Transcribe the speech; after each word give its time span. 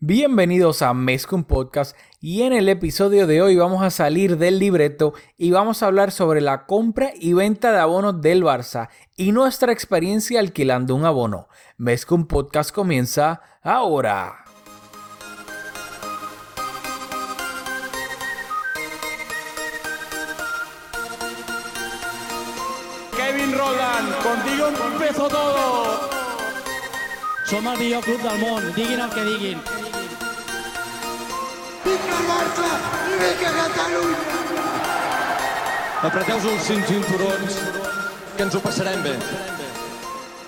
Bienvenidos 0.00 0.82
a 0.82 0.92
Mezcum 0.92 1.44
Podcast 1.44 1.96
y 2.20 2.42
en 2.42 2.52
el 2.52 2.68
episodio 2.68 3.26
de 3.26 3.40
hoy 3.40 3.56
vamos 3.56 3.82
a 3.82 3.88
salir 3.88 4.36
del 4.36 4.58
libreto 4.58 5.14
y 5.38 5.52
vamos 5.52 5.82
a 5.82 5.86
hablar 5.86 6.12
sobre 6.12 6.42
la 6.42 6.66
compra 6.66 7.12
y 7.18 7.32
venta 7.32 7.72
de 7.72 7.78
abonos 7.78 8.20
del 8.20 8.44
Barça 8.44 8.90
y 9.16 9.32
nuestra 9.32 9.72
experiencia 9.72 10.38
alquilando 10.38 10.94
un 10.94 11.06
abono. 11.06 11.48
Mezcum 11.78 12.26
Podcast 12.26 12.72
comienza 12.74 13.40
ahora. 13.62 14.44
Kevin 23.16 23.56
Roland, 23.56 24.14
contigo 24.22 24.68
empezó 24.92 25.26
todo. 25.26 26.16
Som 27.46 27.64
el 27.68 27.78
millor 27.78 28.02
club 28.02 28.20
del 28.22 28.40
món, 28.40 28.74
diguin 28.74 28.98
el 28.98 29.08
que 29.10 29.24
diguin. 29.24 29.75
Vinga 31.86 32.16
el 32.18 32.24
Barça 32.26 32.68
i 33.06 33.18
vinga 33.20 33.50
Catalunya! 33.56 34.38
Apreteu 36.08 36.48
els 36.50 36.64
cinturons, 36.66 37.58
que 38.34 38.42
ens 38.42 38.56
ho 38.58 38.60
passarem 38.64 39.04
bé. 39.04 39.12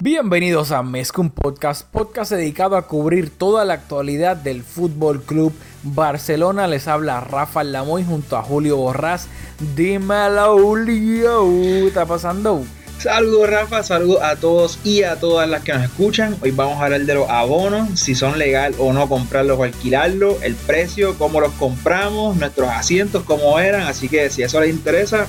Bienvenidos 0.02 0.72
a 0.72 0.82
Mezcum 0.82 1.30
Podcast, 1.30 1.86
podcast 1.92 2.32
dedicado 2.32 2.74
a 2.76 2.88
cubrir 2.88 3.30
toda 3.30 3.64
la 3.64 3.74
actualidad 3.74 4.36
del 4.36 4.64
Fútbol 4.64 5.22
Club 5.22 5.52
Barcelona. 5.84 6.66
Les 6.66 6.88
habla 6.88 7.20
Rafa 7.20 7.62
Lamoy 7.62 8.02
junto 8.02 8.36
a 8.36 8.42
Julio 8.42 8.76
Borrás. 8.76 9.28
Dímelo, 9.76 10.58
Julio. 10.58 11.44
¿Qué 11.62 11.86
está 11.86 12.04
pasando? 12.04 12.64
Saludos 12.98 13.48
Rafa, 13.48 13.84
saludos 13.84 14.22
a 14.22 14.34
todos 14.34 14.80
y 14.82 15.04
a 15.04 15.20
todas 15.20 15.48
las 15.48 15.62
que 15.62 15.72
nos 15.72 15.84
escuchan. 15.84 16.36
Hoy 16.42 16.50
vamos 16.50 16.80
a 16.80 16.86
hablar 16.86 17.02
de 17.02 17.14
los 17.14 17.30
abonos, 17.30 17.88
si 18.00 18.16
son 18.16 18.40
legal 18.40 18.74
o 18.76 18.92
no 18.92 19.08
comprarlos 19.08 19.56
o 19.56 19.62
alquilarlos, 19.62 20.42
el 20.42 20.56
precio, 20.56 21.16
cómo 21.16 21.40
los 21.40 21.52
compramos, 21.52 22.36
nuestros 22.36 22.68
asientos, 22.68 23.22
cómo 23.22 23.60
eran. 23.60 23.82
Así 23.82 24.08
que 24.08 24.28
si 24.30 24.42
eso 24.42 24.60
les 24.60 24.70
interesa, 24.70 25.28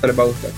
se 0.00 0.06
les 0.06 0.18
va 0.18 0.22
a 0.22 0.26
gustar. 0.26 0.50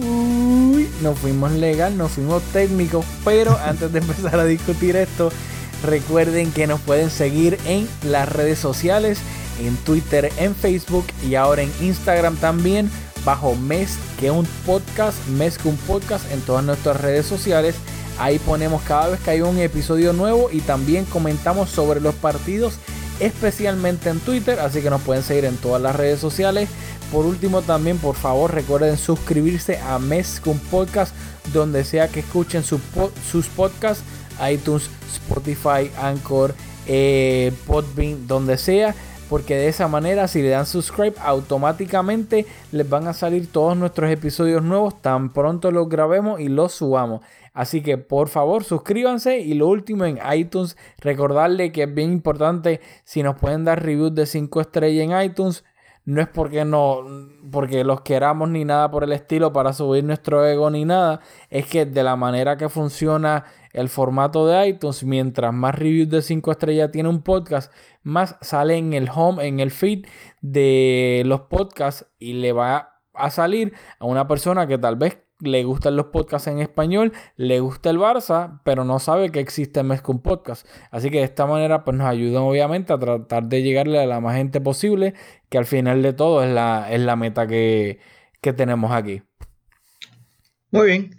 Uy, 0.00 0.88
nos 1.02 1.18
fuimos 1.18 1.52
legal, 1.52 1.98
nos 1.98 2.12
fuimos 2.12 2.42
técnicos, 2.44 3.04
pero 3.22 3.58
antes 3.64 3.92
de 3.92 3.98
empezar 3.98 4.40
a 4.40 4.46
discutir 4.46 4.96
esto, 4.96 5.30
recuerden 5.84 6.50
que 6.50 6.66
nos 6.66 6.80
pueden 6.80 7.10
seguir 7.10 7.58
en 7.66 7.86
las 8.04 8.26
redes 8.26 8.58
sociales, 8.58 9.18
en 9.60 9.76
Twitter, 9.76 10.32
en 10.38 10.54
Facebook 10.54 11.04
y 11.28 11.34
ahora 11.34 11.60
en 11.60 11.70
Instagram 11.82 12.36
también, 12.36 12.90
bajo 13.24 13.54
Mes 13.56 13.96
que 14.18 14.30
un 14.30 14.46
podcast, 14.66 15.16
Mes 15.28 15.58
que 15.58 15.68
un 15.68 15.76
podcast 15.76 16.30
en 16.32 16.40
todas 16.40 16.64
nuestras 16.64 17.00
redes 17.00 17.26
sociales. 17.26 17.74
Ahí 18.18 18.38
ponemos 18.38 18.82
cada 18.82 19.08
vez 19.08 19.20
que 19.20 19.30
hay 19.30 19.40
un 19.40 19.58
episodio 19.58 20.12
nuevo 20.12 20.48
y 20.52 20.60
también 20.60 21.04
comentamos 21.04 21.68
sobre 21.70 22.00
los 22.00 22.14
partidos, 22.14 22.74
especialmente 23.18 24.08
en 24.08 24.20
Twitter, 24.20 24.60
así 24.60 24.82
que 24.82 24.90
nos 24.90 25.02
pueden 25.02 25.24
seguir 25.24 25.44
en 25.46 25.56
todas 25.56 25.82
las 25.82 25.96
redes 25.96 26.20
sociales. 26.20 26.68
Por 27.10 27.26
último, 27.26 27.62
también 27.62 27.98
por 27.98 28.14
favor 28.14 28.54
recuerden 28.54 28.96
suscribirse 28.96 29.78
a 29.78 29.98
Mes 29.98 30.40
con 30.42 30.58
Podcast, 30.58 31.14
donde 31.52 31.84
sea 31.84 32.08
que 32.08 32.20
escuchen 32.20 32.64
sus, 32.64 32.80
sus 33.30 33.46
podcasts, 33.46 34.04
iTunes, 34.50 34.88
Spotify, 35.12 35.90
Anchor, 36.00 36.54
eh, 36.86 37.52
Podbean, 37.66 38.26
donde 38.26 38.58
sea. 38.58 38.94
Porque 39.28 39.56
de 39.56 39.68
esa 39.68 39.88
manera, 39.88 40.28
si 40.28 40.42
le 40.42 40.50
dan 40.50 40.66
subscribe, 40.66 41.14
automáticamente 41.20 42.46
les 42.72 42.88
van 42.88 43.08
a 43.08 43.14
salir 43.14 43.50
todos 43.50 43.76
nuestros 43.76 44.10
episodios 44.10 44.62
nuevos 44.62 45.00
tan 45.00 45.32
pronto 45.32 45.70
los 45.70 45.88
grabemos 45.88 46.40
y 46.40 46.48
los 46.48 46.72
subamos. 46.72 47.22
Así 47.54 47.82
que 47.82 47.98
por 47.98 48.28
favor 48.28 48.64
suscríbanse 48.64 49.38
y 49.38 49.54
lo 49.54 49.68
último 49.68 50.04
en 50.04 50.18
iTunes, 50.34 50.76
recordarle 50.98 51.70
que 51.70 51.84
es 51.84 51.94
bien 51.94 52.12
importante 52.12 52.80
si 53.04 53.22
nos 53.22 53.36
pueden 53.36 53.64
dar 53.64 53.82
reviews 53.82 54.14
de 54.14 54.26
5 54.26 54.60
estrellas 54.60 55.04
en 55.04 55.30
iTunes. 55.30 55.64
No 56.04 56.20
es 56.20 56.28
porque 56.28 56.66
no 56.66 57.02
porque 57.50 57.82
los 57.82 58.02
queramos 58.02 58.50
ni 58.50 58.64
nada 58.64 58.90
por 58.90 59.04
el 59.04 59.12
estilo 59.12 59.52
para 59.52 59.72
subir 59.72 60.04
nuestro 60.04 60.44
ego 60.46 60.68
ni 60.68 60.84
nada, 60.84 61.20
es 61.48 61.66
que 61.66 61.86
de 61.86 62.02
la 62.02 62.16
manera 62.16 62.58
que 62.58 62.68
funciona 62.68 63.44
el 63.74 63.88
formato 63.88 64.46
de 64.46 64.68
iTunes, 64.68 65.04
mientras 65.04 65.52
más 65.52 65.74
reviews 65.74 66.08
de 66.08 66.22
5 66.22 66.52
estrellas 66.52 66.90
tiene 66.90 67.08
un 67.08 67.22
podcast, 67.22 67.72
más 68.02 68.36
sale 68.40 68.76
en 68.76 68.94
el 68.94 69.10
home, 69.14 69.46
en 69.46 69.60
el 69.60 69.70
feed 69.70 70.06
de 70.40 71.22
los 71.26 71.42
podcasts 71.42 72.06
y 72.18 72.34
le 72.34 72.52
va 72.52 73.00
a 73.12 73.30
salir 73.30 73.74
a 73.98 74.06
una 74.06 74.26
persona 74.26 74.66
que 74.66 74.78
tal 74.78 74.96
vez 74.96 75.18
le 75.40 75.64
gustan 75.64 75.96
los 75.96 76.06
podcasts 76.06 76.48
en 76.48 76.60
español, 76.60 77.12
le 77.36 77.60
gusta 77.60 77.90
el 77.90 77.98
Barça, 77.98 78.60
pero 78.64 78.84
no 78.84 78.98
sabe 78.98 79.30
que 79.30 79.40
existe 79.40 79.82
Mezcum 79.82 80.20
Podcast. 80.20 80.66
Así 80.90 81.10
que 81.10 81.18
de 81.18 81.24
esta 81.24 81.46
manera 81.46 81.84
pues 81.84 81.96
nos 81.96 82.06
ayudan 82.06 82.44
obviamente 82.44 82.92
a 82.92 82.98
tratar 82.98 83.44
de 83.44 83.62
llegarle 83.62 84.00
a 84.00 84.06
la 84.06 84.20
más 84.20 84.36
gente 84.36 84.60
posible, 84.60 85.14
que 85.48 85.58
al 85.58 85.66
final 85.66 86.02
de 86.02 86.12
todo 86.12 86.42
es 86.44 86.50
la, 86.50 86.86
es 86.90 87.00
la 87.00 87.16
meta 87.16 87.46
que, 87.46 87.98
que 88.40 88.52
tenemos 88.52 88.92
aquí. 88.92 89.22
Muy 90.70 90.86
bien. 90.86 91.10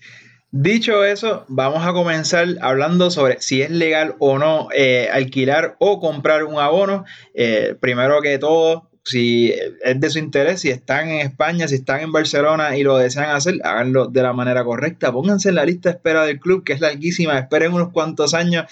Dicho 0.58 1.04
eso, 1.04 1.44
vamos 1.50 1.86
a 1.86 1.92
comenzar 1.92 2.48
hablando 2.62 3.12
sobre 3.12 3.42
si 3.42 3.62
es 3.62 3.70
legal 3.70 4.16
o 4.20 4.40
no 4.40 4.70
eh, 4.74 5.10
alquilar 5.12 5.76
o 5.80 6.00
comprar 6.00 6.46
un 6.46 6.58
abono. 6.58 7.04
Eh, 7.34 7.76
primero 7.82 8.22
que 8.22 8.40
todo, 8.40 8.90
si 9.04 9.54
es 9.84 10.00
de 10.00 10.10
su 10.10 10.18
interés, 10.18 10.62
si 10.62 10.70
están 10.70 11.10
en 11.10 11.20
España, 11.20 11.68
si 11.68 11.76
están 11.76 12.00
en 12.00 12.14
Barcelona 12.14 12.78
y 12.78 12.84
lo 12.84 12.96
desean 12.96 13.32
hacer, 13.32 13.56
háganlo 13.66 14.08
de 14.08 14.24
la 14.24 14.32
manera 14.32 14.64
correcta. 14.64 15.12
Pónganse 15.12 15.50
en 15.50 15.56
la 15.56 15.66
lista 15.66 15.90
de 15.90 15.96
espera 15.98 16.24
del 16.24 16.40
club, 16.40 16.64
que 16.64 16.72
es 16.72 16.80
larguísima. 16.80 17.38
Esperen 17.38 17.74
unos 17.74 17.92
cuantos 17.92 18.34
años 18.34 18.64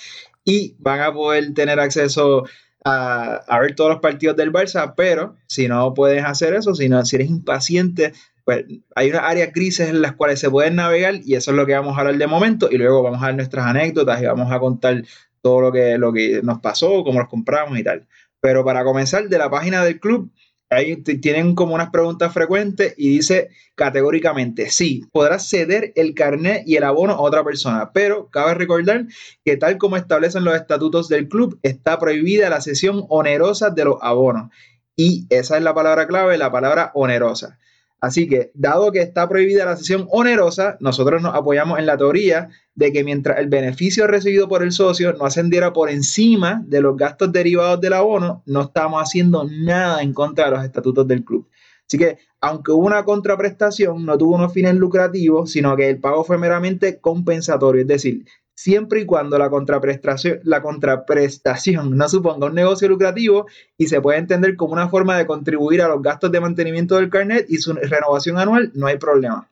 y 0.46 0.76
van 0.80 1.02
a 1.02 1.12
poder 1.12 1.54
tener 1.54 1.82
acceso 1.82 2.46
a, 2.86 3.42
a 3.46 3.60
ver 3.60 3.76
todos 3.76 3.90
los 3.90 4.00
partidos 4.00 4.38
del 4.38 4.54
Barça. 4.54 4.94
Pero 4.96 5.36
si 5.48 5.68
no 5.68 5.94
puedes 5.94 6.24
hacer 6.24 6.54
eso, 6.54 6.76
si, 6.76 6.88
no, 6.88 7.04
si 7.04 7.18
eres 7.18 7.28
impaciente, 7.28 8.14
pues 8.44 8.66
hay 8.96 9.09
unas 9.09 9.24
áreas 9.24 9.54
grises 9.54 9.90
en 9.90 10.02
las 10.02 10.14
cuales 10.14 10.40
se 10.40 10.50
pueden 10.50 10.76
navegar 10.76 11.16
y 11.24 11.36
eso 11.36 11.52
es 11.52 11.58
lo 11.58 11.66
que 11.66 11.74
vamos 11.74 11.98
a 11.98 12.02
hablar 12.02 12.18
de 12.18 12.28
momento 12.28 12.70
y 12.70 12.78
luego 12.78 13.02
vamos 13.04 13.22
a 13.22 13.28
dar 13.28 13.36
nuestras 13.36 13.66
anécdotas 13.66 14.22
y 14.22 14.26
vamos 14.26 14.52
a 14.52 14.59
contar 14.59 15.04
todo 15.42 15.62
lo 15.62 15.72
que, 15.72 15.98
lo 15.98 16.12
que 16.14 16.42
nos 16.44 16.59
pasó, 16.59 17.04
cómo 17.04 17.20
los 17.20 17.30
compramos 17.30 17.78
y 17.78 17.84
tal. 17.84 18.08
Pero 18.42 18.66
para 18.66 18.84
comenzar, 18.84 19.30
de 19.30 19.38
la 19.38 19.50
página 19.50 19.84
del 19.84 20.00
club, 20.00 20.31
ahí 20.70 20.98
tienen 20.98 21.56
como 21.56 21.76
unas 21.76 21.92
preguntas 21.92 22.34
frecuentes 22.34 22.94
y 22.98 23.09
dice 23.09 23.50
categóricamente, 23.76 24.70
sí, 24.70 25.04
podrás 25.12 25.48
ceder 25.48 25.94
el 25.96 26.14
carnet 26.14 26.64
y 26.66 26.75
el 26.75 26.84
abono 26.84 27.14
a 27.14 27.22
otra 27.22 27.44
persona, 27.44 27.92
pero 27.94 28.30
cabe 28.30 28.54
recordar 28.54 29.06
que 29.46 29.58
tal 29.58 29.78
como 29.78 29.98
establecen 29.98 30.44
los 30.44 30.56
estatutos 30.56 31.10
del 31.10 31.28
club, 31.28 31.60
está 31.64 32.00
prohibida 32.00 32.50
la 32.50 32.62
cesión 32.62 33.06
onerosa 33.10 33.70
de 33.70 33.86
los 33.86 33.98
abonos. 34.02 34.50
Y 34.96 35.25
esa 35.30 35.58
es 35.58 35.64
la 35.64 35.74
palabra 35.74 36.08
clave, 36.08 36.38
la 36.38 36.52
palabra 36.52 36.92
onerosa. 36.94 37.58
Así 38.03 38.28
que, 38.28 38.52
dado 38.53 38.91
que 38.91 39.00
está 39.00 39.30
prohibida 39.30 39.64
la 39.64 39.78
sesión 39.78 40.08
onerosa, 40.12 40.75
nosotros 40.81 41.22
nos 41.22 41.34
apoyamos 41.36 41.80
en 41.80 41.86
la 41.86 41.96
teoría 41.96 42.50
de 42.75 42.91
que 42.91 43.02
mientras 43.02 43.40
el 43.40 43.47
beneficio 43.47 44.08
recibido 44.08 44.50
por 44.50 44.62
el 44.62 44.74
socio 44.74 45.14
no 45.14 45.24
ascendiera 45.24 45.72
por 45.72 45.90
encima 45.90 46.62
de 46.68 46.81
los 46.81 46.97
gastos 46.97 47.31
derivados 47.31 47.80
del 47.80 47.94
abono, 47.94 48.44
no 48.46 48.63
estamos 48.63 49.02
haciendo 49.02 49.46
nada 49.50 50.02
en 50.02 50.13
contra 50.13 50.44
de 50.44 50.52
los 50.52 50.66
estatutos 50.66 51.08
del 51.08 51.24
club. 51.24 51.47
Así 51.88 51.97
que, 51.97 52.18
aunque 52.42 52.74
hubo 52.74 52.86
una 52.86 53.06
contraprestación, 53.06 54.06
no 54.06 54.18
tuvo 54.18 54.36
unos 54.36 54.52
fines 54.52 54.75
lucrativos, 54.75 55.53
sino 55.53 55.78
que 55.78 55.90
el 55.90 56.00
pago 56.02 56.25
fue 56.25 56.38
meramente 56.38 57.00
compensatorio, 57.00 57.84
es 57.84 57.88
decir, 57.88 58.25
siempre 58.56 59.02
y 59.02 59.06
cuando 59.06 59.38
la 59.38 59.50
contraprestación, 59.50 60.40
la 60.44 60.62
contraprestación 60.62 61.97
no 61.97 62.08
suponga 62.08 62.47
un 62.47 62.56
negocio 62.56 62.88
lucrativo 62.88 63.47
y 63.78 63.88
se 63.88 64.02
puede 64.02 64.19
entender 64.19 64.56
como 64.56 64.74
una 64.74 64.90
forma 64.90 65.18
de 65.18 65.25
contribuir 65.25 65.81
a 65.81 65.88
los 65.88 66.02
gastos 66.02 66.31
de 66.31 66.41
mantenimiento 66.41 66.96
del 66.96 67.09
carnet 67.09 67.46
y 67.50 67.58
su 67.58 67.74
renovación 67.74 68.38
anual, 68.38 68.72
no 68.75 68.88
hay 68.88 68.97
problema. 68.97 69.50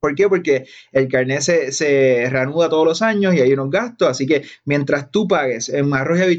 ¿Por 0.00 0.14
qué? 0.14 0.28
Porque 0.28 0.66
el 0.92 1.08
carnet 1.08 1.42
se, 1.42 2.26
reanuda 2.30 2.70
todos 2.70 2.86
los 2.86 3.02
años 3.02 3.34
y 3.34 3.40
hay 3.40 3.52
unos 3.52 3.70
gastos, 3.70 4.08
así 4.08 4.26
que 4.26 4.44
mientras 4.64 5.10
tú 5.10 5.28
pagues 5.28 5.68
en 5.68 5.92
arroz 5.92 6.20
y 6.20 6.38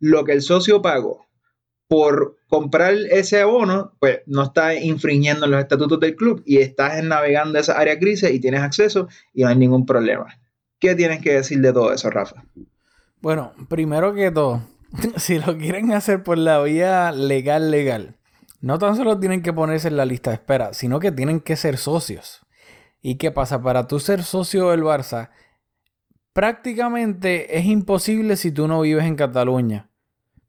lo 0.00 0.24
que 0.24 0.32
el 0.32 0.42
socio 0.42 0.82
pagó 0.82 1.26
por 1.88 2.36
comprar 2.48 2.94
ese 3.10 3.40
abono, 3.40 3.92
pues 3.98 4.20
no 4.26 4.42
estás 4.42 4.82
infringiendo 4.82 5.46
los 5.46 5.60
estatutos 5.60 5.98
del 6.00 6.16
club 6.16 6.42
y 6.44 6.58
estás 6.58 7.02
navegando 7.02 7.58
esa 7.58 7.78
área 7.78 7.98
crisis 7.98 8.30
y 8.30 8.40
tienes 8.40 8.60
acceso 8.60 9.08
y 9.32 9.42
no 9.42 9.48
hay 9.48 9.56
ningún 9.56 9.86
problema. 9.86 10.38
¿Qué 10.78 10.94
tienes 10.94 11.20
que 11.20 11.34
decir 11.34 11.60
de 11.60 11.72
todo 11.72 11.92
eso, 11.92 12.10
Rafa? 12.10 12.44
Bueno, 13.20 13.52
primero 13.68 14.14
que 14.14 14.30
todo, 14.30 14.62
si 15.16 15.38
lo 15.38 15.56
quieren 15.56 15.92
hacer 15.92 16.22
por 16.22 16.38
la 16.38 16.62
vía 16.62 17.10
legal, 17.12 17.70
legal, 17.70 18.16
no 18.60 18.78
tan 18.78 18.96
solo 18.96 19.18
tienen 19.18 19.42
que 19.42 19.52
ponerse 19.52 19.88
en 19.88 19.96
la 19.96 20.04
lista 20.04 20.30
de 20.30 20.34
espera, 20.34 20.72
sino 20.72 21.00
que 21.00 21.12
tienen 21.12 21.40
que 21.40 21.56
ser 21.56 21.76
socios. 21.76 22.46
¿Y 23.00 23.16
qué 23.16 23.30
pasa? 23.30 23.62
Para 23.62 23.86
tú 23.86 24.00
ser 24.00 24.22
socio 24.22 24.70
del 24.70 24.82
Barça, 24.82 25.30
prácticamente 26.32 27.58
es 27.58 27.66
imposible 27.66 28.36
si 28.36 28.50
tú 28.52 28.68
no 28.68 28.80
vives 28.80 29.04
en 29.04 29.16
Cataluña. 29.16 29.90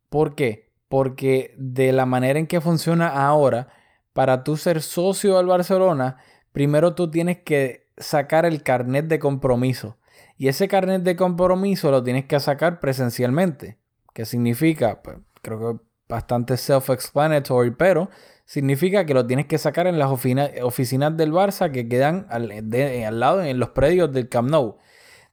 ¿Por 0.10 0.36
qué? 0.36 0.72
Porque 0.88 1.54
de 1.58 1.92
la 1.92 2.06
manera 2.06 2.40
en 2.40 2.48
que 2.48 2.62
funciona 2.62 3.08
ahora, 3.08 3.70
para 4.14 4.44
tú 4.44 4.58
ser 4.58 4.82
socio 4.82 5.38
del 5.38 5.46
Barcelona, 5.46 6.18
primero 6.52 6.96
tú 6.96 7.12
tienes 7.12 7.40
que 7.40 7.88
sacar 7.98 8.46
el 8.46 8.64
carnet 8.64 9.06
de 9.06 9.20
compromiso. 9.20 9.98
Y 10.40 10.48
ese 10.48 10.70
carnet 10.70 11.04
de 11.04 11.18
compromiso 11.18 11.92
lo 11.92 12.02
tienes 12.02 12.26
que 12.26 12.40
sacar 12.40 12.80
presencialmente. 12.80 13.78
que 14.14 14.26
significa, 14.26 15.02
pues, 15.04 15.18
creo 15.42 15.60
que 15.60 15.84
bastante 16.08 16.56
self-explanatory, 16.58 17.76
pero 17.78 18.10
significa 18.46 19.06
que 19.06 19.14
lo 19.14 19.28
tienes 19.28 19.46
que 19.46 19.58
sacar 19.58 19.86
en 19.86 20.00
las 20.00 20.10
oficinas 20.12 21.18
del 21.18 21.32
Barça 21.32 21.72
que 21.72 21.88
quedan 21.88 22.26
al, 22.30 22.52
al, 22.52 23.20
lado 23.20 23.44
en 23.44 23.60
los 23.60 23.70
predios 23.70 24.12
del 24.12 24.28
Camp 24.28 24.50
Nou. 24.50 24.78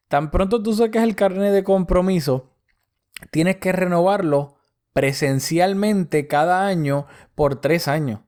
Tan 0.08 0.30
pronto 0.30 0.62
tú 0.62 0.74
saques 0.74 1.02
el 1.02 1.16
carnet 1.16 1.52
de 1.52 1.64
compromiso, 1.64 2.52
tienes 3.30 3.56
que 3.56 3.72
renovarlo 3.72 4.56
presencialmente 4.92 6.26
cada 6.26 6.66
año 6.66 7.06
por 7.34 7.60
tres 7.60 7.88
años. 7.88 8.20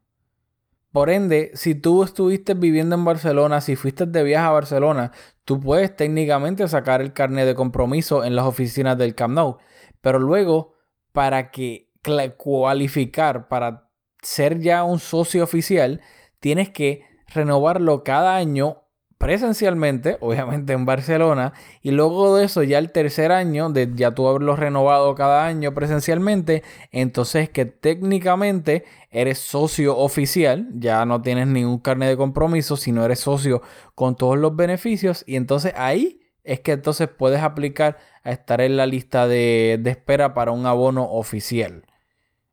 Por 0.92 1.10
ende, 1.10 1.50
si 1.54 1.74
tú 1.74 2.02
estuviste 2.02 2.54
viviendo 2.54 2.94
en 2.94 3.04
Barcelona, 3.04 3.60
si 3.60 3.76
fuiste 3.76 4.06
de 4.06 4.22
viaje 4.22 4.46
a 4.46 4.50
Barcelona, 4.50 5.12
tú 5.48 5.58
puedes 5.60 5.96
técnicamente 5.96 6.68
sacar 6.68 7.00
el 7.00 7.14
carnet 7.14 7.46
de 7.46 7.54
compromiso 7.54 8.22
en 8.22 8.36
las 8.36 8.44
oficinas 8.44 8.98
del 8.98 9.14
Camp 9.14 9.32
Nou. 9.32 9.56
Pero 10.02 10.18
luego, 10.18 10.74
para 11.12 11.50
que 11.50 11.90
cualificar 12.36 13.48
para 13.48 13.88
ser 14.22 14.58
ya 14.58 14.84
un 14.84 14.98
socio 14.98 15.42
oficial, 15.42 16.02
tienes 16.38 16.68
que 16.68 17.06
renovarlo 17.28 18.04
cada 18.04 18.36
año 18.36 18.82
presencialmente, 19.18 20.16
obviamente 20.20 20.72
en 20.72 20.86
Barcelona, 20.86 21.52
y 21.82 21.90
luego 21.90 22.36
de 22.36 22.46
eso, 22.46 22.62
ya 22.62 22.78
el 22.78 22.92
tercer 22.92 23.32
año, 23.32 23.68
de 23.68 23.90
ya 23.94 24.12
tú 24.12 24.28
haberlo 24.28 24.56
renovado 24.56 25.14
cada 25.14 25.44
año 25.46 25.74
presencialmente, 25.74 26.62
entonces 26.92 27.50
que 27.50 27.66
técnicamente 27.66 28.84
eres 29.10 29.38
socio 29.38 29.96
oficial, 29.98 30.68
ya 30.74 31.04
no 31.04 31.20
tienes 31.20 31.48
ningún 31.48 31.78
carnet 31.80 32.08
de 32.08 32.16
compromiso, 32.16 32.76
sino 32.76 33.04
eres 33.04 33.20
socio 33.20 33.62
con 33.94 34.16
todos 34.16 34.38
los 34.38 34.56
beneficios, 34.56 35.24
y 35.26 35.36
entonces 35.36 35.74
ahí 35.76 36.20
es 36.44 36.60
que 36.60 36.72
entonces 36.72 37.08
puedes 37.08 37.42
aplicar 37.42 37.98
a 38.22 38.30
estar 38.30 38.60
en 38.60 38.76
la 38.76 38.86
lista 38.86 39.28
de, 39.28 39.78
de 39.82 39.90
espera 39.90 40.32
para 40.32 40.52
un 40.52 40.64
abono 40.64 41.04
oficial. 41.04 41.84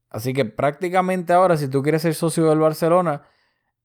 Así 0.09 0.33
que 0.33 0.45
prácticamente 0.45 1.33
ahora, 1.33 1.57
si 1.57 1.67
tú 1.67 1.81
quieres 1.81 2.01
ser 2.01 2.13
socio 2.13 2.45
del 2.49 2.59
Barcelona, 2.59 3.23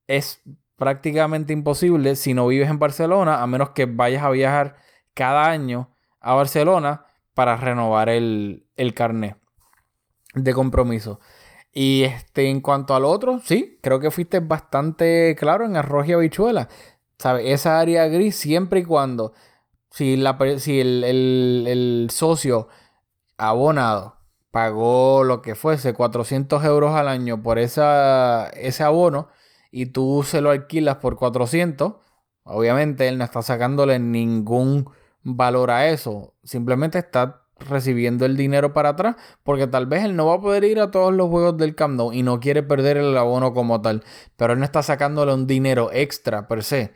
es 0.06 0.42
prácticamente 0.80 1.52
imposible 1.52 2.16
si 2.16 2.32
no 2.32 2.46
vives 2.46 2.70
en 2.70 2.78
Barcelona, 2.78 3.42
a 3.42 3.46
menos 3.46 3.70
que 3.70 3.84
vayas 3.84 4.24
a 4.24 4.30
viajar 4.30 4.76
cada 5.12 5.50
año 5.50 5.90
a 6.20 6.32
Barcelona 6.32 7.04
para 7.34 7.58
renovar 7.58 8.08
el, 8.08 8.66
el 8.76 8.94
carnet 8.94 9.36
de 10.34 10.54
compromiso. 10.54 11.20
Y 11.70 12.04
este, 12.04 12.48
en 12.48 12.62
cuanto 12.62 12.94
al 12.94 13.04
otro, 13.04 13.40
sí, 13.44 13.78
creo 13.82 14.00
que 14.00 14.10
fuiste 14.10 14.40
bastante 14.40 15.36
claro 15.38 15.66
en 15.66 15.76
arroz 15.76 16.08
y 16.08 16.14
habichuela. 16.14 16.70
Esa 17.42 17.78
área 17.78 18.06
gris 18.06 18.36
siempre 18.36 18.80
y 18.80 18.84
cuando, 18.84 19.34
si, 19.90 20.16
la, 20.16 20.38
si 20.56 20.80
el, 20.80 21.04
el 21.04 22.08
socio 22.10 22.68
abonado 23.36 24.16
pagó 24.50 25.24
lo 25.24 25.42
que 25.42 25.54
fuese, 25.54 25.92
400 25.92 26.64
euros 26.64 26.94
al 26.94 27.06
año 27.06 27.42
por 27.42 27.58
esa, 27.58 28.48
ese 28.54 28.82
abono, 28.82 29.28
y 29.70 29.86
tú 29.86 30.22
se 30.24 30.40
lo 30.40 30.50
alquilas 30.50 30.96
por 30.96 31.16
400, 31.16 31.94
obviamente 32.44 33.08
él 33.08 33.18
no 33.18 33.24
está 33.24 33.42
sacándole 33.42 33.98
ningún 33.98 34.90
valor 35.22 35.70
a 35.70 35.88
eso. 35.88 36.34
Simplemente 36.42 36.98
está 36.98 37.42
recibiendo 37.68 38.24
el 38.24 38.36
dinero 38.36 38.72
para 38.72 38.90
atrás 38.90 39.16
porque 39.42 39.66
tal 39.66 39.86
vez 39.86 40.04
él 40.04 40.16
no 40.16 40.26
va 40.26 40.34
a 40.34 40.40
poder 40.40 40.64
ir 40.64 40.80
a 40.80 40.90
todos 40.90 41.12
los 41.12 41.28
juegos 41.28 41.56
del 41.58 41.74
Camp 41.74 42.00
y 42.12 42.22
no 42.22 42.40
quiere 42.40 42.62
perder 42.62 42.96
el 42.96 43.16
abono 43.16 43.52
como 43.52 43.80
tal, 43.82 44.02
pero 44.36 44.54
él 44.54 44.58
no 44.58 44.64
está 44.64 44.82
sacándole 44.82 45.34
un 45.34 45.46
dinero 45.46 45.90
extra 45.92 46.48
per 46.48 46.64
se. 46.64 46.94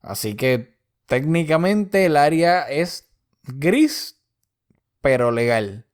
Así 0.00 0.34
que 0.34 0.78
técnicamente 1.06 2.06
el 2.06 2.16
área 2.16 2.62
es 2.62 3.10
gris, 3.42 4.22
pero 5.00 5.30
legal. 5.30 5.87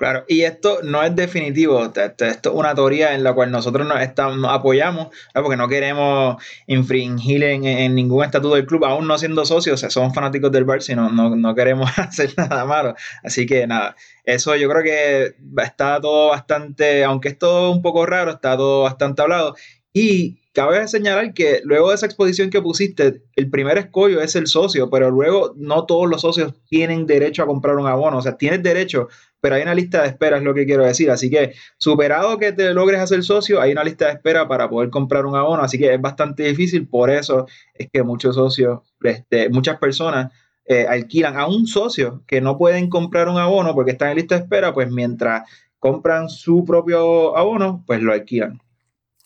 Claro, 0.00 0.24
y 0.28 0.44
esto 0.44 0.78
no 0.82 1.02
es 1.02 1.14
definitivo, 1.14 1.84
esto, 1.84 2.24
es 2.24 2.38
una 2.54 2.74
teoría 2.74 3.14
en 3.14 3.22
la 3.22 3.34
cual 3.34 3.50
nosotros 3.50 3.86
nos, 3.86 4.00
estamos, 4.00 4.50
apoyamos, 4.50 5.08
porque 5.34 5.58
no 5.58 5.68
queremos 5.68 6.42
infringir 6.66 7.44
en, 7.44 7.94
ningún 7.94 8.24
estatuto 8.24 8.54
del 8.54 8.64
club, 8.64 8.86
aún 8.86 9.06
no 9.06 9.18
siendo 9.18 9.44
socios, 9.44 9.80
somos 9.90 10.14
fanáticos 10.14 10.50
del 10.52 10.66
Barça 10.66 10.94
y 10.94 10.96
no, 10.96 11.10
no, 11.10 11.54
queremos 11.54 11.90
hacer 11.98 12.32
nada 12.38 12.64
malo. 12.64 12.94
Así 13.22 13.44
que 13.44 13.66
nada, 13.66 13.94
eso 14.24 14.56
yo 14.56 14.70
creo 14.70 14.82
que 14.82 15.34
está 15.62 16.00
todo 16.00 16.30
bastante, 16.30 17.04
aunque 17.04 17.28
es 17.28 17.38
todo 17.38 17.70
un 17.70 17.82
poco 17.82 18.06
raro, 18.06 18.30
está 18.30 18.56
todo 18.56 18.84
bastante 18.84 19.20
hablado. 19.20 19.54
Y 19.92 20.38
cabe 20.52 20.86
señalar 20.88 21.34
que 21.34 21.60
luego 21.64 21.90
de 21.90 21.96
esa 21.96 22.06
exposición 22.06 22.50
que 22.50 22.62
pusiste, 22.62 23.22
el 23.36 23.50
primer 23.50 23.78
escollo 23.78 24.20
es 24.20 24.34
el 24.36 24.46
socio, 24.46 24.88
pero 24.88 25.10
luego 25.10 25.52
no 25.56 25.84
todos 25.84 26.08
los 26.08 26.22
socios 26.22 26.54
tienen 26.68 27.06
derecho 27.06 27.42
a 27.42 27.46
comprar 27.46 27.76
un 27.76 27.86
abono. 27.86 28.18
O 28.18 28.22
sea, 28.22 28.36
tienes 28.36 28.62
derecho, 28.62 29.08
pero 29.40 29.54
hay 29.54 29.62
una 29.62 29.74
lista 29.74 30.02
de 30.02 30.08
espera, 30.08 30.36
es 30.36 30.42
lo 30.42 30.54
que 30.54 30.66
quiero 30.66 30.84
decir. 30.84 31.10
Así 31.10 31.30
que, 31.30 31.54
superado 31.78 32.38
que 32.38 32.52
te 32.52 32.72
logres 32.74 33.00
hacer 33.00 33.22
socio, 33.22 33.60
hay 33.60 33.72
una 33.72 33.84
lista 33.84 34.06
de 34.06 34.12
espera 34.12 34.46
para 34.46 34.68
poder 34.68 34.90
comprar 34.90 35.26
un 35.26 35.36
abono. 35.36 35.62
Así 35.62 35.78
que 35.78 35.94
es 35.94 36.00
bastante 36.00 36.44
difícil. 36.44 36.86
Por 36.86 37.10
eso 37.10 37.46
es 37.74 37.88
que 37.92 38.02
muchos 38.02 38.34
socios, 38.36 38.80
este, 39.02 39.48
muchas 39.48 39.78
personas 39.78 40.32
eh, 40.66 40.86
alquilan 40.88 41.36
a 41.36 41.46
un 41.46 41.66
socio 41.66 42.22
que 42.26 42.40
no 42.40 42.58
pueden 42.58 42.88
comprar 42.88 43.28
un 43.28 43.38
abono 43.38 43.74
porque 43.74 43.92
están 43.92 44.10
en 44.10 44.16
lista 44.16 44.36
de 44.36 44.42
espera, 44.42 44.72
pues 44.74 44.90
mientras 44.90 45.48
compran 45.78 46.28
su 46.28 46.64
propio 46.64 47.36
abono, 47.36 47.82
pues 47.86 48.02
lo 48.02 48.12
alquilan. 48.12 48.60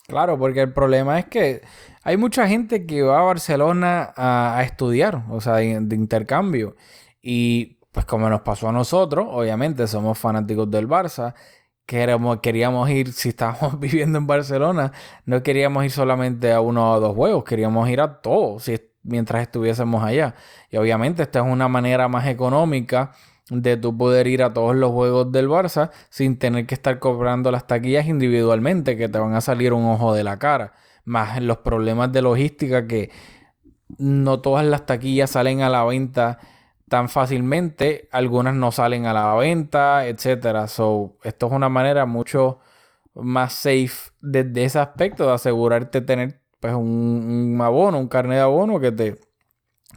Claro, 0.07 0.37
porque 0.37 0.61
el 0.61 0.71
problema 0.71 1.19
es 1.19 1.25
que 1.25 1.61
hay 2.03 2.15
mucha 2.15 2.47
gente 2.47 2.85
que 2.85 3.01
va 3.01 3.19
a 3.19 3.23
Barcelona 3.23 4.13
a, 4.15 4.61
estudiar, 4.63 5.23
o 5.29 5.41
sea, 5.41 5.55
de, 5.55 5.79
de 5.81 5.95
intercambio. 5.95 6.75
Y 7.21 7.79
pues 7.95 8.05
como 8.05 8.29
nos 8.29 8.41
pasó 8.41 8.67
a 8.67 8.71
nosotros, 8.73 9.25
obviamente 9.31 9.87
somos 9.87 10.19
fanáticos 10.19 10.69
del 10.69 10.85
Barça, 10.85 11.33
queríamos, 11.85 12.41
queríamos 12.41 12.89
ir, 12.89 13.13
si 13.13 13.29
estábamos 13.29 13.79
viviendo 13.79 14.17
en 14.17 14.27
Barcelona, 14.27 14.91
no 15.25 15.41
queríamos 15.41 15.85
ir 15.85 15.91
solamente 15.91 16.51
a 16.51 16.59
uno 16.59 16.91
o 16.91 16.99
dos 16.99 17.15
juegos, 17.15 17.45
queríamos 17.45 17.87
ir 17.87 18.01
a 18.01 18.19
todos 18.19 18.63
si, 18.63 18.77
mientras 19.03 19.43
estuviésemos 19.43 20.03
allá. 20.03 20.35
Y 20.69 20.75
obviamente 20.75 21.23
esta 21.23 21.39
es 21.39 21.45
una 21.45 21.69
manera 21.69 22.09
más 22.09 22.27
económica 22.27 23.13
de 23.49 23.77
tú 23.77 23.97
poder 23.97 24.27
ir 24.27 24.43
a 24.43 24.51
todos 24.51 24.75
los 24.75 24.91
juegos 24.91 25.31
del 25.31 25.47
Barça 25.47 25.89
sin 26.09 26.37
tener 26.37 26.65
que 26.65 26.75
estar 26.75 26.99
cobrando 26.99 27.49
las 27.49 27.65
taquillas 27.65 28.07
individualmente 28.07 28.97
que 28.97 29.07
te 29.07 29.19
van 29.19 29.35
a 29.35 29.39
salir 29.39 29.71
un 29.71 29.85
ojo 29.85 30.13
de 30.13 30.25
la 30.25 30.37
cara. 30.37 30.73
Más 31.05 31.41
los 31.41 31.59
problemas 31.59 32.11
de 32.11 32.21
logística 32.21 32.87
que 32.87 33.09
no 33.97 34.41
todas 34.41 34.65
las 34.65 34.85
taquillas 34.85 35.29
salen 35.29 35.61
a 35.61 35.69
la 35.69 35.85
venta 35.85 36.39
tan 36.89 37.09
fácilmente, 37.09 38.07
algunas 38.11 38.55
no 38.55 38.71
salen 38.71 39.05
a 39.05 39.13
la 39.13 39.33
venta, 39.35 40.07
etcétera. 40.07 40.67
So, 40.67 41.17
esto 41.23 41.47
es 41.47 41.51
una 41.51 41.69
manera 41.69 42.05
mucho 42.05 42.59
más 43.15 43.53
safe 43.53 44.11
desde 44.21 44.65
ese 44.65 44.79
aspecto 44.79 45.25
de 45.25 45.33
asegurarte 45.33 46.01
tener 46.01 46.41
pues 46.59 46.73
un, 46.73 47.57
abono, 47.61 47.99
un 47.99 48.07
carnet 48.07 48.37
de 48.37 48.43
abono 48.43 48.79
que 48.79 48.91
te, 48.91 49.19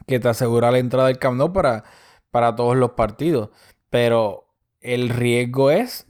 que 0.07 0.19
te 0.19 0.29
asegura 0.29 0.71
la 0.71 0.79
entrada 0.79 1.07
del 1.07 1.19
Camp 1.19 1.53
para, 1.53 1.83
para 2.31 2.55
todos 2.55 2.77
los 2.77 2.91
partidos. 2.91 3.49
Pero 3.89 4.47
el 4.81 5.09
riesgo 5.09 5.71
es 5.71 6.05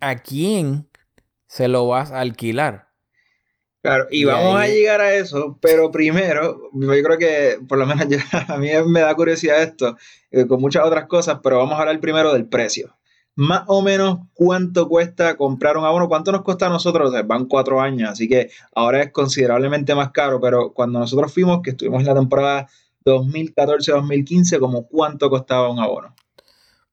a 0.00 0.16
quién 0.16 0.88
se 1.46 1.68
lo 1.68 1.88
vas 1.88 2.12
a 2.12 2.20
alquilar. 2.20 2.89
Claro, 3.82 4.08
y, 4.10 4.24
vamos 4.24 4.60
a 4.60 4.66
llegar 4.66 5.00
a 5.00 5.14
eso, 5.14 5.58
pero 5.62 5.90
primero, 5.90 6.70
yo 6.74 6.88
creo 6.88 7.16
que 7.18 7.58
por 7.66 7.78
lo 7.78 7.86
menos 7.86 8.06
a 8.48 8.58
mí 8.58 8.68
me 8.86 9.00
da 9.00 9.14
curiosidad 9.14 9.62
esto, 9.62 9.96
eh, 10.30 10.46
con 10.46 10.60
muchas 10.60 10.84
otras 10.84 11.06
cosas, 11.06 11.40
pero 11.42 11.58
vamos 11.58 11.74
a 11.74 11.80
hablar 11.80 11.98
primero 11.98 12.32
del 12.34 12.46
precio. 12.46 12.94
Más 13.36 13.62
o 13.68 13.80
menos 13.80 14.18
cuánto 14.34 14.86
cuesta 14.86 15.36
comprar 15.38 15.78
un 15.78 15.86
abono, 15.86 16.08
cuánto 16.08 16.30
nos 16.30 16.42
cuesta 16.42 16.66
a 16.66 16.68
nosotros, 16.68 17.10
van 17.24 17.46
cuatro 17.46 17.80
años, 17.80 18.10
así 18.10 18.28
que 18.28 18.50
ahora 18.74 19.02
es 19.02 19.12
considerablemente 19.12 19.94
más 19.94 20.10
caro, 20.10 20.40
pero 20.42 20.74
cuando 20.74 20.98
nosotros 20.98 21.32
fuimos, 21.32 21.62
que 21.62 21.70
estuvimos 21.70 22.00
en 22.00 22.06
la 22.08 22.14
temporada 22.14 22.68
2014-2015, 23.06 24.58
como 24.58 24.88
cuánto 24.88 25.30
costaba 25.30 25.70
un 25.70 25.78
abono. 25.78 26.14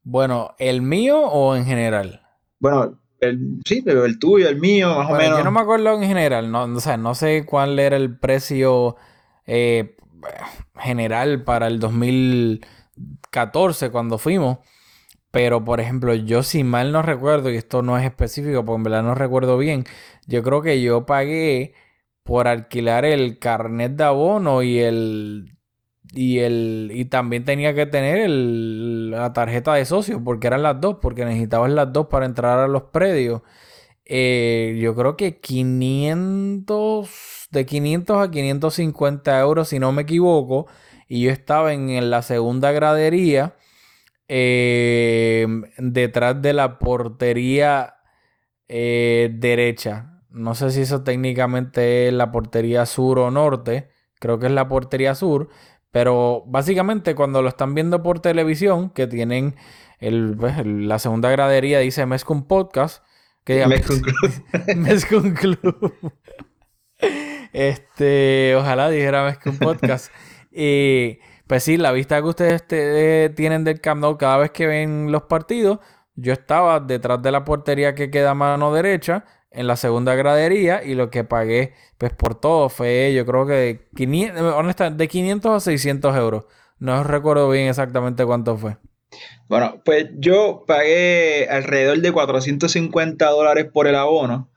Bueno, 0.03 0.55
¿el 0.57 0.81
mío 0.81 1.19
o 1.19 1.57
en 1.57 1.65
general? 1.65 2.21
Bueno, 2.59 2.97
el, 3.19 3.59
sí, 3.65 3.81
pero 3.83 4.05
el 4.05 4.19
tuyo, 4.19 4.47
el 4.47 4.59
mío, 4.59 4.95
más 4.95 5.09
o 5.09 5.15
menos. 5.15 5.39
Yo 5.39 5.43
no 5.43 5.51
me 5.51 5.59
acuerdo 5.59 5.93
en 5.93 6.03
general, 6.03 6.51
no, 6.51 6.63
o 6.63 6.79
sea, 6.79 6.97
no 6.97 7.15
sé 7.15 7.45
cuál 7.45 7.79
era 7.79 7.97
el 7.97 8.17
precio 8.17 8.95
eh, 9.45 9.97
general 10.75 11.43
para 11.43 11.67
el 11.67 11.79
2014 11.79 13.89
cuando 13.89 14.17
fuimos. 14.17 14.59
Pero, 15.31 15.63
por 15.63 15.79
ejemplo, 15.79 16.13
yo 16.15 16.41
si 16.41 16.63
mal 16.63 16.91
no 16.91 17.01
recuerdo, 17.01 17.51
y 17.51 17.57
esto 17.57 17.81
no 17.81 17.97
es 17.97 18.05
específico, 18.05 18.65
porque 18.65 18.77
en 18.77 18.83
verdad 18.83 19.03
no 19.03 19.13
recuerdo 19.13 19.57
bien, 19.57 19.83
yo 20.25 20.41
creo 20.41 20.61
que 20.61 20.81
yo 20.81 21.05
pagué 21.05 21.73
por 22.23 22.47
alquilar 22.47 23.05
el 23.05 23.37
carnet 23.39 23.93
de 23.93 24.03
abono 24.03 24.63
y 24.63 24.79
el 24.79 25.56
y 26.13 26.39
el 26.39 26.91
y 26.93 27.05
también 27.05 27.45
tenía 27.45 27.73
que 27.73 27.85
tener 27.85 28.29
la 28.29 29.33
tarjeta 29.33 29.73
de 29.73 29.85
socio 29.85 30.23
porque 30.23 30.47
eran 30.47 30.63
las 30.63 30.79
dos 30.79 30.97
porque 31.01 31.25
necesitabas 31.25 31.71
las 31.71 31.91
dos 31.91 32.07
para 32.07 32.25
entrar 32.25 32.59
a 32.59 32.67
los 32.67 32.83
predios 32.83 33.41
eh, 34.05 34.77
yo 34.81 34.95
creo 34.95 35.17
que 35.17 35.39
500 35.39 37.47
de 37.51 37.65
500 37.65 38.17
a 38.17 38.31
550 38.31 39.39
euros 39.39 39.69
si 39.69 39.79
no 39.79 39.91
me 39.91 40.03
equivoco 40.03 40.67
y 41.07 41.21
yo 41.21 41.31
estaba 41.31 41.73
en, 41.73 42.09
la 42.09 42.21
segunda 42.21 42.71
gradería 42.71 43.55
eh, 44.27 45.47
detrás 45.77 46.41
de 46.41 46.53
la 46.53 46.79
portería 46.79 47.95
eh, 48.67 49.29
derecha. 49.33 50.21
No 50.29 50.55
sé 50.55 50.71
si 50.71 50.81
eso 50.81 51.03
técnicamente 51.03 52.07
es 52.07 52.13
la 52.13 52.31
portería 52.31 52.85
sur 52.85 53.19
o 53.19 53.31
norte. 53.31 53.89
Creo 54.19 54.39
que 54.39 54.47
es 54.47 54.51
la 54.51 54.67
portería 54.67 55.15
sur. 55.15 55.49
Pero 55.97 56.43
básicamente 56.45 57.15
cuando 57.15 57.41
lo 57.41 57.49
están 57.49 57.73
viendo 57.73 58.03
por 58.03 58.19
televisión, 58.19 58.91
que 58.91 59.07
tienen 59.07 59.55
pues, 59.99 60.63
la 60.63 60.99
segunda 60.99 61.31
gradería, 61.31 61.79
dice 61.79 62.05
Mezcum 62.05 62.43
Podcast. 62.43 63.03
Que 63.43 63.65
Mezcum 63.65 65.33
Club. 65.33 65.63
Club. 65.71 66.13
este, 67.51 68.55
ojalá 68.55 68.91
dijera 68.91 69.23
Mezcum 69.23 69.57
Podcast. 69.57 70.11
y 70.51 71.17
pues 71.47 71.63
sí, 71.63 71.77
la 71.77 71.91
vista 71.91 72.21
que 72.21 72.27
ustedes 72.27 72.63
eh, 72.69 73.33
tienen 73.35 73.63
del 73.63 73.81
Camp 73.81 73.99
Nou 73.99 74.19
cada 74.19 74.37
vez 74.37 74.51
que 74.51 74.67
ven 74.67 75.11
los 75.11 75.23
partidos, 75.23 75.79
yo 76.13 76.31
estaba 76.31 76.79
detrás 76.79 77.23
de 77.23 77.31
la 77.31 77.43
portería 77.43 77.95
que 77.95 78.11
queda 78.11 78.29
a 78.29 78.35
mano 78.35 78.71
derecha, 78.71 79.25
en 79.51 79.67
la 79.67 79.75
segunda 79.75 80.15
gradería, 80.15 80.83
y 80.83 80.95
lo 80.95 81.09
que 81.09 81.23
pagué, 81.23 81.73
pues 81.97 82.13
por 82.13 82.39
todo, 82.39 82.69
fue 82.69 83.13
yo 83.13 83.25
creo 83.25 83.45
que 83.45 83.53
de 83.53 83.87
500, 83.95 84.97
de 84.97 85.07
500 85.07 85.51
a 85.51 85.59
600 85.59 86.15
euros. 86.15 86.45
No 86.79 87.03
recuerdo 87.03 87.49
bien 87.49 87.67
exactamente 87.67 88.25
cuánto 88.25 88.57
fue. 88.57 88.77
Bueno, 89.47 89.81
pues 89.83 90.07
yo 90.17 90.63
pagué 90.67 91.47
alrededor 91.49 91.99
de 91.99 92.11
450 92.11 93.29
dólares 93.29 93.67
por 93.71 93.87
el 93.87 93.95
abono, 93.95 94.49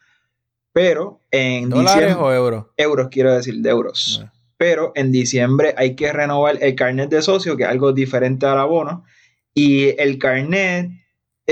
pero 0.73 1.21
en 1.31 1.71
¿Dólares 1.71 2.17
o 2.19 2.33
euros? 2.33 2.67
Euros, 2.77 3.09
quiero 3.11 3.33
decir, 3.33 3.55
de 3.57 3.71
euros. 3.71 4.23
Ah 4.25 4.33
pero 4.61 4.93
en 4.95 5.11
diciembre 5.11 5.73
hay 5.79 5.97
que 5.97 6.13
renovar 6.13 6.59
el 6.61 6.75
carnet 6.75 7.09
de 7.09 7.23
socio, 7.23 7.57
que 7.57 7.63
es 7.63 7.69
algo 7.71 7.95
diferente 7.95 8.45
al 8.45 8.59
abono, 8.59 9.05
y 9.55 9.99
el 9.99 10.19
carnet 10.19 10.91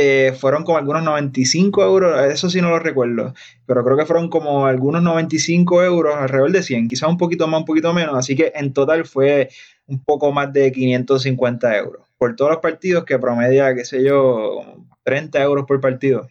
eh, 0.00 0.32
fueron 0.32 0.64
como 0.64 0.78
algunos 0.78 1.02
95 1.02 1.82
euros, 1.82 2.32
eso 2.32 2.48
sí 2.48 2.60
no 2.60 2.70
lo 2.70 2.78
recuerdo, 2.78 3.34
pero 3.66 3.84
creo 3.84 3.96
que 3.96 4.06
fueron 4.06 4.28
como 4.28 4.66
algunos 4.66 5.02
95 5.02 5.82
euros, 5.82 6.14
alrededor 6.16 6.52
de 6.52 6.62
100, 6.62 6.88
quizás 6.88 7.08
un 7.08 7.18
poquito 7.18 7.48
más, 7.48 7.60
un 7.60 7.66
poquito 7.66 7.92
menos, 7.92 8.16
así 8.16 8.36
que 8.36 8.52
en 8.54 8.72
total 8.72 9.06
fue 9.06 9.48
un 9.86 10.02
poco 10.04 10.30
más 10.30 10.52
de 10.52 10.70
550 10.70 11.76
euros 11.78 12.06
por 12.16 12.36
todos 12.36 12.52
los 12.52 12.60
partidos 12.60 13.04
que 13.04 13.18
promedia, 13.18 13.74
qué 13.74 13.84
sé 13.84 14.04
yo, 14.04 14.60
30 15.04 15.42
euros 15.42 15.64
por 15.66 15.80
partido. 15.80 16.28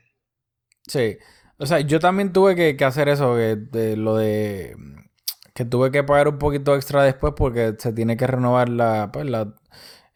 Sí, 0.88 1.18
o 1.58 1.66
sea, 1.66 1.82
yo 1.82 2.00
también 2.00 2.32
tuve 2.32 2.56
que, 2.56 2.86
hacer 2.86 3.10
eso, 3.10 3.36
lo 3.36 4.16
de 4.16 4.76
que 5.54 5.66
tuve 5.66 5.90
que 5.90 6.04
pagar 6.04 6.28
un 6.28 6.38
poquito 6.38 6.76
extra 6.76 7.02
después 7.02 7.34
porque 7.36 7.74
se 7.80 7.92
tiene 7.92 8.16
que 8.16 8.28
renovar 8.28 8.70
la, 8.70 9.10
pues, 9.12 9.26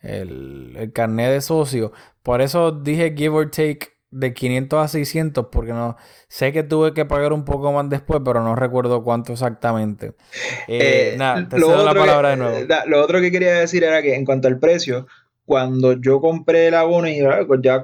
el, 0.02 0.76
el 0.78 0.92
carnet 0.92 1.32
de 1.32 1.42
socio. 1.42 1.92
Por 2.24 2.42
eso 2.42 2.72
dije 2.72 3.14
give 3.16 3.36
or 3.36 3.50
take 3.50 3.92
de 4.12 4.34
500 4.34 4.84
a 4.84 4.88
600 4.90 5.48
porque 5.52 5.72
no 5.72 5.96
sé 6.28 6.52
que 6.52 6.64
tuve 6.64 6.94
que 6.94 7.06
pagar 7.06 7.32
un 7.34 7.46
poco 7.46 7.72
más 7.72 7.90
después, 7.90 8.22
pero 8.24 8.44
no 8.44 8.56
recuerdo 8.56 9.04
cuánto 9.04 9.34
exactamente. 9.34 10.14
Eh, 10.68 11.14
eh, 11.14 11.16
nada, 11.18 11.48
te 11.48 11.58
cedo 11.58 11.84
la 11.86 11.94
palabra 11.94 12.32
de 12.32 12.38
nuevo. 12.38 12.58
lo 12.88 13.02
otro 13.02 13.22
que 13.22 13.32
quería 13.32 13.54
decir 13.54 13.84
era 13.84 14.02
que 14.02 14.16
en 14.16 14.26
cuanto 14.26 14.50
al 14.50 14.60
precio, 14.60 15.08
cuando 15.46 15.94
yo 15.94 16.20
compré 16.20 16.68
el 16.68 16.76
abono 16.76 17.08
y 17.08 17.22
pues 17.48 17.62
ya, 17.64 17.84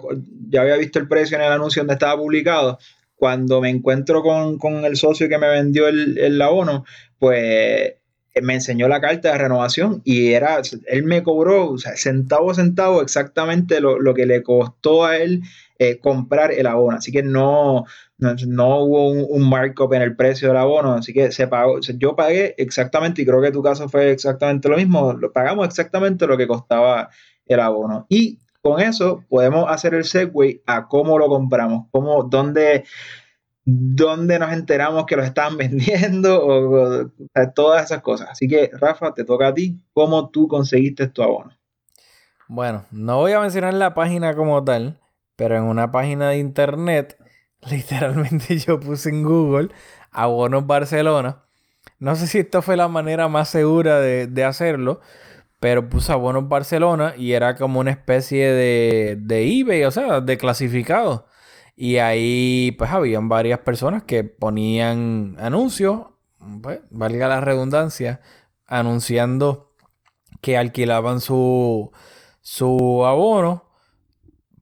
ya 0.50 0.62
había 0.62 0.76
visto 0.76 1.00
el 1.00 1.08
precio 1.08 1.38
en 1.38 1.44
el 1.44 1.52
anuncio 1.52 1.82
donde 1.82 1.94
estaba 1.94 2.18
publicado, 2.18 2.78
cuando 3.16 3.62
me 3.62 3.70
encuentro 3.70 4.22
con, 4.22 4.86
el 4.86 4.98
socio 4.98 5.30
que 5.30 5.38
me 5.38 5.48
vendió 5.48 5.88
el, 5.88 6.18
el 6.18 6.42
abono, 6.42 6.84
pues 7.20 7.94
me 8.42 8.56
enseñó 8.56 8.88
la 8.88 9.02
carta 9.02 9.32
de 9.32 9.38
renovación 9.38 10.02
y 10.04 10.34
era, 10.34 10.62
él 10.88 11.04
me 11.04 11.24
cobró 11.24 11.72
o 11.72 11.78
centavo 11.78 12.52
a 12.52 12.56
centavo 12.56 13.02
exactamente 13.02 13.80
lo, 13.82 14.14
que 14.14 14.26
le 14.26 14.44
costó 14.44 15.06
a 15.06 15.18
él 15.18 15.42
eh, 15.80 16.00
comprar 16.00 16.52
el 16.52 16.68
abono. 16.68 16.98
Así 16.98 17.12
que 17.12 17.24
no, 17.24 17.86
no, 18.18 18.80
hubo 18.80 19.10
un, 19.10 19.50
markup 19.50 19.94
en 19.94 20.02
el 20.02 20.16
precio 20.16 20.48
del 20.48 20.58
abono. 20.58 20.94
Así 20.94 21.14
que 21.14 21.32
se 21.32 21.48
pagó, 21.48 21.80
yo 21.80 22.16
pagué 22.16 22.56
exactamente, 22.58 23.22
y 23.22 23.26
creo 23.26 23.42
que 23.42 23.52
tu 23.52 23.62
caso 23.62 23.90
fue 23.90 24.12
exactamente 24.12 24.70
lo 24.70 24.78
mismo, 24.78 25.14
lo 25.14 25.32
pagamos 25.32 25.68
exactamente 25.68 26.28
lo 26.28 26.38
que 26.38 26.48
costaba 26.48 27.10
el 27.46 27.60
abono. 27.60 28.06
Y 28.10 28.40
con 28.62 28.82
eso 28.82 29.24
podemos 29.30 29.70
hacer 29.70 29.94
el 29.94 30.04
segue 30.04 30.62
a 30.66 30.88
cómo 30.88 31.18
lo 31.18 31.28
compramos, 31.28 31.88
cómo, 31.92 32.24
dónde 32.24 32.84
dónde 33.70 34.40
nos 34.40 34.54
enteramos 34.54 35.06
que 35.06 35.18
los 35.18 35.26
estaban 35.26 35.58
vendiendo, 35.58 36.42
o, 36.42 37.12
todas 37.54 37.84
esas 37.86 38.02
cosas. 38.02 38.30
Así 38.32 38.48
que, 38.48 38.72
Rafa, 38.74 39.14
te 39.14 39.26
toca 39.26 39.50
a 39.50 39.54
ti, 39.54 39.78
¿cómo 39.94 40.30
tú 40.30 40.48
conseguiste 40.48 41.08
tu 41.08 41.22
abono? 41.22 41.52
Bueno, 42.48 42.86
no 42.92 43.18
voy 43.18 43.34
a 43.34 43.42
mencionar 43.42 43.74
la 43.74 43.94
página 43.94 44.36
como 44.36 44.64
tal, 44.64 45.02
pero 45.36 45.58
en 45.58 45.64
una 45.64 45.92
página 45.92 46.30
de 46.30 46.38
internet, 46.38 47.18
literalmente 47.70 48.58
yo 48.58 48.80
puse 48.80 49.10
en 49.10 49.24
Google 49.24 49.70
abonos 50.12 50.66
Barcelona. 50.66 51.44
No 52.00 52.16
sé 52.16 52.28
si 52.28 52.40
esto 52.40 52.62
fue 52.62 52.78
la 52.78 52.88
manera 52.88 53.28
más 53.28 53.50
segura 53.50 54.00
de, 54.00 54.28
de 54.28 54.46
hacerlo, 54.46 55.02
pero 55.60 55.90
puse 55.90 56.14
abonos 56.14 56.48
Barcelona 56.48 57.16
y 57.18 57.34
era 57.34 57.56
como 57.56 57.82
una 57.82 57.92
especie 57.92 58.50
de, 58.50 59.18
de 59.20 59.60
eBay, 59.60 59.84
o 59.84 59.92
sea, 59.92 60.22
de 60.22 60.38
clasificado. 60.38 61.27
Y 61.80 61.98
ahí 61.98 62.72
pues 62.78 62.92
habían 62.92 63.30
varias 63.30 63.60
personas 63.60 64.02
que 64.04 64.24
ponían 64.24 65.38
anuncios, 65.40 66.08
pues, 66.64 66.80
valga 66.90 67.28
la 67.28 67.40
redundancia, 67.40 68.20
anunciando 68.66 69.76
que 70.42 70.58
alquilaban 70.58 71.22
su, 71.22 71.92
su 72.42 73.06
abono 73.06 73.68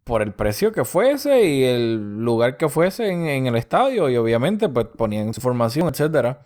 por 0.03 0.21
el 0.21 0.33
precio 0.33 0.73
que 0.73 0.83
fuese 0.83 1.45
y 1.45 1.63
el 1.63 2.19
lugar 2.23 2.57
que 2.57 2.67
fuese 2.69 3.09
en, 3.09 3.47
el 3.47 3.55
estadio 3.55 4.09
y 4.09 4.17
obviamente 4.17 4.67
pues 4.67 4.87
ponían 4.87 5.33
su 5.33 5.39
información, 5.39 5.87
etcétera. 5.87 6.45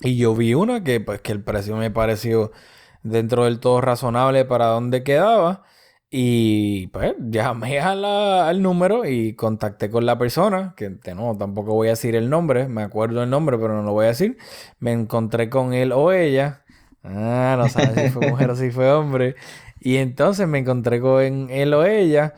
Y 0.00 0.16
yo 0.16 0.34
vi 0.34 0.54
una 0.54 0.84
que 0.84 1.00
pues 1.00 1.20
que 1.20 1.32
el 1.32 1.42
precio 1.42 1.76
me 1.76 1.90
pareció 1.90 2.52
dentro 3.02 3.46
del 3.46 3.58
todo 3.60 3.80
razonable 3.80 4.44
para 4.44 4.66
donde 4.66 5.02
quedaba 5.02 5.64
y 6.14 6.88
pues 6.88 7.14
llamé 7.18 7.80
al 7.80 8.60
número 8.60 9.06
y 9.06 9.34
contacté 9.34 9.88
con 9.88 10.04
la 10.04 10.18
persona, 10.18 10.74
que 10.76 10.90
no, 11.14 11.34
tampoco 11.38 11.72
voy 11.72 11.88
a 11.88 11.92
decir 11.92 12.14
el 12.16 12.28
nombre, 12.28 12.68
me 12.68 12.82
acuerdo 12.82 13.22
el 13.22 13.30
nombre, 13.30 13.56
pero 13.56 13.74
no 13.74 13.82
lo 13.82 13.92
voy 13.92 14.04
a 14.04 14.08
decir. 14.08 14.36
Me 14.78 14.92
encontré 14.92 15.48
con 15.48 15.72
él 15.72 15.90
o 15.90 16.12
ella. 16.12 16.64
Ah, 17.02 17.56
no 17.58 17.66
sabes 17.70 17.94
si 17.94 18.10
fue 18.10 18.28
mujer 18.28 18.50
o 18.50 18.56
si 18.56 18.70
fue 18.70 18.92
hombre. 18.92 19.36
Y 19.80 19.96
entonces 19.96 20.46
me 20.46 20.58
encontré 20.58 21.00
con 21.00 21.48
él 21.48 21.72
o 21.72 21.82
ella. 21.86 22.34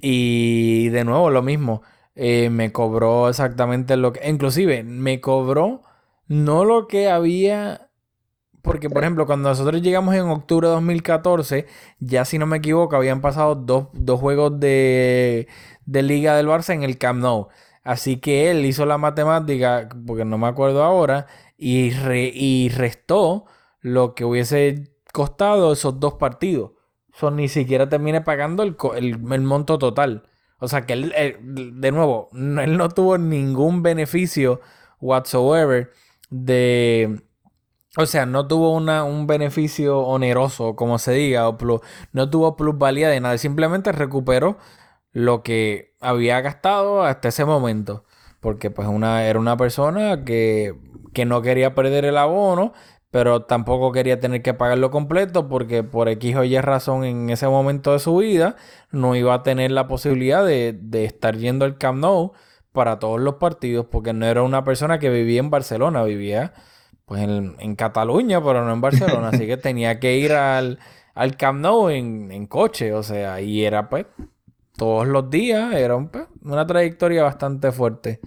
Y 0.00 0.88
de 0.88 1.04
nuevo 1.04 1.28
lo 1.28 1.42
mismo. 1.42 1.82
Eh, 2.14 2.48
me 2.48 2.72
cobró 2.72 3.28
exactamente 3.28 3.98
lo 3.98 4.14
que. 4.14 4.26
Inclusive, 4.26 4.84
me 4.84 5.20
cobró 5.20 5.82
no 6.28 6.64
lo 6.64 6.88
que 6.88 7.10
había 7.10 7.90
porque, 8.62 8.88
por 8.88 9.02
ejemplo, 9.02 9.26
cuando 9.26 9.48
nosotros 9.48 9.82
llegamos 9.82 10.14
en 10.14 10.22
octubre 10.22 10.68
de 10.68 10.74
2014, 10.74 11.66
ya 11.98 12.24
si 12.24 12.38
no 12.38 12.46
me 12.46 12.58
equivoco, 12.58 12.94
habían 12.94 13.20
pasado 13.20 13.56
dos, 13.56 14.20
juegos 14.20 14.58
de, 14.60 15.48
Liga 15.86 16.36
del 16.36 16.46
Barça 16.46 16.72
en 16.72 16.84
el 16.84 16.96
Camp 16.96 17.20
Nou. 17.20 17.48
Así 17.82 18.18
que 18.18 18.50
él 18.50 18.64
hizo 18.64 18.86
la 18.86 18.98
matemática, 18.98 19.88
porque 20.06 20.24
no 20.24 20.38
me 20.38 20.46
acuerdo 20.46 20.84
ahora, 20.84 21.26
y, 21.58 21.92
y 22.14 22.68
restó 22.68 23.46
lo 23.80 24.14
que 24.14 24.24
hubiese 24.24 24.92
costado 25.12 25.72
esos 25.72 25.98
dos 25.98 26.14
partidos. 26.14 26.72
Son 27.12 27.36
ni 27.36 27.48
siquiera 27.48 27.88
terminé 27.88 28.20
pagando 28.20 28.62
el, 28.62 28.76
el, 28.96 29.18
monto 29.42 29.78
total. 29.78 30.28
O 30.58 30.68
sea 30.68 30.86
que 30.86 30.92
él, 30.92 31.12
de 31.42 31.92
nuevo, 31.92 32.30
él 32.32 32.76
no 32.76 32.88
tuvo 32.88 33.18
ningún 33.18 33.82
beneficio 33.82 34.60
whatsoever 35.00 35.90
de 36.30 37.22
o 37.96 38.06
sea, 38.06 38.24
no 38.26 38.46
tuvo 38.46 38.72
una, 38.74 39.04
un 39.04 39.26
beneficio 39.26 40.00
oneroso, 40.00 40.76
como 40.76 40.98
se 40.98 41.12
diga, 41.12 41.48
o 41.48 41.58
no 42.12 42.30
tuvo 42.30 42.56
plusvalía 42.56 43.08
de 43.10 43.20
nada, 43.20 43.36
simplemente 43.38 43.92
recuperó 43.92 44.56
lo 45.12 45.42
que 45.42 45.94
había 46.00 46.40
gastado 46.40 47.02
hasta 47.04 47.28
ese 47.28 47.44
momento. 47.44 48.04
Porque 48.40 48.70
pues 48.70 48.88
una, 48.88 49.24
era 49.26 49.38
una 49.38 49.56
persona 49.56 50.24
que, 50.24 50.74
que 51.12 51.24
no 51.26 51.42
quería 51.42 51.74
perder 51.74 52.04
el 52.06 52.16
abono, 52.18 52.72
pero 53.10 53.42
tampoco 53.44 53.92
quería 53.92 54.20
tener 54.20 54.42
que 54.42 54.54
pagarlo 54.54 54.90
completo 54.90 55.48
porque 55.48 55.84
por 55.84 56.08
X 56.08 56.36
o 56.36 56.44
Y 56.44 56.58
razón 56.60 57.04
en 57.04 57.30
ese 57.30 57.46
momento 57.46 57.92
de 57.92 57.98
su 57.98 58.16
vida 58.16 58.56
no 58.90 59.14
iba 59.16 59.34
a 59.34 59.42
tener 59.42 59.70
la 59.70 59.86
posibilidad 59.86 60.44
de, 60.44 60.72
de 60.72 61.04
estar 61.04 61.36
yendo 61.36 61.66
al 61.66 61.76
Camp 61.78 62.00
Nou 62.00 62.32
para 62.72 62.98
todos 62.98 63.20
los 63.20 63.34
partidos 63.34 63.86
porque 63.90 64.14
no 64.14 64.26
era 64.26 64.42
una 64.42 64.64
persona 64.64 64.98
que 64.98 65.10
vivía 65.10 65.40
en 65.40 65.50
Barcelona, 65.50 66.02
vivía 66.04 66.54
pues 67.12 67.28
en, 67.58 67.76
Cataluña, 67.76 68.42
pero 68.42 68.64
no 68.64 68.72
en 68.72 68.80
Barcelona. 68.80 69.28
así 69.28 69.46
que 69.46 69.58
tenía 69.58 70.00
que 70.00 70.16
ir 70.16 70.32
al, 70.32 70.78
al 71.14 71.36
Camp 71.36 71.60
Nou 71.60 71.90
en, 71.90 72.46
coche, 72.46 72.94
o 72.94 73.02
sea, 73.02 73.38
y 73.42 73.66
era 73.66 73.90
pues 73.90 74.06
todos 74.78 75.06
los 75.06 75.28
días, 75.28 75.74
era 75.74 75.98
pues, 75.98 76.24
una 76.40 76.66
trayectoria 76.66 77.22
bastante 77.22 77.70
fuerte. 77.70 78.20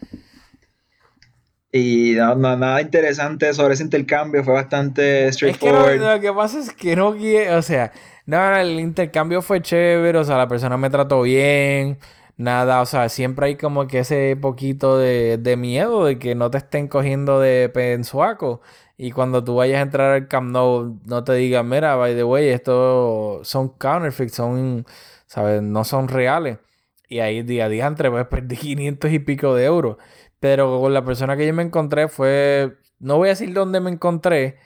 Y 1.71 2.13
no, 2.15 2.35
no, 2.35 2.55
nada 2.55 2.79
interesante 2.79 3.51
sobre 3.55 3.73
ese 3.73 3.83
intercambio, 3.83 4.43
fue 4.43 4.53
bastante 4.53 5.29
Es 5.29 5.37
que 5.37 5.51
straightforward. 5.51 5.97
lo, 5.97 6.13
lo 6.13 6.21
que 6.21 6.31
pasa 6.31 6.59
es 6.59 6.71
que 6.71 6.95
no 6.95 7.15
quiere, 7.15 7.55
o 7.55 7.63
sea, 7.63 7.91
no, 8.27 8.55
el 8.55 8.79
intercambio 8.79 9.41
fue 9.41 9.63
chévere, 9.63 10.19
o 10.19 10.23
sea, 10.23 10.37
la 10.37 10.47
persona 10.47 10.77
me 10.77 10.91
trató 10.91 11.23
bien, 11.23 11.97
nada, 12.37 12.81
o 12.81 12.85
sea, 12.85 13.09
siempre 13.09 13.47
hay 13.47 13.55
como 13.57 13.87
que 13.87 13.99
ese 13.99 14.37
poquito 14.39 14.97
de, 14.97 15.37
de 15.37 15.57
miedo 15.57 16.05
de 16.05 16.19
que 16.19 16.35
no 16.35 16.51
te 16.51 16.57
estén 16.59 16.87
cogiendo 16.87 17.39
de 17.39 17.69
pensuaco 17.69 18.61
y 18.97 19.11
cuando 19.11 19.43
tú 19.43 19.55
vayas 19.55 19.79
a 19.79 19.81
entrar 19.81 20.11
al 20.13 20.27
Camp 20.27 20.51
Nou 20.51 20.99
no 21.05 21.23
te 21.23 21.33
digan, 21.33 21.67
mira, 21.67 21.95
by 21.95 22.15
the 22.15 22.23
way, 22.23 22.49
esto 22.49 23.41
son 23.43 23.69
counterfeits, 23.69 24.35
son, 24.35 24.85
¿sabes? 25.27 25.61
No 25.61 25.83
son 25.83 26.07
reales. 26.07 26.59
Y 27.09 27.19
ahí 27.19 27.43
día 27.43 27.65
a 27.65 27.69
día 27.69 27.87
entre 27.87 28.09
pues 28.09 28.27
perdí 28.29 28.55
500 28.57 29.11
y 29.11 29.19
pico 29.19 29.53
de 29.55 29.65
euros. 29.65 29.97
Pero 30.39 30.79
con 30.79 30.93
la 30.93 31.03
persona 31.03 31.35
que 31.37 31.45
yo 31.47 31.53
me 31.53 31.63
encontré 31.63 32.07
fue, 32.07 32.77
no 32.99 33.17
voy 33.17 33.29
a 33.29 33.31
decir 33.31 33.53
dónde 33.53 33.79
me 33.79 33.91
encontré, 33.91 34.57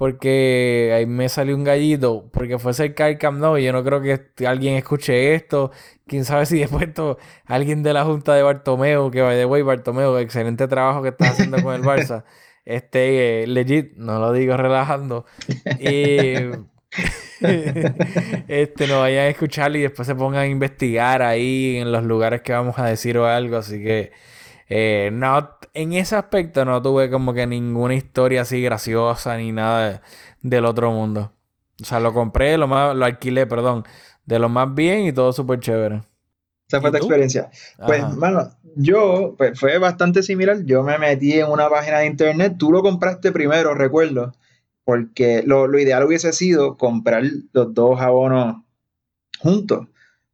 porque 0.00 0.92
ahí 0.96 1.04
me 1.04 1.28
salió 1.28 1.54
un 1.54 1.62
gallito, 1.62 2.30
porque 2.32 2.58
fue 2.58 2.72
cerca 2.72 3.04
del 3.04 3.18
Camp 3.18 3.38
Nou 3.38 3.58
y 3.58 3.64
yo 3.64 3.72
no 3.74 3.84
creo 3.84 4.00
que 4.00 4.46
alguien 4.46 4.76
escuche 4.76 5.34
esto. 5.34 5.72
Quién 6.06 6.24
sabe 6.24 6.46
si 6.46 6.58
después 6.60 6.88
esto, 6.88 7.18
alguien 7.44 7.82
de 7.82 7.92
la 7.92 8.06
junta 8.06 8.34
de 8.34 8.42
Bartomeu, 8.42 9.10
que 9.10 9.20
by 9.20 9.36
the 9.36 9.44
way, 9.44 9.60
Bartomeu, 9.60 10.16
excelente 10.16 10.66
trabajo 10.68 11.02
que 11.02 11.10
está 11.10 11.28
haciendo 11.28 11.62
con 11.62 11.74
el 11.74 11.82
Barça. 11.82 12.24
Este, 12.64 13.42
eh, 13.42 13.46
legit, 13.46 13.94
no 13.96 14.18
lo 14.20 14.32
digo 14.32 14.56
relajando. 14.56 15.26
Y 15.80 16.34
este, 18.48 18.86
no 18.86 19.00
vayan 19.00 19.24
a 19.24 19.28
escucharlo 19.28 19.76
y 19.76 19.82
después 19.82 20.06
se 20.06 20.14
pongan 20.14 20.40
a 20.42 20.46
investigar 20.46 21.20
ahí 21.20 21.76
en 21.76 21.92
los 21.92 22.04
lugares 22.04 22.40
que 22.40 22.52
vamos 22.52 22.78
a 22.78 22.86
decir 22.86 23.18
o 23.18 23.26
algo. 23.26 23.58
Así 23.58 23.82
que, 23.82 24.12
eh, 24.70 25.10
no, 25.12 25.58
en 25.74 25.92
ese 25.92 26.16
aspecto 26.16 26.64
no 26.64 26.80
tuve 26.82 27.10
como 27.10 27.32
que 27.34 27.46
ninguna 27.46 27.94
historia 27.94 28.42
así 28.42 28.60
graciosa 28.62 29.36
ni 29.36 29.52
nada 29.52 29.90
de- 29.90 30.00
del 30.42 30.64
otro 30.64 30.90
mundo. 30.92 31.32
O 31.80 31.84
sea, 31.84 32.00
lo 32.00 32.12
compré, 32.12 32.56
lo 32.58 32.66
más, 32.68 32.94
lo 32.94 33.04
alquilé, 33.04 33.46
perdón, 33.46 33.84
de 34.26 34.38
lo 34.38 34.48
más 34.48 34.74
bien 34.74 35.06
y 35.06 35.12
todo 35.12 35.32
súper 35.32 35.60
chévere. 35.60 36.02
Esa 36.68 36.80
fue 36.80 36.90
¿Y 36.90 36.92
tu 36.92 36.98
experiencia. 36.98 37.50
Pues, 37.84 38.02
Ajá. 38.02 38.14
mano, 38.16 38.50
yo, 38.76 39.34
pues 39.36 39.58
fue 39.58 39.78
bastante 39.78 40.22
similar. 40.22 40.64
Yo 40.64 40.82
me 40.82 40.98
metí 40.98 41.32
en 41.32 41.48
una 41.48 41.68
página 41.68 41.98
de 41.98 42.06
internet. 42.06 42.54
Tú 42.58 42.70
lo 42.70 42.82
compraste 42.82 43.32
primero, 43.32 43.74
recuerdo, 43.74 44.32
porque 44.84 45.42
lo, 45.44 45.66
lo 45.66 45.78
ideal 45.80 46.04
hubiese 46.04 46.32
sido 46.32 46.76
comprar 46.76 47.24
los 47.52 47.74
dos 47.74 48.00
abonos 48.00 48.56
juntos. 49.40 49.86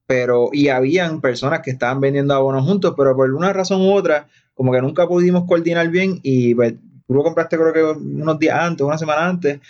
Pero, 0.07 0.51
y 0.53 0.69
habían 0.69 1.21
personas 1.21 1.61
que 1.63 1.71
estaban 1.71 2.01
vendiendo 2.01 2.35
abonos 2.35 2.65
juntos, 2.65 2.95
pero 2.97 3.17
por 3.17 3.31
una 3.33 3.53
razón 3.53 3.81
u 3.81 3.93
otra, 3.93 4.29
como 4.57 4.73
que 4.73 4.81
nunca 4.81 5.07
pudimos 5.07 5.45
coordinar 5.47 5.89
bien. 5.91 6.19
Y 6.23 6.55
pues, 6.55 6.75
tú 7.07 7.15
lo 7.15 7.23
compraste, 7.23 7.57
creo 7.57 7.73
que 7.73 7.83
unos 7.83 8.39
días 8.39 8.59
antes, 8.59 8.85
una 8.85 8.99
semana 8.99 9.29
antes, 9.29 9.61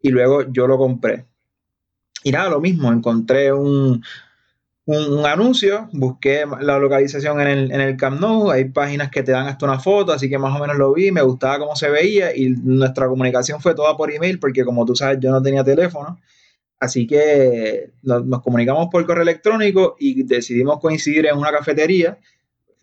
y 0.00 0.08
luego 0.08 0.50
yo 0.50 0.66
lo 0.66 0.78
compré. 0.78 1.26
Y 2.22 2.30
nada, 2.30 2.48
lo 2.48 2.60
mismo, 2.60 2.90
encontré 2.92 3.52
un, 3.52 4.02
un, 4.86 5.18
un 5.18 5.26
anuncio, 5.26 5.88
busqué 5.92 6.44
la 6.60 6.78
localización 6.78 7.40
en 7.40 7.48
el, 7.48 7.72
en 7.72 7.80
el 7.80 7.96
Camp 7.96 8.20
Nou, 8.20 8.50
hay 8.50 8.66
páginas 8.66 9.10
que 9.10 9.22
te 9.22 9.32
dan 9.32 9.46
hasta 9.48 9.66
una 9.66 9.80
foto, 9.80 10.12
así 10.12 10.28
que 10.30 10.38
más 10.38 10.56
o 10.56 10.60
menos 10.60 10.76
lo 10.76 10.92
vi, 10.94 11.10
me 11.10 11.22
gustaba 11.22 11.58
cómo 11.58 11.74
se 11.76 11.90
veía 11.90 12.34
y 12.34 12.50
nuestra 12.50 13.08
comunicación 13.08 13.60
fue 13.60 13.74
toda 13.74 13.96
por 13.96 14.12
email 14.12 14.38
porque 14.38 14.64
como 14.64 14.84
tú 14.84 14.94
sabes 14.94 15.18
yo 15.20 15.30
no 15.30 15.42
tenía 15.42 15.64
teléfono, 15.64 16.18
así 16.78 17.06
que 17.06 17.90
nos, 18.02 18.24
nos 18.24 18.42
comunicamos 18.42 18.88
por 18.90 19.04
correo 19.06 19.22
electrónico 19.22 19.96
y 19.98 20.22
decidimos 20.22 20.78
coincidir 20.80 21.26
en 21.26 21.36
una 21.36 21.50
cafetería, 21.50 22.18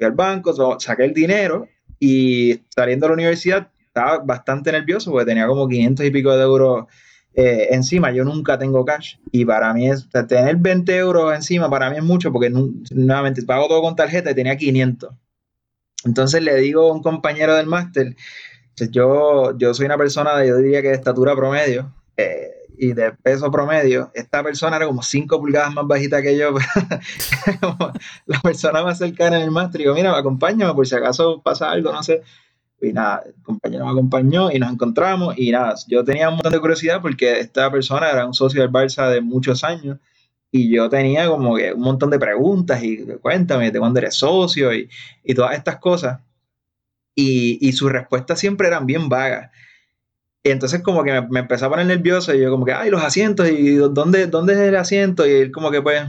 al 0.06 0.12
banco, 0.14 0.80
saqué 0.80 1.06
el 1.06 1.14
dinero 1.14 1.68
y 2.00 2.62
saliendo 2.70 3.06
de 3.06 3.10
la 3.10 3.14
universidad 3.16 3.68
estaba 3.86 4.20
bastante 4.20 4.72
nervioso 4.72 5.12
porque 5.12 5.26
tenía 5.26 5.48
como 5.48 5.68
500 5.68 6.06
y 6.06 6.12
pico 6.12 6.36
de 6.36 6.44
euros 6.44 6.86
eh, 7.36 7.68
encima, 7.72 8.12
yo 8.12 8.24
nunca 8.24 8.58
tengo 8.60 8.86
cash 8.86 9.16
y 9.32 9.44
para 9.46 9.74
mí 9.74 9.90
es, 9.90 10.08
tener 10.28 10.56
20 10.58 10.96
euros 10.96 11.34
encima 11.36 11.70
para 11.70 11.90
mí 11.90 11.98
es 11.98 12.04
mucho 12.04 12.32
porque 12.32 12.50
nu- 12.50 12.74
nuevamente 12.92 13.42
pago 13.44 13.68
todo 13.68 13.82
con 13.82 13.96
tarjeta 13.96 14.32
y 14.32 14.36
tenía 14.36 14.56
500. 14.56 15.12
Entonces 16.06 16.44
le 16.44 16.56
digo 16.58 16.90
a 16.90 16.94
un 16.94 17.02
compañero 17.02 17.56
del 17.56 17.66
máster, 17.68 18.16
pues 18.78 18.92
yo, 18.92 19.58
yo 19.58 19.74
soy 19.74 19.86
una 19.86 19.98
persona 19.98 20.38
de, 20.38 20.48
yo 20.50 20.58
diría 20.58 20.82
que 20.82 20.90
de 20.90 20.96
estatura 20.96 21.36
promedio 21.36 21.94
eh, 22.18 22.52
y 22.78 22.94
de 22.94 23.12
peso 23.12 23.52
promedio. 23.52 24.12
Esta 24.14 24.44
persona 24.44 24.78
era 24.78 24.86
como 24.86 25.04
5 25.04 25.40
pulgadas 25.40 25.74
más 25.74 25.88
bajita 25.88 26.22
que 26.22 26.38
yo, 26.38 26.54
la 28.26 28.40
persona 28.42 28.84
más 28.84 28.98
cercana 28.98 29.38
en 29.38 29.44
el 29.44 29.52
máster. 29.52 29.82
Digo, 29.82 29.94
mira, 29.94 30.18
acompáñame 30.18 30.74
por 30.74 30.88
si 30.88 30.96
acaso 30.96 31.42
pasa 31.42 31.72
algo, 31.72 31.92
no 31.92 32.04
sé. 32.04 32.22
Y 32.82 32.92
nada, 32.92 33.24
el 33.26 33.42
compañero 33.42 33.86
me 33.86 33.92
acompañó 33.92 34.52
y 34.52 34.60
nos 34.60 34.72
encontramos. 34.72 35.36
Y 35.38 35.52
nada, 35.52 35.76
yo 35.88 36.04
tenía 36.04 36.30
un 36.30 36.36
montón 36.36 36.52
de 36.52 36.60
curiosidad 36.60 37.02
porque 37.02 37.40
esta 37.40 37.72
persona 37.72 38.10
era 38.10 38.26
un 38.26 38.34
socio 38.34 38.62
del 38.62 38.72
Barça 38.72 39.10
de 39.10 39.22
muchos 39.22 39.64
años. 39.64 40.00
Y 40.52 40.70
yo 40.70 40.90
tenía 40.90 41.28
como 41.28 41.56
que 41.56 41.74
un 41.74 41.82
montón 41.82 42.10
de 42.10 42.20
preguntas 42.20 42.84
y 42.84 43.06
cuéntame 43.22 43.72
de 43.72 43.80
cuándo 43.80 44.00
eres 44.00 44.16
socio 44.16 44.74
y, 44.74 44.90
y 45.24 45.34
todas 45.34 45.56
estas 45.56 45.78
cosas. 45.78 46.20
Y, 47.16 47.58
y 47.68 47.72
sus 47.72 47.92
respuestas 47.92 48.40
siempre 48.40 48.68
eran 48.68 48.86
bien 48.86 49.08
vagas. 49.08 49.52
Y 50.44 50.50
entonces 50.50 50.82
como 50.82 51.04
que 51.04 51.14
me, 51.14 51.22
me 51.30 51.40
empezó 51.40 51.66
a 51.66 51.70
poner 51.70 51.86
nervioso 51.86 52.36
y 52.36 52.42
yo 52.42 52.52
como 52.52 52.66
que, 52.66 52.74
ay, 52.74 52.90
los 52.90 53.02
asientos, 53.02 53.50
¿y 53.50 53.76
dónde, 53.76 54.28
dónde 54.28 54.54
es 54.54 54.60
el 54.60 54.76
asiento? 54.76 55.26
Y 55.26 55.32
él 55.32 55.52
como 55.52 55.72
que 55.72 55.82
pues, 55.82 56.04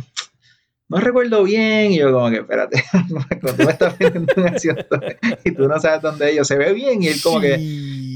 no 0.89 0.99
recuerdo 0.99 1.45
bien. 1.45 1.93
Y 1.93 1.99
yo 1.99 2.13
como 2.13 2.31
que, 2.31 2.39
espérate, 2.39 2.85
cuando 3.11 3.57
tú 3.57 3.65
me 3.65 3.73
estás 3.73 3.99
vendiendo 3.99 4.33
un 4.37 4.49
asiento 4.49 5.01
y 5.45 5.51
tú 5.53 5.69
no 5.69 5.79
sabes 5.81 6.03
dónde 6.03 6.31
es, 6.31 6.37
yo 6.37 6.45
se 6.45 6.57
ve 6.57 6.73
bien. 6.73 7.03
Y 7.03 7.09
él 7.09 7.23
como 7.23 7.41
que, 7.41 7.59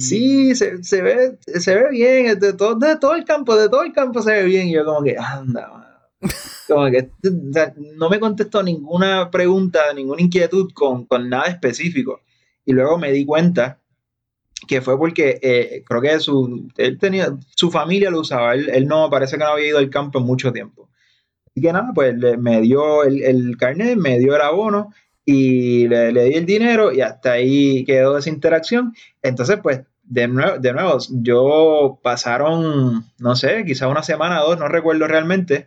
sí, 0.00 0.54
se, 0.54 0.83
se 0.83 1.02
ve, 1.02 1.38
se 1.40 1.74
ve 1.74 1.90
bien, 1.90 2.38
de 2.38 2.52
todo, 2.52 2.74
de 2.74 2.96
todo 2.96 3.14
el 3.14 3.24
campo, 3.24 3.57
de 3.57 3.68
todo 3.68 3.83
el 3.83 3.92
campo 3.92 4.22
se 4.22 4.33
ve 4.33 4.44
bien. 4.44 4.68
Y 4.68 4.72
yo 4.72 4.85
como 4.85 5.02
que, 5.02 5.16
anda, 5.16 5.68
mano. 5.68 5.88
Como 6.66 6.90
que 6.90 7.11
o 7.24 7.52
sea, 7.52 7.72
no 7.96 8.11
me 8.11 8.20
contestó 8.20 8.62
ninguna 8.62 9.31
pregunta, 9.31 9.81
ninguna 9.94 10.20
inquietud 10.20 10.70
con, 10.74 11.07
con 11.07 11.28
nada 11.28 11.46
específico. 11.46 12.20
Y 12.64 12.72
luego 12.72 12.98
me 12.98 13.12
di 13.12 13.24
cuenta 13.24 13.78
que 14.66 14.80
fue 14.80 14.98
porque 14.98 15.38
eh, 15.42 15.82
creo 15.86 16.00
que 16.02 16.18
su, 16.20 16.68
él 16.76 16.98
tenía, 16.98 17.28
su 17.54 17.70
familia 17.70 18.10
lo 18.10 18.20
usaba, 18.20 18.54
él, 18.54 18.68
él 18.70 18.86
no 18.88 19.08
parece 19.10 19.36
que 19.38 19.44
no 19.44 19.50
había 19.50 19.68
ido 19.68 19.78
al 19.78 19.90
campo 19.90 20.18
en 20.18 20.24
mucho 20.26 20.52
tiempo. 20.52 20.88
Así 21.46 21.60
que 21.62 21.72
nada, 21.72 21.90
pues 21.94 22.16
le- 22.16 22.36
me 22.36 22.60
dio 22.60 23.04
el, 23.04 23.22
el 23.22 23.56
carnet, 23.56 23.96
me 23.96 24.18
dio 24.18 24.34
el 24.36 24.42
abono 24.42 24.92
y 25.24 25.88
le, 25.88 26.12
le 26.12 26.24
di 26.24 26.34
el 26.34 26.46
dinero 26.46 26.92
y 26.92 27.00
hasta 27.02 27.32
ahí 27.32 27.84
quedó 27.84 28.18
esa 28.18 28.30
interacción. 28.30 28.94
Entonces, 29.22 29.58
pues, 29.62 29.82
de 30.04 30.28
nuevo, 30.28 30.58
de 30.58 30.72
nuevo, 30.72 30.98
yo 31.10 32.00
pasaron, 32.02 33.04
no 33.18 33.36
sé, 33.36 33.64
quizás 33.66 33.88
una 33.90 34.02
semana 34.02 34.42
o 34.42 34.50
dos, 34.50 34.58
no 34.58 34.68
recuerdo 34.68 35.06
realmente, 35.06 35.66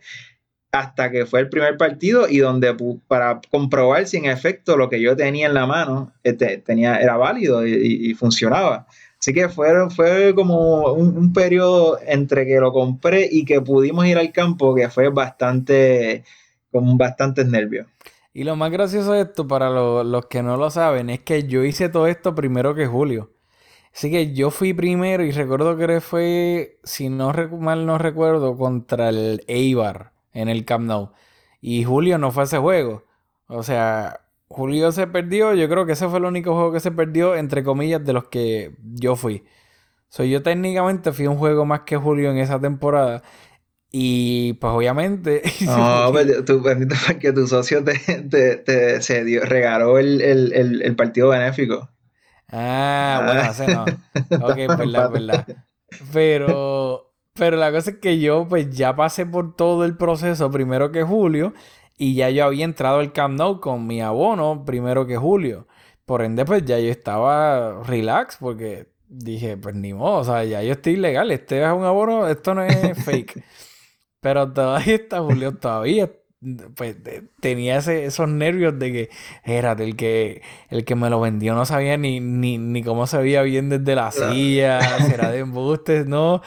hasta 0.72 1.12
que 1.12 1.26
fue 1.26 1.42
el 1.42 1.50
primer 1.50 1.78
partido 1.78 2.30
y 2.30 2.38
donde 2.38 2.76
para 3.08 3.42
comprobar 3.50 4.08
si 4.08 4.18
en 4.18 4.26
efecto 4.26 4.78
lo 4.78 4.90
que 4.90 5.02
yo 5.02 5.16
tenía 5.16 5.48
en 5.48 5.54
la 5.54 5.66
mano 5.66 6.14
este, 6.24 6.58
tenía, 6.60 6.98
era 6.98 7.18
válido 7.18 7.66
y, 7.68 8.14
funcionaba. 8.14 8.88
Así 9.20 9.34
que 9.34 9.50
fue, 9.50 9.90
fue 9.90 10.34
como 10.34 10.94
un, 10.94 11.34
periodo 11.34 12.00
entre 12.08 12.46
que 12.48 12.60
lo 12.60 12.72
compré 12.72 13.28
y 13.30 13.46
que 13.46 13.62
pudimos 13.62 14.06
ir 14.08 14.18
al 14.18 14.32
campo 14.32 14.74
que 14.74 14.90
fue 14.90 15.10
bastante, 15.10 16.24
con 16.72 16.98
bastantes 16.98 17.46
nervios. 17.48 17.88
Y 18.34 18.46
lo 18.46 18.56
más 18.56 18.72
gracioso 18.72 19.14
de 19.14 19.22
esto, 19.22 19.48
para 19.48 19.70
lo- 19.70 20.04
los 20.04 20.26
que 20.28 20.42
no 20.42 20.58
lo 20.58 20.72
saben, 20.72 21.10
es 21.10 21.20
que 21.20 21.44
yo 21.44 21.64
hice 21.64 21.90
todo 21.90 22.08
esto 22.08 22.34
primero 22.34 22.74
que 22.74 22.88
Julio. 22.88 23.32
Así 23.94 24.10
que 24.10 24.34
yo 24.34 24.52
fui 24.52 24.74
primero 24.74 25.24
y 25.24 25.32
recuerdo 25.32 25.78
que 25.78 26.00
fue, 26.00 26.80
si 26.84 27.10
no 27.10 27.34
mal 27.60 27.86
no 27.86 27.98
recuerdo, 27.98 28.58
contra 28.58 29.10
el 29.10 29.44
Eibar 29.48 30.11
en 30.34 30.50
el 30.50 30.66
Camp 30.66 30.86
Nou. 30.86 31.12
Y 31.62 31.84
Julio 31.84 32.18
no 32.18 32.32
fue 32.32 32.44
a 32.44 32.46
ese 32.46 32.58
juego. 32.58 33.06
O 33.48 33.64
sea, 33.64 34.22
Julio 34.48 34.92
se 34.92 35.08
perdió. 35.08 35.54
Yo 35.54 35.70
creo 35.70 35.86
que 35.86 35.94
ese 35.94 36.08
fue 36.08 36.20
el 36.20 36.26
único 36.26 36.54
juego 36.54 36.72
que 36.74 36.80
se 36.80 36.92
perdió, 36.92 37.36
entre 37.36 37.64
comillas, 37.64 38.04
de 38.04 38.14
los 38.14 38.26
que 38.26 38.76
yo 38.96 39.16
fui. 39.16 39.44
So, 40.10 40.24
yo 40.24 40.42
técnicamente 40.44 41.14
fui 41.14 41.28
un 41.28 41.38
juego 41.38 41.66
más 41.66 41.82
que 41.82 41.96
Julio 41.98 42.32
en 42.32 42.38
esa 42.38 42.60
temporada. 42.60 43.24
Y 43.92 44.54
pues 44.54 44.72
obviamente... 44.74 45.42
No, 45.66 46.10
pues, 46.12 46.46
tú, 46.46 46.62
bendito 46.62 46.96
porque 47.08 47.32
tu 47.34 47.46
socio 47.48 47.84
te, 47.84 47.94
te, 48.30 48.56
te- 48.58 49.02
se 49.02 49.24
dio, 49.24 49.44
regaló 49.46 50.00
el, 50.00 50.22
el, 50.22 50.54
el, 50.54 50.82
el 50.82 50.96
partido 50.96 51.30
benéfico. 51.30 51.90
Ah, 52.50 53.22
bueno, 53.26 53.42
ese 53.52 53.68
no. 53.68 53.86
Ok, 54.48 54.56
verdad, 54.78 55.12
verdad. 55.12 55.46
Pero, 56.14 57.11
pero 57.34 57.58
la 57.58 57.72
cosa 57.72 57.92
es 57.92 57.98
que 57.98 58.20
yo 58.20 58.48
pues 58.48 58.70
ya 58.70 58.96
pasé 58.96 59.26
por 59.26 59.56
todo 59.56 59.86
el 59.86 59.98
proceso 59.98 60.52
primero 60.52 60.92
que 60.92 61.04
Julio 61.04 61.54
y 61.98 62.16
ya 62.16 62.30
yo 62.30 62.46
había 62.46 62.66
entrado 62.66 63.00
al 63.00 63.14
Camp 63.14 63.38
Nou 63.38 63.60
con 63.60 63.88
mi 63.88 64.02
abono 64.02 64.66
primero 64.66 65.06
que 65.06 65.18
Julio. 65.18 65.68
Por 66.06 66.24
ende, 66.24 66.46
pues 66.46 66.66
ya 66.66 66.80
yo 66.80 66.90
estaba 66.92 67.84
relax 67.84 68.38
porque 68.38 68.88
dije, 69.08 69.58
pues 69.58 69.76
ni 69.76 69.94
modo, 69.94 70.20
o 70.20 70.24
sea, 70.24 70.44
ya 70.44 70.64
yo 70.64 70.74
estoy 70.74 70.96
legal, 70.98 71.32
este 71.32 71.64
es 71.64 71.72
un 71.72 71.84
abono, 71.86 72.28
esto 72.28 72.56
no 72.56 72.64
es 72.64 73.04
fake. 73.06 73.44
Pero 74.20 74.52
todavía 74.52 74.96
está 74.96 75.22
Julio, 75.22 75.56
todavía 75.58 76.12
pues 76.76 76.98
tenía 77.40 77.78
esos 77.78 78.28
nervios 78.28 78.78
de 78.80 78.92
que 78.92 79.10
era 79.44 79.74
el 79.74 79.96
que 79.96 80.42
el 80.70 80.86
que 80.86 80.96
me 80.96 81.10
lo 81.10 81.20
vendió 81.22 81.54
no 81.54 81.66
sabía 81.66 81.98
ni, 81.98 82.20
ni, 82.20 82.58
ni 82.58 82.84
cómo 82.84 83.06
se 83.06 83.20
veía 83.20 83.44
bien 83.44 83.70
desde 83.70 83.96
la 83.96 84.12
silla, 84.12 84.82
será 85.08 85.32
de 85.32 85.40
embustes, 85.40 86.08
¿no? 86.08 86.42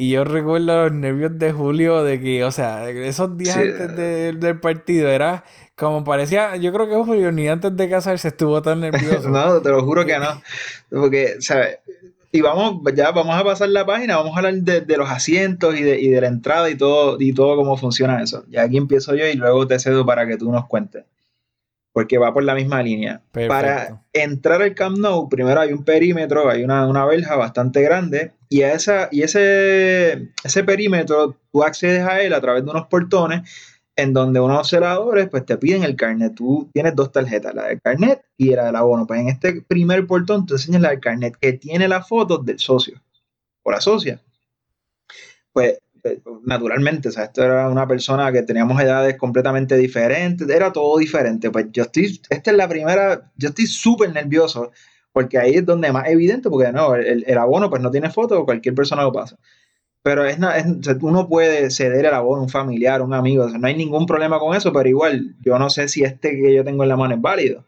Y 0.00 0.10
yo 0.10 0.22
recuerdo 0.22 0.84
los 0.84 0.92
nervios 0.92 1.36
de 1.40 1.50
Julio 1.50 2.04
de 2.04 2.20
que, 2.20 2.44
o 2.44 2.52
sea, 2.52 2.88
esos 2.88 3.36
días 3.36 3.56
antes 3.56 4.38
del 4.38 4.60
partido 4.60 5.08
era 5.08 5.42
como 5.74 6.04
parecía, 6.04 6.54
yo 6.54 6.72
creo 6.72 6.88
que 6.88 6.94
Julio 6.94 7.32
ni 7.32 7.48
antes 7.48 7.76
de 7.76 7.90
casarse 7.90 8.28
estuvo 8.28 8.62
tan 8.62 8.78
nervioso. 8.82 9.28
no, 9.28 9.60
te 9.60 9.70
lo 9.70 9.82
juro 9.82 10.06
que 10.06 10.16
no. 10.20 10.40
Porque, 10.88 11.38
¿sabes? 11.40 11.78
Y 12.30 12.42
vamos, 12.42 12.80
ya 12.94 13.10
vamos 13.10 13.34
a 13.34 13.42
pasar 13.42 13.70
la 13.70 13.84
página, 13.86 14.18
vamos 14.18 14.36
a 14.36 14.38
hablar 14.38 14.54
de, 14.54 14.96
los 14.96 15.10
asientos 15.10 15.76
y 15.76 15.82
de, 15.82 15.98
y 16.00 16.10
de, 16.10 16.20
la 16.20 16.28
entrada 16.28 16.70
y 16.70 16.76
todo, 16.76 17.16
y 17.18 17.32
todo 17.32 17.56
cómo 17.56 17.76
funciona 17.76 18.22
eso. 18.22 18.44
Ya 18.50 18.62
aquí 18.62 18.76
empiezo 18.76 19.16
yo 19.16 19.26
y 19.26 19.34
luego 19.34 19.66
te 19.66 19.80
cedo 19.80 20.06
para 20.06 20.28
que 20.28 20.36
tú 20.36 20.52
nos 20.52 20.68
cuentes. 20.68 21.06
Porque 21.92 22.18
va 22.18 22.32
por 22.32 22.44
la 22.44 22.54
misma 22.54 22.84
línea. 22.84 23.20
Para 23.32 24.04
entrar 24.12 24.62
al 24.62 24.76
Camp 24.76 24.98
Nou, 24.98 25.28
primero 25.28 25.60
hay 25.60 25.72
un 25.72 25.82
perímetro, 25.82 26.48
hay 26.48 26.62
una, 26.62 26.86
una 26.86 27.04
verja 27.04 27.34
bastante 27.34 27.82
grande, 27.82 28.37
y, 28.48 28.62
a 28.62 28.72
esa, 28.72 29.08
y 29.10 29.22
ese, 29.22 30.30
ese 30.42 30.64
perímetro 30.64 31.36
tú 31.52 31.62
accedes 31.62 32.02
a 32.02 32.20
él 32.22 32.32
a 32.32 32.40
través 32.40 32.64
de 32.64 32.70
unos 32.70 32.86
portones 32.86 33.48
en 33.98 34.12
donde 34.12 34.38
unos 34.38 34.68
celadores 34.68 35.28
pues 35.28 35.44
te 35.44 35.56
piden 35.56 35.82
el 35.82 35.96
carnet. 35.96 36.34
Tú 36.34 36.70
tienes 36.72 36.94
dos 36.94 37.10
tarjetas, 37.10 37.52
la 37.54 37.66
del 37.66 37.80
carnet 37.80 38.24
y 38.36 38.50
la 38.54 38.66
del 38.66 38.76
abono. 38.76 39.06
Pues 39.06 39.20
en 39.20 39.28
este 39.28 39.62
primer 39.62 40.06
portón 40.06 40.46
tú 40.46 40.54
enseñas 40.54 40.82
la 40.82 40.90
del 40.90 41.00
carnet 41.00 41.36
que 41.36 41.54
tiene 41.54 41.88
la 41.88 42.02
foto 42.02 42.38
del 42.38 42.60
socio 42.60 43.02
o 43.64 43.72
la 43.72 43.80
socia. 43.80 44.20
Pues 45.52 45.80
eh, 46.04 46.22
naturalmente, 46.44 47.08
o 47.08 47.12
sea, 47.12 47.24
esto 47.24 47.42
era 47.42 47.68
una 47.68 47.88
persona 47.88 48.30
que 48.30 48.42
teníamos 48.42 48.80
edades 48.80 49.16
completamente 49.16 49.76
diferentes, 49.76 50.48
era 50.48 50.72
todo 50.72 50.98
diferente. 50.98 51.50
Pues 51.50 51.66
yo 51.72 51.82
estoy, 51.82 52.20
esta 52.30 52.50
es 52.52 52.56
la 52.56 52.68
primera, 52.68 53.32
yo 53.36 53.48
estoy 53.48 53.66
súper 53.66 54.12
nervioso 54.12 54.70
porque 55.12 55.38
ahí 55.38 55.54
es 55.54 55.66
donde 55.66 55.92
más 55.92 56.08
evidente, 56.08 56.50
porque 56.50 56.72
no, 56.72 56.94
el, 56.94 57.24
el 57.26 57.38
abono 57.38 57.70
pues 57.70 57.82
no 57.82 57.90
tiene 57.90 58.10
foto, 58.10 58.44
cualquier 58.44 58.74
persona 58.74 59.02
lo 59.02 59.12
pasa. 59.12 59.36
Pero 60.02 60.24
es, 60.24 60.38
uno 61.02 61.28
puede 61.28 61.70
ceder 61.70 62.06
el 62.06 62.14
abono, 62.14 62.42
un 62.42 62.48
familiar, 62.48 63.02
un 63.02 63.14
amigo, 63.14 63.48
no 63.48 63.66
hay 63.66 63.76
ningún 63.76 64.06
problema 64.06 64.38
con 64.38 64.56
eso, 64.56 64.72
pero 64.72 64.88
igual 64.88 65.36
yo 65.40 65.58
no 65.58 65.70
sé 65.70 65.88
si 65.88 66.02
este 66.04 66.30
que 66.40 66.54
yo 66.54 66.64
tengo 66.64 66.82
en 66.82 66.88
la 66.88 66.96
mano 66.96 67.14
es 67.14 67.20
válido. 67.20 67.64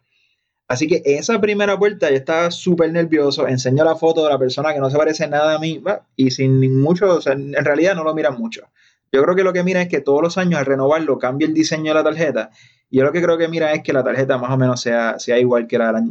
Así 0.69 0.87
que 0.87 1.03
esa 1.05 1.41
primera 1.41 1.75
vuelta 1.75 2.09
yo 2.11 2.17
estaba 2.17 2.51
súper 2.53 2.93
nervioso, 2.93 3.49
enseño 3.49 3.85
la 3.85 3.97
foto 3.97 4.23
de 4.23 4.31
la 4.31 4.39
persona 4.39 4.73
que 4.73 4.79
no 4.79 4.89
se 4.89 4.97
parece 4.97 5.27
nada 5.27 5.57
a 5.57 5.59
mí 5.59 5.83
y 6.15 6.31
sin 6.31 6.81
mucho, 6.81 7.19
en 7.29 7.65
realidad 7.65 7.97
no 7.97 8.05
lo 8.05 8.15
miran 8.15 8.39
mucho. 8.39 8.69
Yo 9.13 9.23
creo 9.25 9.35
que 9.35 9.43
lo 9.43 9.53
que 9.53 9.65
mira 9.65 9.83
es 9.83 9.89
que 9.89 10.01
todos 10.01 10.23
los 10.23 10.39
años 10.39 10.61
al 10.61 10.67
renovarlo 10.67 11.19
cambia 11.19 11.49
el 11.49 11.55
diseño 11.55 11.91
de 11.91 11.95
la 11.95 12.05
tarjeta. 12.05 12.51
Y 12.89 12.99
yo 12.99 13.05
lo 13.05 13.11
que 13.11 13.21
creo 13.21 13.37
que 13.37 13.49
mira 13.49 13.73
es 13.73 13.83
que 13.83 13.93
la 13.93 14.05
tarjeta 14.05 14.39
más 14.39 14.53
o 14.53 14.57
menos 14.57 14.81
sea, 14.81 15.19
sea 15.19 15.39
igual 15.39 15.67
que, 15.67 15.79
la, 15.79 16.05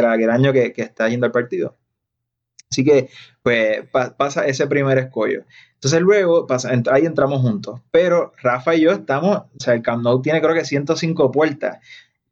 que, 0.00 0.24
el 0.24 0.30
año 0.30 0.52
que, 0.52 0.72
está 0.76 1.08
yendo 1.08 1.26
al 1.26 1.32
partido. 1.32 1.76
Así 2.70 2.84
que, 2.84 3.08
pues, 3.42 3.80
pasa 4.16 4.46
ese 4.46 4.66
primer 4.66 4.98
escollo. 4.98 5.44
Entonces 5.74 6.00
luego, 6.00 6.46
pasa, 6.46 6.70
ahí 6.90 7.06
entramos 7.06 7.40
juntos. 7.40 7.80
Pero 7.90 8.32
Rafa 8.42 8.74
y 8.74 8.82
yo 8.82 8.90
estamos, 8.90 9.38
o 9.38 9.60
sea, 9.60 9.74
el 9.74 9.82
Camp 9.82 10.02
Nou 10.02 10.20
tiene 10.20 10.40
creo 10.40 10.54
que 10.54 10.64
105 10.64 11.30
puertas. 11.30 11.78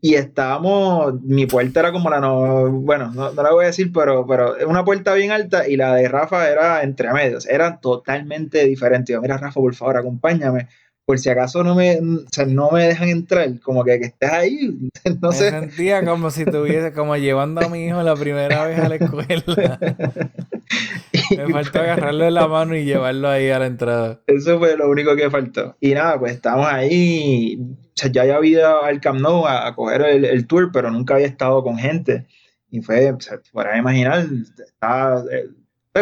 Y 0.00 0.14
estábamos, 0.14 1.22
mi 1.22 1.46
puerta 1.46 1.80
era 1.80 1.90
como 1.90 2.10
la 2.10 2.20
no, 2.20 2.70
bueno, 2.70 3.10
no, 3.14 3.32
la 3.32 3.50
voy 3.50 3.64
a 3.64 3.68
decir, 3.68 3.92
pero, 3.92 4.26
pero 4.26 4.54
una 4.68 4.84
puerta 4.84 5.14
bien 5.14 5.32
alta 5.32 5.66
y 5.66 5.76
la 5.76 5.94
de 5.94 6.06
Rafa 6.08 6.48
era 6.50 6.82
entre 6.82 7.12
medios, 7.12 7.46
eran 7.46 7.80
totalmente 7.80 8.64
diferentes. 8.66 9.14
Yo, 9.14 9.22
mira, 9.22 9.38
Rafa, 9.38 9.60
por 9.60 9.74
favor, 9.74 9.96
acompáñame 9.96 10.68
por 11.06 11.20
si 11.20 11.30
acaso 11.30 11.62
no 11.62 11.76
me, 11.76 12.00
no 12.00 12.70
me 12.72 12.82
dejan 12.82 13.08
entrar, 13.08 13.60
como 13.60 13.84
que, 13.84 14.00
que 14.00 14.06
estés 14.06 14.30
ahí, 14.30 14.90
no 15.22 15.30
me 15.30 15.34
sentía 15.34 16.04
como 16.04 16.30
si 16.32 16.42
estuviese 16.42 16.92
como 16.92 17.16
llevando 17.16 17.60
a 17.60 17.68
mi 17.68 17.86
hijo 17.86 18.02
la 18.02 18.16
primera 18.16 18.66
vez 18.66 18.78
a 18.80 18.88
la 18.88 18.96
escuela. 18.96 19.78
me 21.36 21.52
faltó 21.52 21.80
agarrarle 21.80 22.32
la 22.32 22.48
mano 22.48 22.74
y 22.74 22.84
llevarlo 22.84 23.28
ahí 23.28 23.50
a 23.50 23.60
la 23.60 23.66
entrada. 23.66 24.20
Eso 24.26 24.58
fue 24.58 24.76
lo 24.76 24.90
único 24.90 25.14
que 25.14 25.30
faltó. 25.30 25.76
Y 25.80 25.94
nada, 25.94 26.18
pues 26.18 26.32
estamos 26.32 26.66
ahí, 26.66 27.56
o 27.60 27.92
sea, 27.94 28.10
ya 28.10 28.22
había 28.22 28.50
ido 28.50 28.82
al 28.82 29.00
Camp 29.00 29.20
Nou 29.20 29.46
a, 29.46 29.72
coger 29.76 30.02
el, 30.02 30.46
tour, 30.48 30.70
pero 30.72 30.90
nunca 30.90 31.14
había 31.14 31.28
estado 31.28 31.62
con 31.62 31.78
gente. 31.78 32.26
Y 32.68 32.80
fue, 32.80 33.12
o 33.12 33.20
sea, 33.20 33.38
para 33.52 33.78
imaginar, 33.78 34.26
estaba... 34.58 35.22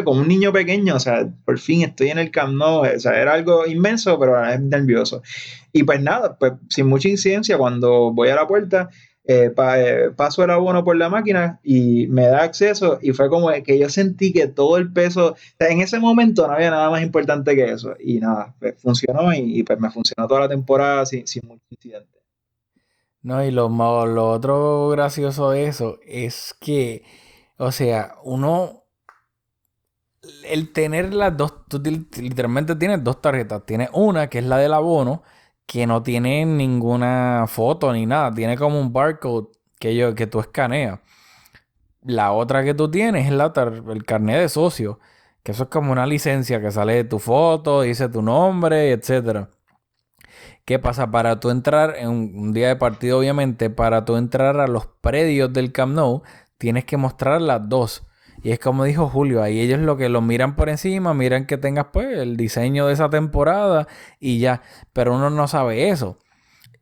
Como 0.02 0.20
un 0.20 0.28
niño 0.28 0.52
pequeño, 0.52 0.96
o 0.96 1.00
sea, 1.00 1.28
por 1.44 1.58
fin 1.58 1.82
estoy 1.82 2.08
en 2.08 2.18
el 2.18 2.30
Camp 2.30 2.54
Nou, 2.54 2.84
o 2.84 2.98
sea, 2.98 3.20
era 3.20 3.34
algo 3.34 3.66
inmenso, 3.66 4.18
pero 4.18 4.40
vez 4.40 4.60
nervioso. 4.60 5.22
Y 5.72 5.84
pues 5.84 6.00
nada, 6.00 6.36
pues 6.38 6.54
sin 6.68 6.86
mucha 6.86 7.08
incidencia, 7.08 7.58
cuando 7.58 8.12
voy 8.12 8.28
a 8.30 8.34
la 8.34 8.46
puerta, 8.46 8.90
eh, 9.26 9.54
eh, 9.56 10.10
paso 10.14 10.44
el 10.44 10.50
abono 10.50 10.84
por 10.84 10.96
la 10.96 11.08
máquina 11.08 11.58
y 11.62 12.06
me 12.08 12.26
da 12.26 12.42
acceso 12.42 12.98
y 13.00 13.12
fue 13.12 13.30
como 13.30 13.50
que 13.64 13.78
yo 13.78 13.88
sentí 13.88 14.34
que 14.34 14.48
todo 14.48 14.76
el 14.76 14.92
peso, 14.92 15.32
o 15.32 15.36
sea, 15.58 15.68
en 15.68 15.80
ese 15.80 15.98
momento 15.98 16.46
no 16.46 16.52
había 16.52 16.70
nada 16.70 16.90
más 16.90 17.02
importante 17.02 17.56
que 17.56 17.72
eso 17.72 17.94
y 17.98 18.20
nada, 18.20 18.54
pues 18.60 18.74
funcionó 18.82 19.32
y, 19.32 19.62
pues 19.62 19.80
me 19.80 19.90
funcionó 19.90 20.28
toda 20.28 20.40
la 20.40 20.48
temporada 20.48 21.06
sin, 21.06 21.26
sin 21.26 21.46
mucho 21.46 21.62
incidente. 21.70 22.20
No, 23.22 23.42
y 23.42 23.50
lo, 23.50 23.70
lo 23.70 24.28
otro 24.28 24.90
gracioso 24.90 25.50
de 25.50 25.68
eso 25.68 25.98
es 26.06 26.54
que, 26.60 27.02
o 27.56 27.72
sea, 27.72 28.16
uno 28.22 28.83
el 30.44 30.72
tener 30.72 31.14
las 31.14 31.36
dos, 31.36 31.66
tú 31.68 31.80
literalmente 31.80 32.76
tienes 32.76 33.02
dos 33.02 33.20
tarjetas. 33.20 33.64
Tienes 33.66 33.90
una 33.92 34.28
que 34.28 34.38
es 34.38 34.44
la 34.44 34.58
del 34.58 34.74
abono, 34.74 35.22
que 35.66 35.86
no 35.86 36.02
tiene 36.02 36.44
ninguna 36.44 37.46
foto 37.48 37.92
ni 37.92 38.06
nada. 38.06 38.32
Tiene 38.32 38.56
como 38.56 38.80
un 38.80 38.92
barcode 38.92 39.48
que, 39.78 39.96
yo, 39.96 40.14
que 40.14 40.26
tú 40.26 40.40
escaneas. 40.40 41.00
La 42.02 42.32
otra 42.32 42.64
que 42.64 42.74
tú 42.74 42.90
tienes 42.90 43.26
es 43.26 43.32
la 43.32 43.52
el 43.90 44.04
carnet 44.04 44.40
de 44.40 44.48
socio, 44.48 45.00
que 45.42 45.52
eso 45.52 45.64
es 45.64 45.68
como 45.70 45.92
una 45.92 46.06
licencia 46.06 46.60
que 46.60 46.70
sale 46.70 46.94
de 46.94 47.04
tu 47.04 47.18
foto, 47.18 47.82
dice 47.82 48.08
tu 48.08 48.22
nombre, 48.22 48.92
etc. 48.92 49.48
¿Qué 50.64 50.78
pasa? 50.78 51.10
Para 51.10 51.40
tú 51.40 51.50
entrar 51.50 51.96
en 51.98 52.08
un 52.08 52.52
día 52.52 52.68
de 52.68 52.76
partido, 52.76 53.18
obviamente, 53.18 53.70
para 53.70 54.04
tú 54.04 54.16
entrar 54.16 54.60
a 54.60 54.66
los 54.66 54.86
predios 54.86 55.52
del 55.52 55.72
Camp 55.72 55.94
Nou, 55.94 56.22
tienes 56.58 56.84
que 56.84 56.96
mostrar 56.96 57.40
las 57.42 57.68
dos. 57.68 58.06
Y 58.44 58.52
es 58.52 58.58
como 58.58 58.84
dijo 58.84 59.08
Julio, 59.08 59.42
ahí 59.42 59.58
ellos 59.58 59.80
lo 59.80 59.96
que 59.96 60.10
lo 60.10 60.20
miran 60.20 60.54
por 60.54 60.68
encima, 60.68 61.14
miran 61.14 61.46
que 61.46 61.56
tengas 61.56 61.86
pues 61.92 62.18
el 62.18 62.36
diseño 62.36 62.86
de 62.86 62.92
esa 62.92 63.08
temporada 63.08 63.88
y 64.20 64.38
ya, 64.38 64.60
pero 64.92 65.14
uno 65.14 65.30
no 65.30 65.48
sabe 65.48 65.88
eso. 65.88 66.18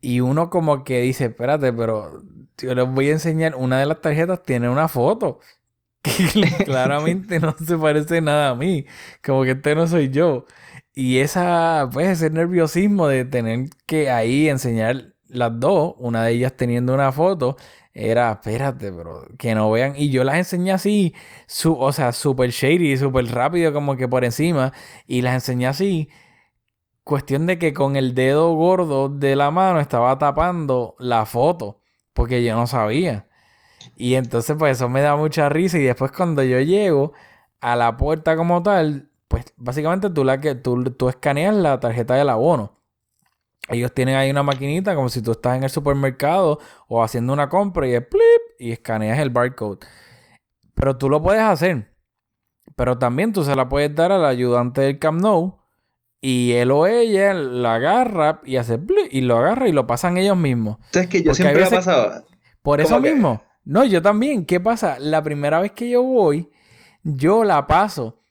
Y 0.01 0.19
uno 0.19 0.49
como 0.49 0.83
que 0.83 0.99
dice, 1.01 1.25
espérate, 1.25 1.71
pero 1.71 2.21
yo 2.57 2.75
les 2.75 2.85
voy 2.89 3.07
a 3.07 3.13
enseñar, 3.13 3.55
una 3.55 3.79
de 3.79 3.85
las 3.85 4.01
tarjetas 4.01 4.43
tiene 4.43 4.67
una 4.69 4.89
foto 4.89 5.39
que 6.01 6.65
claramente 6.65 7.39
no 7.39 7.55
se 7.65 7.77
parece 7.77 8.19
nada 8.19 8.49
a 8.49 8.55
mí, 8.55 8.85
como 9.25 9.43
que 9.43 9.51
este 9.51 9.73
no 9.73 9.87
soy 9.87 10.09
yo. 10.09 10.45
Y 10.93 11.19
esa, 11.19 11.89
pues 11.93 12.09
ese 12.09 12.29
nerviosismo 12.29 13.07
de 13.07 13.23
tener 13.23 13.69
que 13.85 14.11
ahí 14.11 14.49
enseñar 14.49 15.13
las 15.27 15.57
dos, 15.59 15.95
una 15.97 16.25
de 16.25 16.33
ellas 16.33 16.57
teniendo 16.57 16.93
una 16.93 17.13
foto, 17.13 17.55
era, 17.93 18.31
espérate, 18.31 18.91
pero 18.91 19.27
que 19.37 19.53
no 19.55 19.69
vean. 19.71 19.93
Y 19.95 20.09
yo 20.09 20.23
las 20.23 20.35
enseñé 20.37 20.71
así, 20.71 21.13
su, 21.47 21.73
o 21.79 21.91
sea, 21.93 22.11
súper 22.11 22.49
shady, 22.51 22.97
súper 22.97 23.25
rápido, 23.27 23.71
como 23.73 23.95
que 23.97 24.07
por 24.07 24.25
encima. 24.25 24.73
Y 25.07 25.21
las 25.21 25.35
enseñé 25.35 25.67
así. 25.67 26.09
Cuestión 27.03 27.45
de 27.47 27.59
que 27.59 27.73
con 27.73 27.95
el 27.95 28.15
dedo 28.15 28.53
gordo 28.55 29.09
de 29.09 29.35
la 29.35 29.51
mano 29.51 29.79
estaba 29.79 30.17
tapando 30.17 30.95
la 30.99 31.25
foto, 31.25 31.81
porque 32.13 32.43
yo 32.43 32.55
no 32.55 32.67
sabía. 32.67 33.27
Y 33.97 34.15
entonces, 34.15 34.55
pues 34.57 34.77
eso 34.77 34.89
me 34.89 35.01
da 35.01 35.15
mucha 35.15 35.49
risa. 35.49 35.77
Y 35.77 35.83
después, 35.83 36.11
cuando 36.11 36.43
yo 36.43 36.59
llego 36.61 37.13
a 37.61 37.75
la 37.75 37.97
puerta 37.97 38.35
como 38.37 38.63
tal, 38.63 39.09
pues 39.27 39.53
básicamente 39.57 40.09
tú, 40.09 40.23
la 40.23 40.39
que, 40.41 40.55
tú, 40.55 40.83
tú 40.93 41.09
escaneas 41.09 41.55
la 41.55 41.79
tarjeta 41.79 42.15
del 42.15 42.29
abono. 42.29 42.82
Ellos 43.69 43.93
tienen 43.93 44.15
ahí 44.15 44.29
una 44.29 44.43
maquinita 44.43 44.93
como 44.93 45.09
si 45.09 45.21
tú 45.21 45.31
estás 45.31 45.55
en 45.55 45.63
el 45.63 45.69
supermercado 45.69 46.59
o 46.87 47.03
haciendo 47.03 47.31
una 47.31 47.47
compra 47.49 47.87
y 47.87 47.93
es 47.93 48.05
plip 48.05 48.41
y 48.59 48.71
escaneas 48.71 49.19
el 49.19 49.29
barcode. 49.29 49.79
Pero 50.75 50.97
tú 50.97 51.09
lo 51.09 51.21
puedes 51.21 51.41
hacer. 51.41 51.93
Pero 52.75 52.97
también 52.97 53.31
tú 53.31 53.43
se 53.43 53.55
la 53.55 53.69
puedes 53.69 53.93
dar 53.95 54.11
al 54.11 54.25
ayudante 54.25 54.81
del 54.81 54.99
Camp 54.99 55.21
Nou 55.21 55.59
y 56.19 56.53
él 56.53 56.71
o 56.71 56.87
ella 56.87 57.33
la 57.33 57.75
agarra 57.75 58.41
y 58.45 58.57
hace 58.57 58.77
plip 58.77 59.07
y 59.11 59.21
lo 59.21 59.37
agarra 59.37 59.67
y 59.67 59.71
lo 59.71 59.87
pasan 59.87 60.17
ellos 60.17 60.37
mismos. 60.37 60.77
Entonces 60.85 61.07
que 61.07 61.23
yo 61.23 61.33
siempre 61.33 61.63
he 61.63 61.69
pasado. 61.69 62.25
Por 62.61 62.81
eso 62.81 62.99
mismo. 62.99 63.41
No, 63.65 63.85
yo 63.85 64.01
también. 64.01 64.45
¿Qué 64.45 64.59
pasa? 64.59 64.99
La 64.99 65.21
primera 65.21 65.59
vez 65.59 65.71
que 65.71 65.89
yo 65.89 66.03
voy, 66.03 66.49
yo 67.03 67.43
la 67.43 67.67
paso. 67.67 68.22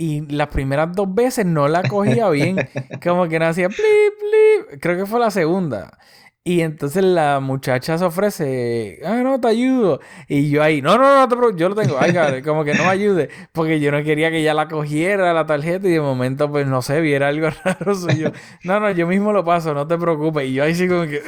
Y 0.00 0.20
las 0.32 0.46
primeras 0.46 0.94
dos 0.94 1.12
veces 1.12 1.44
no 1.44 1.66
la 1.66 1.82
cogía 1.82 2.30
bien. 2.30 2.56
como 3.02 3.28
que 3.28 3.38
no 3.40 3.46
hacía 3.46 3.68
plip, 3.68 3.78
plip. 3.80 4.80
Creo 4.80 4.96
que 4.96 5.06
fue 5.06 5.18
la 5.18 5.32
segunda. 5.32 5.98
Y 6.44 6.62
entonces 6.62 7.04
la 7.04 7.40
muchacha 7.40 7.98
se 7.98 8.04
ofrece, 8.06 9.00
ah, 9.04 9.16
no, 9.22 9.38
te 9.38 9.48
ayudo. 9.48 10.00
Y 10.28 10.48
yo 10.48 10.62
ahí, 10.62 10.80
no, 10.80 10.96
no, 10.96 11.26
no, 11.26 11.56
yo 11.56 11.68
lo 11.68 11.74
tengo, 11.74 11.98
ay, 12.00 12.40
como 12.42 12.64
que 12.64 12.72
no 12.72 12.84
me 12.84 12.88
ayude, 12.88 13.28
porque 13.52 13.80
yo 13.80 13.92
no 13.92 14.02
quería 14.02 14.30
que 14.30 14.38
ella 14.38 14.54
la 14.54 14.66
cogiera 14.66 15.34
la 15.34 15.44
tarjeta 15.44 15.86
y 15.86 15.90
de 15.90 16.00
momento, 16.00 16.50
pues 16.50 16.66
no 16.66 16.80
sé, 16.80 17.02
viera 17.02 17.28
algo 17.28 17.50
raro 17.64 17.94
suyo. 17.94 18.32
No, 18.64 18.80
no, 18.80 18.90
yo 18.92 19.06
mismo 19.06 19.32
lo 19.32 19.44
paso, 19.44 19.74
no 19.74 19.86
te 19.86 19.98
preocupes. 19.98 20.48
Y 20.48 20.54
yo 20.54 20.64
ahí 20.64 20.74
sí 20.74 20.88
como 20.88 21.02
que, 21.02 21.22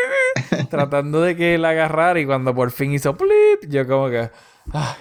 tratando 0.70 1.20
de 1.20 1.36
que 1.36 1.56
la 1.56 1.68
agarrara 1.70 2.18
y 2.18 2.26
cuando 2.26 2.52
por 2.52 2.72
fin 2.72 2.92
hizo 2.92 3.16
plip, 3.16 3.68
yo 3.68 3.86
como 3.86 4.10
que, 4.10 4.28
ay, 4.72 4.96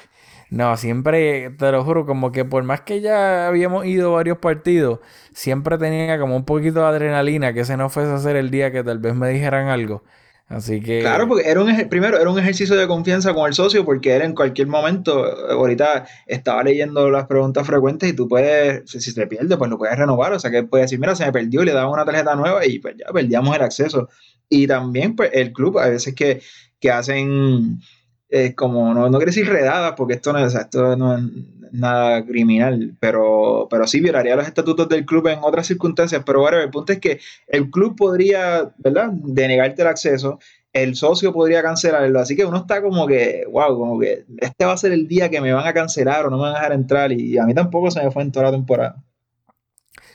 no, 0.49 0.77
siempre, 0.77 1.49
te 1.51 1.71
lo 1.71 1.83
juro, 1.83 2.05
como 2.05 2.31
que 2.31 2.45
por 2.45 2.63
más 2.63 2.81
que 2.81 3.01
ya 3.01 3.47
habíamos 3.47 3.85
ido 3.85 4.13
varios 4.13 4.37
partidos, 4.37 4.99
siempre 5.33 5.77
tenía 5.77 6.17
como 6.19 6.35
un 6.35 6.45
poquito 6.45 6.79
de 6.79 6.85
adrenalina 6.85 7.53
que 7.53 7.61
ese 7.61 7.75
no 7.75 7.89
fuese 7.89 8.11
a 8.11 8.17
ser 8.17 8.37
el 8.37 8.49
día 8.49 8.71
que 8.71 8.83
tal 8.83 8.99
vez 8.99 9.13
me 9.15 9.29
dijeran 9.29 9.67
algo. 9.67 10.03
Así 10.49 10.79
que. 10.79 11.01
Claro, 11.01 11.27
porque 11.27 11.49
era 11.49 11.61
un 11.61 11.89
primero 11.89 12.17
era 12.17 12.29
un 12.29 12.39
ejercicio 12.39 12.75
de 12.77 12.87
confianza 12.87 13.33
con 13.33 13.47
el 13.47 13.53
socio, 13.53 13.83
porque 13.83 14.15
él 14.15 14.21
en 14.21 14.33
cualquier 14.33 14.67
momento, 14.67 15.25
ahorita 15.49 16.07
estaba 16.25 16.63
leyendo 16.63 17.09
las 17.09 17.27
preguntas 17.27 17.67
frecuentes 17.67 18.09
y 18.09 18.13
tú 18.13 18.29
puedes, 18.29 18.89
si, 18.89 19.01
se 19.01 19.13
te 19.13 19.27
pierde, 19.27 19.57
pues 19.57 19.69
lo 19.69 19.77
puedes 19.77 19.97
renovar. 19.97 20.31
O 20.31 20.39
sea 20.39 20.49
que 20.49 20.59
él 20.59 20.69
puede 20.69 20.83
decir, 20.83 20.99
mira, 20.99 21.15
se 21.15 21.25
me 21.25 21.33
perdió 21.33 21.65
le 21.65 21.73
daba 21.73 21.91
una 21.91 22.05
tarjeta 22.05 22.33
nueva 22.35 22.65
y 22.65 22.79
pues 22.79 22.95
ya 22.97 23.11
perdíamos 23.11 23.53
el 23.57 23.61
acceso. 23.61 24.07
Y 24.47 24.67
también, 24.67 25.17
pues, 25.17 25.31
el 25.33 25.51
club, 25.51 25.79
a 25.79 25.89
veces 25.89 26.15
que, 26.15 26.41
que 26.79 26.91
hacen 26.91 27.81
como, 28.55 28.93
no, 28.93 29.09
no 29.09 29.17
quiero 29.17 29.29
decir 29.29 29.47
redadas, 29.47 29.93
porque 29.95 30.15
esto 30.15 30.33
no, 30.33 30.45
esto 30.45 30.95
no 30.95 31.17
es 31.17 31.23
nada 31.71 32.25
criminal, 32.25 32.95
pero, 32.99 33.67
pero 33.69 33.87
sí 33.87 33.99
violaría 33.99 34.35
los 34.35 34.47
estatutos 34.47 34.89
del 34.89 35.05
club 35.05 35.27
en 35.27 35.39
otras 35.41 35.67
circunstancias. 35.67 36.23
Pero 36.25 36.41
bueno, 36.41 36.59
el 36.59 36.69
punto 36.69 36.93
es 36.93 36.99
que 36.99 37.19
el 37.47 37.69
club 37.69 37.95
podría, 37.95 38.71
¿verdad?, 38.77 39.09
denegarte 39.11 39.81
el 39.81 39.87
acceso, 39.87 40.39
el 40.73 40.95
socio 40.95 41.33
podría 41.33 41.61
cancelarlo. 41.61 42.19
Así 42.19 42.35
que 42.35 42.45
uno 42.45 42.57
está 42.57 42.81
como 42.81 43.07
que, 43.07 43.43
wow, 43.49 43.77
como 43.77 43.99
que 43.99 44.25
este 44.37 44.65
va 44.65 44.73
a 44.73 44.77
ser 44.77 44.91
el 44.91 45.07
día 45.07 45.29
que 45.29 45.41
me 45.41 45.53
van 45.53 45.67
a 45.67 45.73
cancelar 45.73 46.25
o 46.25 46.29
no 46.29 46.37
me 46.37 46.43
van 46.43 46.55
a 46.55 46.59
dejar 46.59 46.73
entrar. 46.73 47.11
Y 47.11 47.37
a 47.37 47.45
mí 47.45 47.53
tampoco 47.53 47.91
se 47.91 48.03
me 48.03 48.11
fue 48.11 48.23
en 48.23 48.31
toda 48.31 48.47
la 48.47 48.51
temporada. 48.51 49.03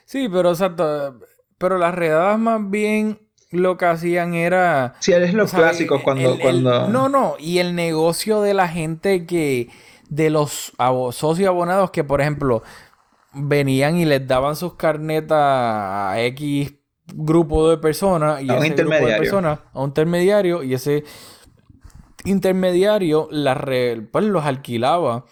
Sí, 0.05 0.29
pero 0.31 0.51
exacto. 0.51 1.20
Pero 1.59 1.79
las 1.79 1.94
redadas 1.94 2.38
más 2.38 2.70
bien 2.70 3.18
lo 3.52 3.76
que 3.76 3.84
hacían 3.84 4.34
era. 4.34 4.94
Sí, 5.00 5.12
es 5.12 5.34
los 5.34 5.52
clásicos 5.52 6.02
cuando, 6.02 6.38
cuando. 6.38 6.88
no, 6.88 7.08
no. 7.08 7.36
Y 7.38 7.58
el 7.58 7.74
negocio 7.74 8.40
de 8.40 8.54
la 8.54 8.68
gente 8.68 9.26
que. 9.26 9.68
De 10.08 10.28
los 10.28 10.72
socios 11.12 11.48
abonados 11.48 11.90
que, 11.90 12.04
por 12.04 12.20
ejemplo, 12.20 12.62
venían 13.32 13.96
y 13.96 14.04
les 14.04 14.26
daban 14.26 14.56
sus 14.56 14.74
carnetas 14.74 15.38
a 15.38 16.14
X 16.18 16.74
grupo 17.14 17.70
de 17.70 17.78
personas. 17.78 18.42
Y 18.42 18.50
a 18.50 18.54
un 18.54 18.66
intermediario. 18.66 19.18
personas, 19.18 19.60
a 19.72 19.80
un 19.80 19.88
intermediario. 19.88 20.62
Y 20.62 20.74
ese 20.74 21.04
intermediario 22.24 23.28
pues, 24.10 24.24
los 24.24 24.44
alquilaba 24.44 25.24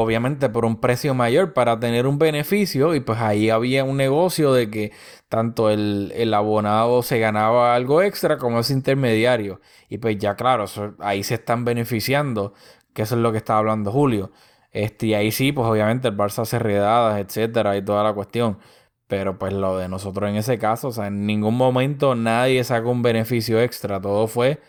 obviamente 0.00 0.48
por 0.48 0.64
un 0.64 0.80
precio 0.80 1.14
mayor 1.14 1.52
para 1.52 1.78
tener 1.80 2.06
un 2.06 2.18
beneficio 2.18 2.94
y 2.94 3.00
pues 3.00 3.18
ahí 3.20 3.50
había 3.50 3.84
un 3.84 3.96
negocio 3.96 4.52
de 4.52 4.70
que 4.70 4.92
tanto 5.28 5.70
el, 5.70 6.32
abonado 6.34 7.02
se 7.02 7.18
ganaba 7.18 7.74
algo 7.74 8.02
extra 8.02 8.38
como 8.38 8.60
ese 8.60 8.72
intermediario 8.72 9.60
y 9.88 9.98
pues 9.98 10.18
ya 10.18 10.36
claro, 10.36 10.66
ahí 11.00 11.22
se 11.22 11.34
están 11.34 11.64
beneficiando, 11.64 12.54
que 12.94 13.02
eso 13.02 13.16
es 13.16 13.20
lo 13.22 13.32
que 13.32 13.38
estaba 13.38 13.58
hablando 13.60 13.92
Julio. 13.92 14.32
Este, 14.72 15.06
y 15.08 15.14
ahí 15.14 15.30
sí, 15.32 15.52
pues 15.52 15.68
obviamente 15.68 16.08
el 16.08 16.16
Barça 16.16 16.42
hace 16.42 16.58
redadas, 16.58 17.20
etcétera, 17.20 17.76
y 17.76 17.84
toda 17.84 18.02
la 18.02 18.14
cuestión. 18.14 18.58
Pero 19.06 19.38
pues 19.38 19.52
lo 19.52 19.76
de 19.78 19.88
nosotros 19.88 20.30
en 20.30 20.36
ese 20.36 20.58
caso, 20.58 20.88
o 20.88 20.92
sea, 20.92 21.08
en 21.08 21.26
ningún 21.26 21.56
momento 21.56 22.14
nadie 22.14 22.64
sacó 22.64 22.90
un 22.90 23.02
beneficio 23.02 23.60
extra. 23.60 24.00
Todo 24.00 24.26
fue 24.28 24.60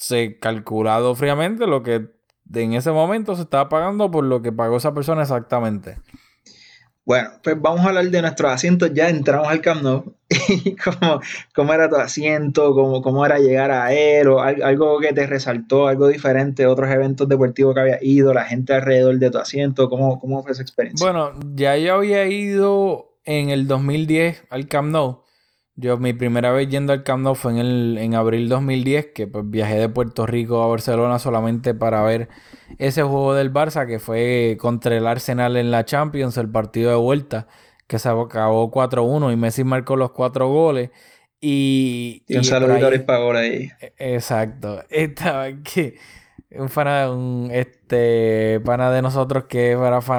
se 0.00 0.38
calculado 0.38 1.14
fríamente 1.14 1.66
lo 1.66 1.82
que 1.82 2.08
en 2.54 2.74
ese 2.74 2.90
momento 2.90 3.36
se 3.36 3.42
estaba 3.42 3.68
pagando 3.68 4.10
por 4.10 4.24
lo 4.24 4.42
que 4.42 4.52
pagó 4.52 4.76
esa 4.76 4.94
persona 4.94 5.22
exactamente. 5.22 5.96
Bueno, 7.04 7.30
pues 7.42 7.60
vamos 7.60 7.80
a 7.80 7.88
hablar 7.88 8.08
de 8.08 8.22
nuestros 8.22 8.52
asientos. 8.52 8.92
Ya 8.94 9.08
entramos 9.08 9.48
al 9.48 9.60
Camp 9.60 9.82
Nou. 9.82 10.14
cómo, 10.84 11.20
cómo, 11.54 11.74
era 11.74 11.88
tu 11.88 11.96
asiento, 11.96 12.72
cómo, 12.72 13.02
cómo 13.02 13.26
era 13.26 13.38
llegar 13.38 13.72
a 13.72 13.92
él, 13.92 14.28
o 14.28 14.40
algo 14.40 15.00
que 15.00 15.12
te 15.12 15.26
resaltó, 15.26 15.88
algo 15.88 16.06
diferente, 16.06 16.66
otros 16.66 16.88
eventos 16.88 17.28
deportivos 17.28 17.74
que 17.74 17.80
había 17.80 17.98
ido, 18.00 18.32
la 18.32 18.44
gente 18.44 18.74
alrededor 18.74 19.18
de 19.18 19.30
tu 19.30 19.38
asiento. 19.38 19.88
¿Cómo, 19.88 20.20
cómo 20.20 20.42
fue 20.42 20.52
esa 20.52 20.62
experiencia? 20.62 21.04
Bueno, 21.04 21.32
ya 21.54 21.76
yo 21.76 21.94
había 21.94 22.26
ido 22.26 23.16
en 23.24 23.50
el 23.50 23.66
2010 23.66 24.44
al 24.50 24.68
Camp 24.68 24.90
Nou. 24.92 25.22
Yo 25.80 25.96
mi 25.96 26.12
primera 26.12 26.52
vez 26.52 26.68
yendo 26.68 26.92
al 26.92 27.02
Camp 27.04 27.22
Nou 27.22 27.34
fue 27.34 27.52
en, 27.52 27.58
el, 27.58 27.98
en 27.98 28.14
abril 28.14 28.50
2010, 28.50 29.12
que 29.14 29.26
pues 29.26 29.48
viajé 29.48 29.76
de 29.78 29.88
Puerto 29.88 30.26
Rico 30.26 30.62
a 30.62 30.66
Barcelona 30.66 31.18
solamente 31.18 31.72
para 31.72 32.02
ver 32.02 32.28
ese 32.78 33.02
juego 33.02 33.34
del 33.34 33.50
Barça, 33.50 33.86
que 33.86 33.98
fue 33.98 34.58
contra 34.60 34.94
el 34.94 35.06
Arsenal 35.06 35.56
en 35.56 35.70
la 35.70 35.86
Champions, 35.86 36.36
el 36.36 36.50
partido 36.50 36.90
de 36.90 36.96
vuelta, 36.96 37.48
que 37.86 37.98
se 37.98 38.10
acabó 38.10 38.70
4-1 38.70 39.32
y 39.32 39.36
Messi 39.36 39.64
marcó 39.64 39.96
los 39.96 40.10
cuatro 40.10 40.48
goles. 40.48 40.90
Y, 41.40 42.24
y 42.28 42.36
un 42.36 42.44
saludo 42.44 42.74
a 42.74 43.38
ahí. 43.38 43.70
E, 43.80 44.14
exacto. 44.14 44.84
Estaba 44.90 45.48
que 45.64 45.96
un 46.50 46.68
un 46.68 47.48
este 47.52 48.60
pana 48.66 48.90
de 48.90 49.00
nosotros 49.00 49.44
que 49.44 49.78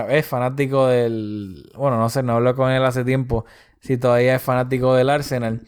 es 0.09 0.25
fanático 0.25 0.87
del. 0.87 1.69
Bueno, 1.77 1.99
no 1.99 2.09
sé, 2.09 2.23
no 2.23 2.33
hablo 2.33 2.55
con 2.55 2.71
él 2.71 2.83
hace 2.83 3.03
tiempo 3.03 3.45
si 3.81 3.97
todavía 3.97 4.35
es 4.35 4.41
fanático 4.41 4.95
del 4.95 5.09
Arsenal. 5.09 5.61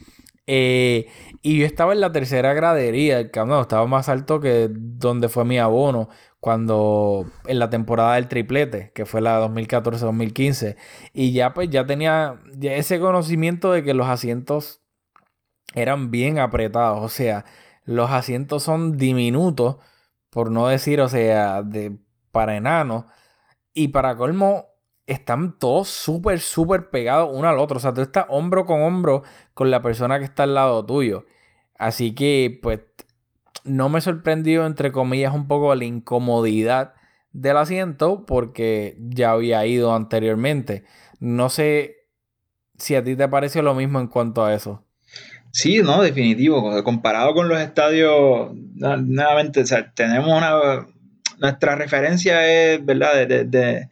Eh, 0.48 1.08
y 1.42 1.60
yo 1.60 1.66
estaba 1.66 1.94
en 1.94 2.02
la 2.02 2.12
tercera 2.12 2.54
gradería 2.54 3.32
Camp 3.32 3.52
estaba 3.62 3.88
más 3.88 4.10
alto 4.10 4.42
que 4.42 4.68
donde 4.70 5.30
fue 5.30 5.46
mi 5.46 5.58
abono 5.58 6.10
cuando 6.42 7.26
en 7.46 7.60
la 7.60 7.70
temporada 7.70 8.16
del 8.16 8.28
triplete, 8.28 8.92
que 8.94 9.06
fue 9.06 9.22
la 9.22 9.40
2014-2015. 9.48 10.76
Y 11.14 11.32
ya 11.32 11.54
pues 11.54 11.70
ya 11.70 11.86
tenía 11.86 12.42
ese 12.62 13.00
conocimiento 13.00 13.72
de 13.72 13.84
que 13.84 13.94
los 13.94 14.08
asientos 14.08 14.82
eran 15.74 16.12
bien 16.12 16.40
apretados, 16.40 17.02
o 17.02 17.10
sea, 17.10 17.46
los 17.86 18.12
asientos 18.12 18.64
son 18.64 18.98
diminutos, 18.98 19.78
por 20.30 20.52
no 20.52 20.68
decir, 20.68 21.02
o 21.02 21.10
sea, 21.10 21.64
de 21.64 21.98
para 22.32 22.58
enanos. 22.58 23.06
Y 23.74 23.90
para 23.90 24.18
colmo, 24.18 24.68
están 25.08 25.58
todos 25.60 25.90
súper, 25.90 26.40
súper 26.40 26.90
pegados 26.90 27.30
uno 27.34 27.48
al 27.48 27.60
otro. 27.60 27.78
O 27.78 27.80
sea, 27.80 27.94
tú 27.94 28.02
estás 28.02 28.26
hombro 28.30 28.66
con 28.66 28.82
hombro 28.82 29.24
con 29.54 29.72
la 29.72 29.82
persona 29.82 30.20
que 30.20 30.26
está 30.26 30.44
al 30.44 30.54
lado 30.54 30.86
tuyo. 30.86 31.26
Así 31.78 32.14
que, 32.16 32.60
pues, 32.62 32.82
no 33.64 33.90
me 33.90 34.02
sorprendió, 34.02 34.66
entre 34.66 34.92
comillas, 34.92 35.34
un 35.34 35.48
poco 35.48 35.74
la 35.76 35.86
incomodidad 35.86 36.94
del 37.32 37.58
asiento 37.58 38.26
porque 38.26 38.98
ya 39.00 39.32
había 39.32 39.66
ido 39.66 39.94
anteriormente. 39.96 40.84
No 41.20 41.50
sé 41.50 42.08
si 42.78 42.96
a 42.96 43.04
ti 43.04 43.16
te 43.16 43.28
pareció 43.28 43.62
lo 43.62 43.74
mismo 43.74 44.00
en 44.00 44.08
cuanto 44.08 44.46
a 44.46 44.54
eso. 44.54 44.86
Sí, 45.52 45.82
no, 45.84 46.02
definitivo. 46.02 46.84
Comparado 46.84 47.34
con 47.34 47.48
los 47.48 47.60
estadios, 47.60 48.52
nuevamente, 48.76 49.62
o 49.62 49.66
sea, 49.66 49.92
tenemos 49.94 50.30
una. 50.30 50.88
Nuestra 51.40 51.76
referencia 51.76 52.48
es, 52.48 52.84
¿verdad? 52.86 53.28
de 53.28 53.90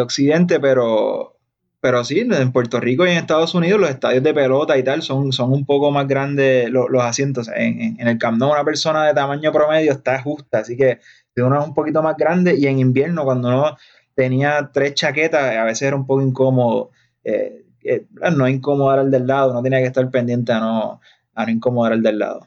Occidente, 0.00 0.60
pero, 0.60 1.36
pero 1.80 2.04
sí, 2.04 2.20
en 2.20 2.52
Puerto 2.52 2.80
Rico 2.80 3.06
y 3.06 3.10
en 3.10 3.18
Estados 3.18 3.54
Unidos 3.54 3.80
los 3.80 3.90
estadios 3.90 4.22
de 4.22 4.34
pelota 4.34 4.76
y 4.78 4.82
tal 4.82 5.02
son, 5.02 5.32
son 5.32 5.52
un 5.52 5.66
poco 5.66 5.90
más 5.90 6.08
grandes 6.08 6.70
los, 6.70 6.88
asientos. 7.02 7.50
En, 7.54 7.96
el 7.98 8.18
Camp 8.18 8.40
una 8.42 8.64
persona 8.64 9.06
de 9.06 9.14
tamaño 9.14 9.52
promedio 9.52 9.92
está 9.92 10.20
justa, 10.22 10.58
así 10.58 10.76
que 10.76 11.00
de 11.34 11.42
uno 11.42 11.60
es 11.60 11.66
un 11.66 11.74
poquito 11.74 12.02
más 12.02 12.16
grande 12.16 12.54
y 12.56 12.66
en 12.66 12.78
invierno 12.78 13.24
cuando 13.24 13.48
uno 13.48 13.76
tenía 14.14 14.70
tres 14.72 14.94
chaquetas 14.94 15.56
a 15.56 15.64
veces 15.64 15.82
era 15.82 15.96
un 15.96 16.06
poco 16.06 16.22
incómodo. 16.22 16.90
Eh, 17.24 17.64
eh, 17.84 18.06
no 18.34 18.48
incomodar 18.48 18.98
al 18.98 19.10
del 19.10 19.26
lado, 19.26 19.52
no 19.52 19.62
tenía 19.62 19.80
que 19.80 19.86
estar 19.86 20.10
pendiente 20.10 20.52
a 20.52 20.60
no, 20.60 21.00
a 21.34 21.44
no 21.44 21.52
incomodar 21.52 21.92
al 21.92 22.02
del 22.02 22.18
lado. 22.18 22.46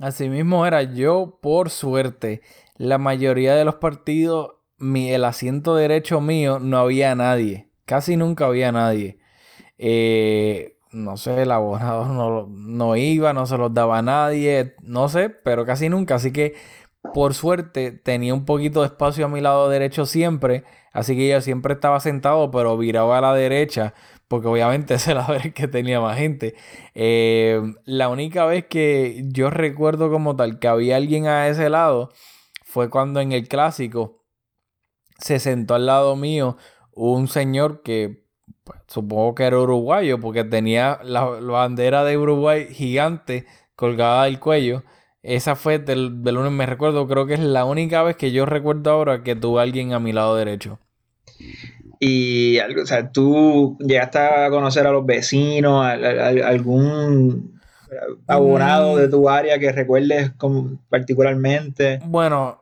Así 0.00 0.28
mismo 0.28 0.66
era 0.66 0.82
yo, 0.82 1.38
por 1.42 1.68
suerte, 1.68 2.40
la 2.76 2.98
mayoría 2.98 3.54
de 3.54 3.64
los 3.64 3.74
partidos 3.74 4.54
mi, 4.82 5.12
el 5.12 5.24
asiento 5.24 5.74
derecho 5.76 6.20
mío 6.20 6.58
no 6.58 6.78
había 6.78 7.14
nadie. 7.14 7.68
Casi 7.86 8.16
nunca 8.16 8.46
había 8.46 8.72
nadie. 8.72 9.18
Eh, 9.78 10.76
no 10.92 11.16
sé, 11.16 11.42
el 11.42 11.52
abogado 11.52 12.06
no, 12.06 12.46
no 12.48 12.96
iba, 12.96 13.32
no 13.32 13.46
se 13.46 13.56
los 13.58 13.72
daba 13.72 13.98
a 13.98 14.02
nadie, 14.02 14.74
no 14.82 15.08
sé, 15.08 15.30
pero 15.30 15.64
casi 15.64 15.88
nunca. 15.88 16.16
Así 16.16 16.32
que, 16.32 16.54
por 17.14 17.34
suerte, 17.34 17.92
tenía 17.92 18.34
un 18.34 18.44
poquito 18.44 18.80
de 18.82 18.86
espacio 18.88 19.26
a 19.26 19.28
mi 19.28 19.40
lado 19.40 19.68
derecho 19.68 20.06
siempre. 20.06 20.64
Así 20.92 21.16
que 21.16 21.28
yo 21.28 21.40
siempre 21.40 21.74
estaba 21.74 22.00
sentado, 22.00 22.50
pero 22.50 22.76
viraba 22.76 23.18
a 23.18 23.20
la 23.22 23.34
derecha, 23.34 23.94
porque 24.28 24.48
obviamente 24.48 24.94
es 24.94 25.06
la 25.08 25.26
vez 25.26 25.54
que 25.54 25.68
tenía 25.68 26.00
más 26.00 26.18
gente. 26.18 26.54
Eh, 26.94 27.60
la 27.84 28.08
única 28.08 28.44
vez 28.46 28.66
que 28.66 29.24
yo 29.28 29.50
recuerdo 29.50 30.10
como 30.10 30.36
tal 30.36 30.58
que 30.58 30.68
había 30.68 30.96
alguien 30.96 31.26
a 31.26 31.48
ese 31.48 31.70
lado 31.70 32.10
fue 32.64 32.90
cuando 32.90 33.20
en 33.20 33.32
el 33.32 33.48
clásico 33.48 34.21
se 35.22 35.38
sentó 35.38 35.74
al 35.74 35.86
lado 35.86 36.16
mío 36.16 36.56
un 36.92 37.28
señor 37.28 37.82
que 37.82 38.24
pues, 38.64 38.80
supongo 38.88 39.34
que 39.34 39.44
era 39.44 39.58
uruguayo 39.58 40.20
porque 40.20 40.44
tenía 40.44 40.98
la, 41.04 41.24
bandera 41.24 42.04
de 42.04 42.18
Uruguay 42.18 42.66
gigante 42.70 43.46
colgada 43.74 44.24
del 44.24 44.38
cuello. 44.38 44.82
Esa 45.22 45.54
fue 45.54 45.78
del, 45.78 46.22
del 46.22 46.38
me 46.50 46.66
recuerdo, 46.66 47.06
creo 47.06 47.26
que 47.26 47.34
es 47.34 47.40
la 47.40 47.64
única 47.64 48.02
vez 48.02 48.16
que 48.16 48.32
yo 48.32 48.44
recuerdo 48.44 48.90
ahora 48.90 49.22
que 49.22 49.36
tuve 49.36 49.60
a 49.60 49.62
alguien 49.62 49.92
a 49.92 50.00
mi 50.00 50.12
lado 50.12 50.36
derecho. 50.36 50.80
Y 52.00 52.58
algo, 52.58 52.82
o 52.82 52.86
sea, 52.86 53.12
tú 53.12 53.78
llegaste 53.78 54.18
a 54.18 54.50
conocer 54.50 54.84
a 54.88 54.90
los 54.90 55.06
vecinos, 55.06 55.86
algún 55.86 57.60
abonado 58.26 58.96
de 58.96 59.08
tu 59.08 59.28
área 59.28 59.60
que 59.60 59.70
recuerdes 59.70 60.32
particularmente. 60.88 62.00
Bueno, 62.04 62.61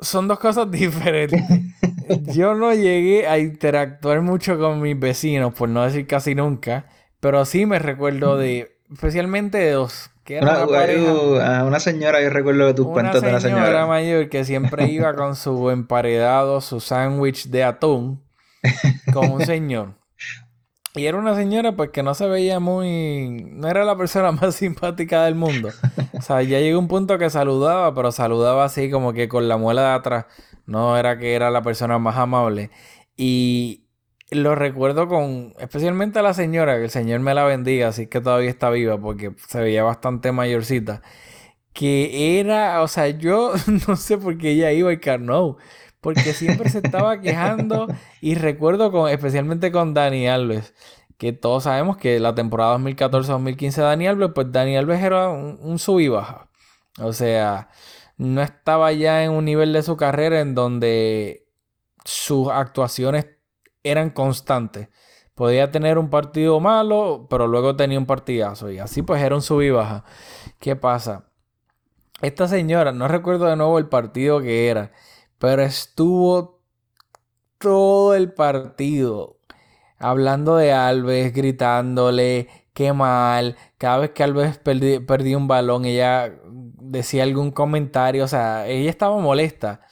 son 0.00 0.28
dos 0.28 0.38
cosas 0.38 0.70
diferentes. 0.70 1.42
Yo 2.34 2.54
no 2.54 2.72
llegué 2.72 3.26
a 3.26 3.38
interactuar 3.38 4.22
mucho 4.22 4.58
con 4.58 4.80
mis 4.80 4.98
vecinos, 4.98 5.54
por 5.54 5.68
no 5.68 5.84
decir 5.84 6.06
casi 6.06 6.34
nunca, 6.34 6.86
pero 7.20 7.44
sí 7.44 7.66
me 7.66 7.78
recuerdo 7.78 8.36
de, 8.36 8.76
especialmente 8.92 9.58
de 9.58 9.72
dos. 9.72 10.10
Que 10.22 10.38
era 10.38 10.66
una, 10.66 11.64
una, 11.64 11.78
señora, 11.78 12.20
yo 12.20 12.30
recuerdo 12.30 12.66
de 12.66 12.74
tus 12.74 12.88
cuentos 12.88 13.22
de 13.22 13.28
una 13.28 13.38
señora. 13.38 13.62
Una 13.62 13.66
señora 13.66 13.86
mayor 13.86 14.28
que 14.28 14.44
siempre 14.44 14.86
iba 14.86 15.14
con 15.14 15.36
su 15.36 15.70
emparedado, 15.70 16.60
su 16.60 16.80
sándwich 16.80 17.46
de 17.46 17.62
atún 17.62 18.24
con 19.12 19.30
un 19.30 19.46
señor. 19.46 19.94
Y 20.96 21.06
era 21.06 21.18
una 21.18 21.36
señora 21.36 21.76
pues 21.76 21.90
que 21.90 22.02
no 22.02 22.14
se 22.14 22.26
veía 22.26 22.58
muy... 22.58 23.44
No 23.52 23.68
era 23.68 23.84
la 23.84 23.96
persona 23.96 24.32
más 24.32 24.54
simpática 24.54 25.24
del 25.24 25.34
mundo. 25.34 25.68
O 26.14 26.22
sea, 26.22 26.42
ya 26.42 26.58
llegó 26.58 26.78
un 26.78 26.88
punto 26.88 27.18
que 27.18 27.28
saludaba, 27.28 27.94
pero 27.94 28.10
saludaba 28.12 28.64
así 28.64 28.90
como 28.90 29.12
que 29.12 29.28
con 29.28 29.46
la 29.46 29.58
muela 29.58 29.82
de 29.82 29.94
atrás. 29.94 30.26
No 30.64 30.96
era 30.96 31.18
que 31.18 31.34
era 31.34 31.50
la 31.50 31.62
persona 31.62 31.98
más 31.98 32.16
amable. 32.16 32.70
Y 33.14 33.84
lo 34.30 34.54
recuerdo 34.54 35.06
con... 35.06 35.54
Especialmente 35.58 36.18
a 36.18 36.22
la 36.22 36.32
señora, 36.34 36.76
que 36.78 36.84
el 36.84 36.90
Señor 36.90 37.20
me 37.20 37.34
la 37.34 37.44
bendiga, 37.44 37.88
así 37.88 38.06
que 38.06 38.20
todavía 38.22 38.50
está 38.50 38.70
viva 38.70 38.98
porque 38.98 39.32
se 39.48 39.60
veía 39.60 39.84
bastante 39.84 40.32
mayorcita. 40.32 41.02
Que 41.74 42.40
era... 42.40 42.82
O 42.82 42.88
sea, 42.88 43.08
yo 43.08 43.52
no 43.88 43.96
sé 43.96 44.16
por 44.18 44.38
qué 44.38 44.52
ella 44.52 44.72
iba 44.72 44.90
al 44.90 45.00
Carnot 45.00 45.58
porque 46.06 46.34
siempre 46.34 46.70
se 46.70 46.78
estaba 46.78 47.20
quejando 47.20 47.88
y 48.20 48.36
recuerdo 48.36 48.92
con, 48.92 49.10
especialmente 49.10 49.72
con 49.72 49.92
Dani 49.92 50.28
Alves, 50.28 50.72
que 51.18 51.32
todos 51.32 51.64
sabemos 51.64 51.96
que 51.96 52.20
la 52.20 52.32
temporada 52.32 52.78
2014-2015 52.78 53.74
de 53.74 53.82
Dani 53.82 54.06
Alves, 54.06 54.30
pues 54.32 54.52
Dani 54.52 54.76
Alves 54.76 55.02
era 55.02 55.30
un, 55.30 55.80
sub 55.80 55.98
y 55.98 56.06
baja. 56.06 56.48
O 57.00 57.12
sea, 57.12 57.70
no 58.18 58.40
estaba 58.40 58.92
ya 58.92 59.24
en 59.24 59.32
un 59.32 59.46
nivel 59.46 59.72
de 59.72 59.82
su 59.82 59.96
carrera 59.96 60.38
en 60.38 60.54
donde 60.54 61.48
sus 62.04 62.50
actuaciones 62.50 63.26
eran 63.82 64.10
constantes. 64.10 64.90
Podía 65.34 65.72
tener 65.72 65.98
un 65.98 66.08
partido 66.08 66.60
malo, 66.60 67.26
pero 67.28 67.48
luego 67.48 67.74
tenía 67.74 67.98
un 67.98 68.06
partidazo. 68.06 68.70
Y 68.70 68.78
así 68.78 69.02
pues 69.02 69.20
era 69.20 69.34
un 69.34 69.42
sub 69.42 69.60
y 69.60 69.70
baja. 69.70 70.04
¿Qué 70.60 70.76
pasa? 70.76 71.24
Esta 72.22 72.46
señora, 72.46 72.92
no 72.92 73.08
recuerdo 73.08 73.46
de 73.46 73.56
nuevo 73.56 73.80
el 73.80 73.88
partido 73.88 74.40
que 74.40 74.68
era, 74.68 74.92
pero 75.38 75.62
estuvo 75.62 76.60
todo 77.58 78.14
el 78.14 78.32
partido 78.32 79.36
hablando 79.98 80.56
de 80.56 80.72
Alves, 80.72 81.32
gritándole, 81.32 82.48
qué 82.72 82.92
mal. 82.92 83.56
Cada 83.78 83.98
vez 83.98 84.10
que 84.10 84.22
Alves 84.22 84.58
perdía 84.58 85.38
un 85.38 85.48
balón, 85.48 85.84
ella 85.84 86.32
decía 86.46 87.22
algún 87.22 87.50
comentario, 87.50 88.24
o 88.24 88.28
sea, 88.28 88.66
ella 88.66 88.90
estaba 88.90 89.18
molesta. 89.18 89.82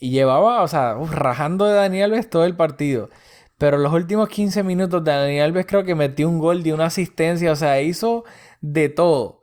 Y 0.00 0.10
llevaba, 0.10 0.62
o 0.62 0.68
sea, 0.68 0.94
rajando 1.10 1.66
de 1.66 1.74
Daniel 1.74 2.12
Alves 2.12 2.30
todo 2.30 2.44
el 2.44 2.56
partido. 2.56 3.10
Pero 3.58 3.78
los 3.78 3.92
últimos 3.92 4.28
15 4.28 4.62
minutos 4.62 5.02
de 5.04 5.10
Daniel 5.12 5.46
Alves 5.46 5.66
creo 5.66 5.84
que 5.84 5.94
metió 5.96 6.28
un 6.28 6.38
gol, 6.38 6.62
de 6.62 6.72
una 6.72 6.86
asistencia, 6.86 7.50
o 7.52 7.56
sea, 7.56 7.80
hizo 7.82 8.24
de 8.60 8.88
todo. 8.88 9.42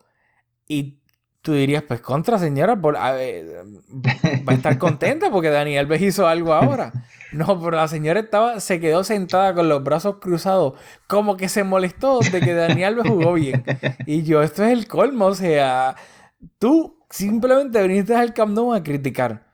Y 0.68 1.02
tú 1.46 1.54
dirías, 1.54 1.84
pues 1.84 2.02
contra 2.02 2.40
señora, 2.40 2.74
va 2.74 3.08
a 3.08 4.54
estar 4.54 4.80
contenta 4.80 5.30
porque 5.30 5.50
Daniel 5.52 5.86
Alves 5.86 6.02
hizo 6.02 6.28
algo 6.28 6.54
ahora. 6.54 6.92
No, 7.32 7.60
pero 7.60 7.78
la 7.78 7.88
señora 7.88 8.22
estaba, 8.22 8.60
se 8.60 8.80
quedó 8.80 9.04
sentada 9.04 9.54
con 9.54 9.70
los 9.70 9.84
brazos 9.84 10.16
cruzados, 10.20 10.74
como 11.08 11.38
que 11.38 11.48
se 11.48 11.64
molestó 11.64 12.20
de 12.20 12.40
que 12.40 12.54
Daniel 12.54 12.94
Alves 12.94 13.08
jugó 13.10 13.34
bien. 13.34 13.64
Y 14.08 14.24
yo, 14.24 14.42
esto 14.42 14.64
es 14.64 14.72
el 14.72 14.88
colmo, 14.88 15.26
o 15.26 15.36
sea, 15.36 15.96
tú 16.58 17.06
simplemente 17.12 17.86
viniste 17.88 18.16
al 18.16 18.34
Camp 18.34 18.56
Nou 18.56 18.74
a 18.74 18.82
criticar. 18.82 19.46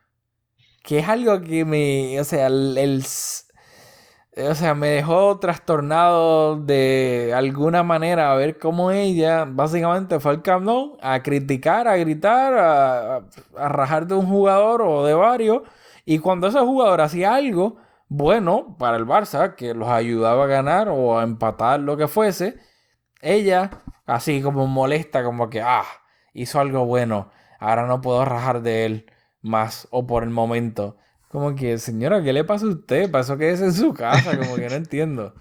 Que 0.83 0.99
es 0.99 1.09
algo 1.09 1.41
que 1.41 1.65
me, 1.65 2.19
o 2.19 2.23
sea, 2.23 2.47
el 2.47 3.03
o 4.37 4.55
sea, 4.55 4.75
me 4.75 4.89
dejó 4.89 5.39
trastornado 5.39 6.55
de 6.55 7.33
alguna 7.35 7.83
manera 7.83 8.31
a 8.31 8.35
ver 8.35 8.57
cómo 8.57 8.91
ella 8.91 9.45
básicamente 9.45 10.19
fue 10.19 10.31
al 10.31 10.41
Camp 10.41 10.69
a 11.01 11.21
criticar, 11.21 11.87
a 11.87 11.97
gritar, 11.97 12.53
a, 12.53 13.15
a, 13.57 13.69
rajar 13.69 14.07
de 14.07 14.15
un 14.15 14.27
jugador 14.27 14.81
o 14.81 15.05
de 15.05 15.13
varios. 15.13 15.63
Y 16.05 16.19
cuando 16.19 16.47
ese 16.47 16.59
jugador 16.59 17.01
hacía 17.01 17.35
algo 17.35 17.77
bueno 18.07 18.77
para 18.79 18.97
el 18.97 19.05
Barça, 19.05 19.55
que 19.55 19.73
los 19.73 19.89
ayudaba 19.89 20.45
a 20.45 20.47
ganar 20.47 20.89
o 20.89 21.19
a 21.19 21.23
empatar 21.23 21.79
lo 21.81 21.97
que 21.97 22.07
fuese, 22.07 22.57
ella 23.21 23.69
así 24.05 24.41
como 24.41 24.67
molesta, 24.67 25.23
como 25.23 25.49
que, 25.49 25.61
ah, 25.61 25.85
hizo 26.33 26.59
algo 26.59 26.85
bueno, 26.85 27.31
ahora 27.59 27.85
no 27.87 28.01
puedo 28.01 28.25
rajar 28.25 28.61
de 28.61 28.85
él 28.85 29.11
más 29.41 29.87
o 29.91 30.07
por 30.07 30.23
el 30.23 30.29
momento. 30.29 30.97
Como 31.31 31.55
que, 31.55 31.77
señora, 31.77 32.21
¿qué 32.21 32.33
le 32.33 32.43
pasa 32.43 32.65
a 32.65 32.69
usted? 32.69 33.09
Pasó 33.09 33.37
que 33.37 33.51
es 33.51 33.61
en 33.61 33.73
su 33.73 33.93
casa, 33.93 34.37
como 34.37 34.55
que 34.55 34.67
no 34.67 34.75
entiendo. 34.75 35.33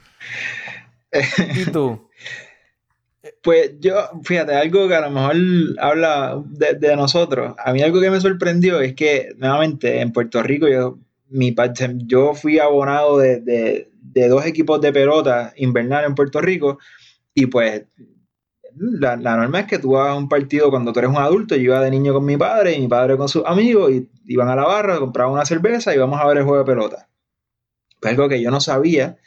¿Y 1.56 1.70
tú? 1.70 2.08
Pues 3.42 3.72
yo, 3.80 3.96
fíjate, 4.22 4.54
algo 4.54 4.86
que 4.86 4.94
a 4.94 5.00
lo 5.00 5.10
mejor 5.10 5.36
habla 5.80 6.40
de, 6.46 6.96
nosotros. 6.96 7.54
A 7.58 7.72
mí 7.72 7.82
algo 7.82 8.00
que 8.00 8.10
me 8.10 8.20
sorprendió 8.20 8.80
es 8.80 8.94
que, 8.94 9.34
nuevamente, 9.36 10.00
en 10.00 10.12
Puerto 10.12 10.42
Rico, 10.42 10.68
yo, 10.68 10.98
mi, 11.28 11.54
yo 12.06 12.34
fui 12.34 12.60
abonado 12.60 13.18
de, 13.18 13.40
de 13.40 14.28
dos 14.28 14.46
equipos 14.46 14.80
de 14.80 14.92
pelota 14.92 15.52
invernal 15.56 16.04
en 16.04 16.14
Puerto 16.14 16.40
Rico 16.40 16.78
y 17.34 17.46
pues 17.46 17.84
la, 18.76 19.16
norma 19.16 19.60
es 19.60 19.66
que 19.66 19.78
tú 19.78 19.92
vas 19.92 20.08
a 20.08 20.14
un 20.14 20.28
partido 20.28 20.70
cuando 20.70 20.92
tú 20.92 21.00
eres 21.00 21.10
un 21.10 21.16
adulto. 21.16 21.56
Yo 21.56 21.62
iba 21.62 21.80
de 21.80 21.90
niño 21.90 22.12
con 22.12 22.24
mi 22.24 22.36
padre 22.36 22.74
y 22.74 22.80
mi 22.80 22.88
padre 22.88 23.16
con 23.16 23.28
sus 23.28 23.44
amigos 23.46 23.90
y 23.92 24.08
iban 24.26 24.48
a 24.48 24.56
la 24.56 24.64
barra, 24.64 24.98
compraban 24.98 25.32
una 25.32 25.44
cerveza 25.44 25.94
y 25.94 25.98
vamos 25.98 26.20
a 26.20 26.26
ver 26.26 26.38
el 26.38 26.44
juego 26.44 26.58
de 26.58 26.64
pelota. 26.64 27.08
Pues 28.00 28.12
algo 28.12 28.28
que 28.28 28.40
yo 28.40 28.50
no 28.50 28.60
sabía. 28.60 29.18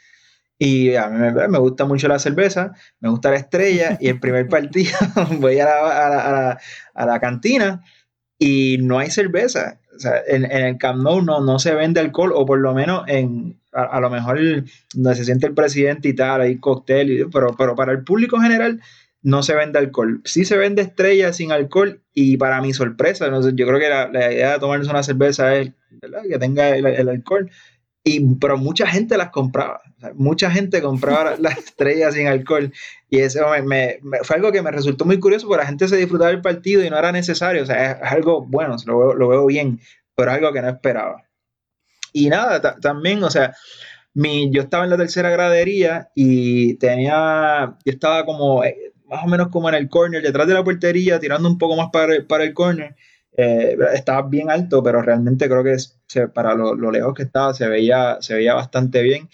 Y 0.58 0.94
a 0.94 1.08
mí 1.08 1.18
me, 1.48 1.58
gusta 1.58 1.84
mucho 1.84 2.06
la 2.08 2.18
cerveza, 2.18 2.72
me 3.00 3.08
gusta 3.10 3.30
la 3.30 3.36
estrella. 3.36 3.98
Y 4.00 4.08
el 4.08 4.20
primer 4.20 4.48
partido 4.48 4.96
voy 5.38 5.58
a 5.58 5.64
la, 5.64 6.58
a 6.94 7.06
la, 7.06 7.20
cantina 7.20 7.82
y 8.38 8.78
no 8.80 8.98
hay 8.98 9.10
cerveza. 9.10 9.80
O 9.94 9.98
sea, 9.98 10.22
en, 10.26 10.44
el 10.44 10.78
Camp 10.78 11.02
Nou 11.02 11.22
no, 11.22 11.40
no 11.40 11.58
se 11.58 11.74
vende 11.74 12.00
alcohol, 12.00 12.32
o 12.34 12.46
por 12.46 12.58
lo 12.58 12.74
menos 12.74 13.04
en, 13.06 13.60
a, 13.74 14.00
lo 14.00 14.10
mejor 14.10 14.38
donde 14.94 15.14
se 15.14 15.24
siente 15.24 15.46
el 15.46 15.54
presidente 15.54 16.08
y 16.08 16.14
tal, 16.14 16.40
hay 16.40 16.58
cóctel, 16.58 17.28
pero, 17.32 17.54
pero 17.56 17.74
para 17.74 17.92
el 17.92 18.04
público 18.04 18.40
general 18.40 18.80
no 19.24 19.42
se 19.42 19.54
vende 19.54 19.78
alcohol. 19.78 20.20
Sí 20.24 20.44
se 20.44 20.56
vende 20.56 20.82
estrella 20.82 21.32
sin 21.32 21.50
alcohol 21.50 22.02
y 22.12 22.36
para 22.36 22.60
mi 22.60 22.74
sorpresa, 22.74 23.28
no 23.28 23.40
yo 23.40 23.66
creo 23.66 23.80
que 23.80 23.88
la, 23.88 24.32
idea 24.32 24.52
de 24.52 24.58
tomarse 24.58 24.90
una 24.90 25.02
cerveza 25.02 25.56
es 25.56 25.72
que 26.28 26.38
tenga 26.38 26.76
el, 26.76 27.08
alcohol. 27.08 27.50
Y, 28.04 28.34
pero 28.34 28.58
mucha 28.58 28.86
gente 28.86 29.16
las 29.16 29.30
compraba. 29.30 29.80
mucha 30.14 30.50
gente 30.50 30.82
compraba 30.82 31.36
las 31.38 31.56
estrellas 31.64 32.14
sin 32.14 32.26
alcohol. 32.26 32.70
Y 33.08 33.20
eso 33.20 33.46
me, 33.64 33.98
fue 34.24 34.36
algo 34.36 34.52
que 34.52 34.60
me 34.60 34.70
resultó 34.70 35.06
muy 35.06 35.18
curioso 35.18 35.48
porque 35.48 35.62
la 35.62 35.68
gente 35.68 35.88
se 35.88 35.96
disfrutaba 35.96 36.30
del 36.30 36.42
partido 36.42 36.84
y 36.84 36.90
no 36.90 36.98
era 36.98 37.10
necesario. 37.10 37.62
O 37.62 37.66
sea, 37.66 37.92
es, 37.92 38.12
algo 38.12 38.44
bueno, 38.46 38.76
lo 38.84 38.98
veo, 38.98 39.14
lo 39.14 39.28
veo 39.28 39.46
bien, 39.46 39.80
pero 40.14 40.32
es 40.32 40.36
algo 40.36 40.52
que 40.52 40.60
no 40.60 40.68
esperaba. 40.68 41.24
Y 42.12 42.28
nada, 42.28 42.78
también, 42.78 43.24
o 43.24 43.30
sea, 43.30 43.54
mi, 44.12 44.50
yo 44.52 44.62
estaba 44.62 44.84
en 44.84 44.90
la 44.90 44.98
tercera 44.98 45.30
gradería 45.30 46.10
y 46.14 46.74
tenía, 46.74 47.76
yo 47.84 47.92
estaba 47.92 48.26
como, 48.26 48.62
eh, 48.64 48.93
más 49.14 49.24
o 49.24 49.28
menos 49.28 49.48
como 49.48 49.68
en 49.68 49.76
el 49.76 49.88
corner, 49.88 50.22
detrás 50.22 50.46
de 50.46 50.54
la 50.54 50.64
portería, 50.64 51.20
tirando 51.20 51.48
un 51.48 51.58
poco 51.58 51.76
más 51.76 51.90
para, 51.92 52.14
para 52.26 52.44
el 52.44 52.52
corner. 52.52 52.96
Eh, 53.36 53.76
estaba 53.94 54.22
bien 54.28 54.50
alto, 54.50 54.82
pero 54.82 55.02
realmente 55.02 55.48
creo 55.48 55.64
que 55.64 55.76
para 56.32 56.54
lo, 56.54 56.74
lejos 56.90 57.14
que 57.14 57.24
estaba 57.24 57.52
se 57.54 57.68
veía, 57.68 58.18
se 58.20 58.34
veía 58.34 58.54
bastante 58.54 59.02
bien. 59.02 59.28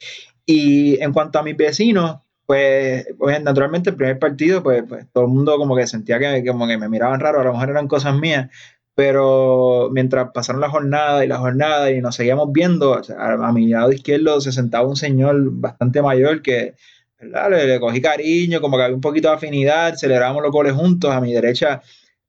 Y 0.46 1.00
en 1.02 1.12
cuanto 1.12 1.38
a 1.38 1.42
mis 1.42 1.56
vecinos, 1.56 2.18
pues, 2.46 3.06
pues 3.18 3.42
naturalmente 3.42 3.90
el 3.90 3.96
primer 3.96 4.18
partido, 4.18 4.62
pues, 4.62 4.82
pues, 4.88 5.06
todo 5.12 5.24
el 5.24 5.30
mundo 5.30 5.56
como 5.56 5.76
que 5.76 5.86
sentía 5.86 6.18
que, 6.18 6.44
como 6.44 6.66
que 6.66 6.78
me 6.78 6.88
miraban 6.88 7.20
raro, 7.20 7.40
a 7.40 7.44
lo 7.44 7.52
mejor 7.52 7.70
eran 7.70 7.88
cosas 7.88 8.18
mías, 8.18 8.50
pero 8.94 9.88
mientras 9.92 10.30
pasaron 10.32 10.60
la 10.60 10.70
jornada 10.70 11.24
y 11.24 11.28
la 11.28 11.38
jornada 11.38 11.90
y 11.90 12.00
nos 12.00 12.16
seguíamos 12.16 12.52
viendo, 12.52 13.00
a 13.18 13.52
mi 13.52 13.68
lado 13.68 13.92
izquierdo 13.92 14.40
se 14.40 14.52
sentaba 14.52 14.88
un 14.88 14.96
señor 14.96 15.36
bastante 15.52 16.02
mayor 16.02 16.42
que 16.42 16.74
le, 17.20 17.80
cogí 17.80 18.00
cariño, 18.00 18.60
como 18.60 18.76
que 18.76 18.84
había 18.84 18.94
un 18.94 19.00
poquito 19.00 19.28
de 19.28 19.34
afinidad, 19.34 19.94
celebrábamos 19.96 20.42
los 20.42 20.52
goles 20.52 20.72
juntos. 20.72 21.10
A 21.10 21.20
mi 21.20 21.32
derecha 21.32 21.82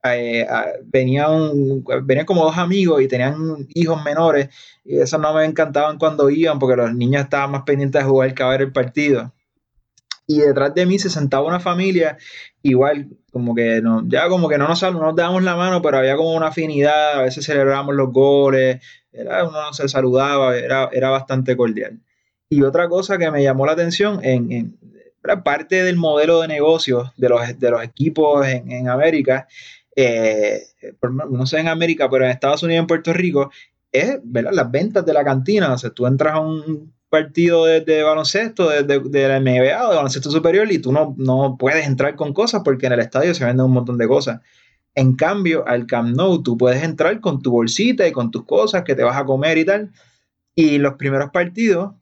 eh, 0.03 0.47
venían, 0.85 1.83
venían 2.03 2.25
como 2.25 2.43
dos 2.43 2.57
amigos 2.57 3.01
y 3.01 3.07
tenían 3.07 3.67
hijos 3.75 4.03
menores 4.03 4.49
y 4.83 4.97
eso 4.97 5.17
no 5.17 5.33
me 5.33 5.45
encantaban 5.45 5.97
cuando 5.99 6.29
iban 6.29 6.57
porque 6.59 6.75
los 6.75 6.93
niños 6.93 7.23
estaban 7.23 7.51
más 7.51 7.63
pendientes 7.63 8.01
de 8.01 8.09
jugar 8.09 8.33
que 8.33 8.43
a 8.43 8.47
ver 8.47 8.61
el 8.61 8.71
partido. 8.71 9.33
Y 10.27 10.39
detrás 10.39 10.73
de 10.73 10.85
mí 10.85 10.97
se 10.97 11.09
sentaba 11.09 11.47
una 11.47 11.59
familia 11.59 12.17
igual, 12.63 13.09
como 13.31 13.53
que 13.53 13.81
no, 13.81 14.03
ya 14.07 14.29
como 14.29 14.47
que 14.49 14.57
no 14.57 14.67
nos, 14.67 14.81
no 14.81 14.91
nos 14.91 15.15
dábamos 15.15 15.43
la 15.43 15.55
mano, 15.55 15.81
pero 15.81 15.97
había 15.97 16.15
como 16.15 16.33
una 16.33 16.47
afinidad, 16.47 17.19
a 17.19 17.23
veces 17.23 17.45
celebrábamos 17.45 17.95
los 17.95 18.11
goles, 18.11 18.81
era, 19.11 19.47
uno 19.47 19.73
se 19.73 19.89
saludaba, 19.89 20.55
era, 20.57 20.89
era 20.93 21.09
bastante 21.09 21.57
cordial. 21.57 21.99
Y 22.51 22.63
otra 22.63 22.89
cosa 22.89 23.17
que 23.17 23.31
me 23.31 23.41
llamó 23.41 23.65
la 23.65 23.71
atención 23.71 24.19
en, 24.25 24.51
en 24.51 24.77
parte 25.41 25.83
del 25.83 25.95
modelo 25.95 26.41
de 26.41 26.49
negocio 26.49 27.13
de 27.15 27.29
los, 27.29 27.57
de 27.57 27.71
los 27.71 27.81
equipos 27.81 28.45
en, 28.45 28.69
en 28.69 28.89
América, 28.89 29.47
eh, 29.95 30.59
no 31.29 31.45
sé 31.45 31.59
en 31.59 31.69
América, 31.69 32.09
pero 32.09 32.25
en 32.25 32.31
Estados 32.31 32.61
Unidos 32.63 32.79
y 32.79 32.81
en 32.81 32.87
Puerto 32.87 33.13
Rico, 33.13 33.51
es 33.89 34.19
¿verdad? 34.25 34.51
las 34.53 34.69
ventas 34.69 35.05
de 35.05 35.13
la 35.13 35.23
cantina. 35.23 35.71
O 35.71 35.77
sea, 35.77 35.91
tú 35.91 36.05
entras 36.05 36.33
a 36.33 36.39
un 36.41 36.93
partido 37.07 37.63
de, 37.63 38.03
baloncesto, 38.03 38.67
de, 38.67 38.83
de, 38.83 39.27
la 39.29 39.39
NBA 39.39 39.87
o 39.87 39.91
de 39.91 39.95
baloncesto 39.95 40.29
superior 40.29 40.69
y 40.73 40.79
tú 40.79 40.91
no, 40.91 41.15
no 41.17 41.55
puedes 41.57 41.87
entrar 41.87 42.17
con 42.17 42.33
cosas 42.33 42.63
porque 42.65 42.87
en 42.87 42.91
el 42.91 42.99
estadio 42.99 43.33
se 43.33 43.45
venden 43.45 43.65
un 43.65 43.71
montón 43.71 43.97
de 43.97 44.09
cosas. 44.09 44.41
En 44.93 45.15
cambio, 45.15 45.65
al 45.65 45.87
Camp 45.87 46.17
Nou 46.17 46.43
tú 46.43 46.57
puedes 46.57 46.83
entrar 46.83 47.21
con 47.21 47.41
tu 47.41 47.51
bolsita 47.51 48.05
y 48.05 48.11
con 48.11 48.29
tus 48.29 48.43
cosas 48.43 48.83
que 48.83 48.93
te 48.93 49.03
vas 49.03 49.15
a 49.15 49.23
comer 49.23 49.57
y 49.57 49.63
tal. 49.63 49.91
Y 50.53 50.79
los 50.79 50.95
primeros 50.95 51.29
partidos 51.31 51.93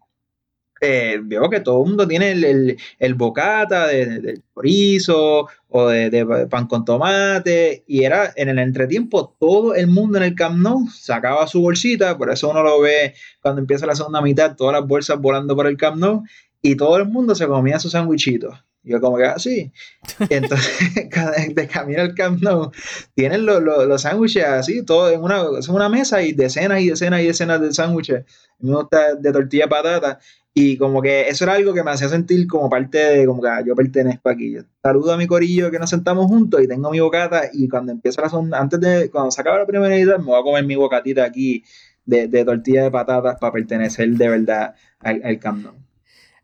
eh, 0.82 1.20
veo 1.22 1.50
que 1.50 1.60
todo 1.60 1.84
el 1.84 1.90
mundo 1.90 2.08
tiene 2.08 2.32
el, 2.32 2.78
el, 3.00 3.14
bocata 3.16 3.88
de, 3.88 4.06
del 4.22 4.44
chorizo 4.54 5.48
o 5.68 5.88
de, 5.88 6.48
pan 6.50 6.68
con 6.68 6.86
tomate 6.86 7.84
y 7.88 8.04
era 8.04 8.32
en 8.36 8.50
el 8.50 8.60
entretiempo 8.60 9.36
todo 9.40 9.76
el 9.76 9.88
mundo 9.88 10.18
en 10.18 10.24
el 10.24 10.36
Camp 10.36 10.58
Nou 10.58 10.88
sacaba 10.90 11.48
su 11.48 11.62
bolsita, 11.62 12.18
por 12.18 12.32
eso 12.32 12.50
uno 12.50 12.64
lo 12.64 12.82
ve 12.82 13.14
cuando 13.42 13.62
empieza 13.62 13.86
la 13.86 13.96
segunda 13.96 14.22
mitad, 14.22 14.56
todas 14.56 14.74
las 14.74 14.88
bolsas 14.88 15.20
volando 15.20 15.56
por 15.56 15.68
el 15.68 15.78
Camp 15.78 15.98
Nou 15.98 16.24
y 16.62 16.76
todo 16.76 16.98
el 16.98 17.06
mundo 17.06 17.36
se 17.36 17.48
comía 17.48 17.80
sus 17.80 17.92
sandwichitos. 17.92 18.56
Yo 18.84 19.02
como 19.02 19.18
que 19.18 19.26
así. 19.26 19.72
Ah, 20.20 20.26
Entonces, 20.30 20.96
de 21.56 21.68
camino 21.68 22.02
al 22.02 22.16
Camp 22.16 22.42
Nou, 22.42 22.72
tienen 23.14 23.46
los, 23.46 23.62
los, 23.62 24.02
sándwiches 24.02 24.46
así, 24.46 24.84
todo 24.86 25.12
en 25.12 25.22
una, 25.22 25.44
una 25.70 25.90
mesa 25.90 26.22
y 26.22 26.32
decenas 26.32 26.82
y 26.82 26.90
decenas 26.90 27.22
y 27.22 27.28
decenas 27.28 27.62
de 27.62 27.74
sándwiches. 27.74 28.26
Me 28.60 28.76
gusta 28.76 29.16
de 29.16 29.32
tortilla 29.32 29.66
de 29.66 29.70
patata. 29.70 30.20
Y 30.62 30.76
como 30.76 31.02
que 31.02 31.30
eso 31.30 31.46
era 31.46 31.54
algo 31.54 31.74
que 31.74 31.84
me 31.84 31.92
hacía 31.92 32.10
sentir 32.10 32.46
como 32.46 32.70
parte 32.70 32.98
de, 32.98 33.26
como 33.26 33.42
que 33.42 33.48
ah, 33.48 33.64
yo 33.66 33.76
pertenezco 33.76 34.28
aquí. 34.28 34.58
saludo 34.84 35.14
a 35.14 35.18
mi 35.18 35.26
corillo 35.26 35.72
que 35.72 35.80
nos 35.80 35.90
sentamos 35.90 36.26
juntos 36.26 36.62
y 36.62 36.68
tengo 36.68 36.92
mi 36.92 37.00
bocata 37.00 37.44
y 37.54 37.70
cuando 37.70 37.94
empieza 37.94 38.22
la 38.22 38.30
segunda, 38.30 38.60
antes 38.60 38.78
de, 38.82 39.10
cuando 39.10 39.32
se 39.32 39.40
acaba 39.40 39.58
la 39.58 39.66
primera 39.66 39.96
edad, 39.96 40.18
me 40.18 40.26
voy 40.26 40.38
a 40.38 40.44
comer 40.44 40.66
mi 40.66 40.76
bocatita 40.76 41.24
aquí 41.24 41.64
de, 42.06 42.28
de 42.28 42.44
tortilla 42.44 42.84
de 42.84 42.92
patatas 42.92 43.38
para 43.40 43.54
pertenecer 43.54 44.10
de 44.10 44.28
verdad 44.28 44.76
al, 45.00 45.22
al 45.24 45.40
Camp. 45.40 45.66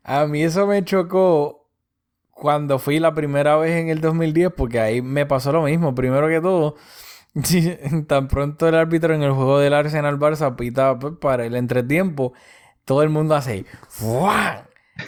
A 0.02 0.26
mí 0.26 0.42
eso 0.42 0.66
me 0.66 0.82
chocó 0.82 1.68
cuando 2.30 2.78
fui 2.78 2.98
la 2.98 3.12
primera 3.12 3.58
vez 3.58 3.72
en 3.72 3.90
el 3.90 4.00
2010 4.00 4.50
porque 4.56 4.80
ahí 4.80 5.02
me 5.02 5.26
pasó 5.26 5.52
lo 5.52 5.64
mismo. 5.64 5.94
Primero 5.94 6.26
que 6.28 6.40
todo, 6.40 6.76
tan 8.06 8.28
pronto 8.28 8.66
el 8.66 8.76
árbitro 8.76 9.14
en 9.14 9.22
el 9.22 9.32
juego 9.32 9.58
del 9.58 9.74
Arsenal 9.74 10.18
Barça 10.18 10.56
pita 10.56 10.98
pues, 10.98 11.12
para 11.20 11.44
el 11.44 11.54
entretiempo 11.54 12.32
todo 12.86 13.02
el 13.02 13.10
mundo 13.10 13.34
hace 13.34 13.66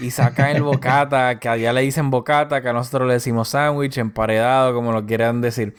y 0.01 0.11
sacan 0.11 0.57
el 0.57 0.63
bocata, 0.63 1.39
que 1.39 1.49
allá 1.49 1.73
le 1.73 1.81
dicen 1.81 2.11
bocata, 2.11 2.61
que 2.61 2.69
a 2.69 2.73
nosotros 2.73 3.09
le 3.09 3.15
decimos 3.15 3.49
sándwich, 3.49 3.97
emparedado, 3.97 4.75
como 4.75 4.93
lo 4.93 5.07
quieran 5.07 5.41
decir. 5.41 5.75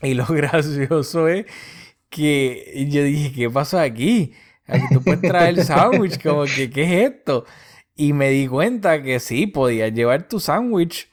Y 0.00 0.14
lo 0.14 0.24
gracioso 0.28 1.28
es 1.28 1.44
que 2.08 2.86
yo 2.88 3.02
dije, 3.02 3.32
¿qué 3.32 3.50
pasa 3.50 3.82
aquí? 3.82 4.32
Aquí 4.66 4.84
tú 4.92 5.02
puedes 5.02 5.20
traer 5.20 5.58
el 5.58 5.64
sándwich, 5.64 6.22
como 6.22 6.44
que, 6.44 6.70
¿qué 6.70 6.84
es 6.84 7.12
esto? 7.12 7.44
Y 7.94 8.12
me 8.12 8.30
di 8.30 8.46
cuenta 8.46 9.02
que 9.02 9.20
sí, 9.20 9.46
podías 9.46 9.92
llevar 9.92 10.28
tu 10.28 10.40
sándwich 10.40 11.10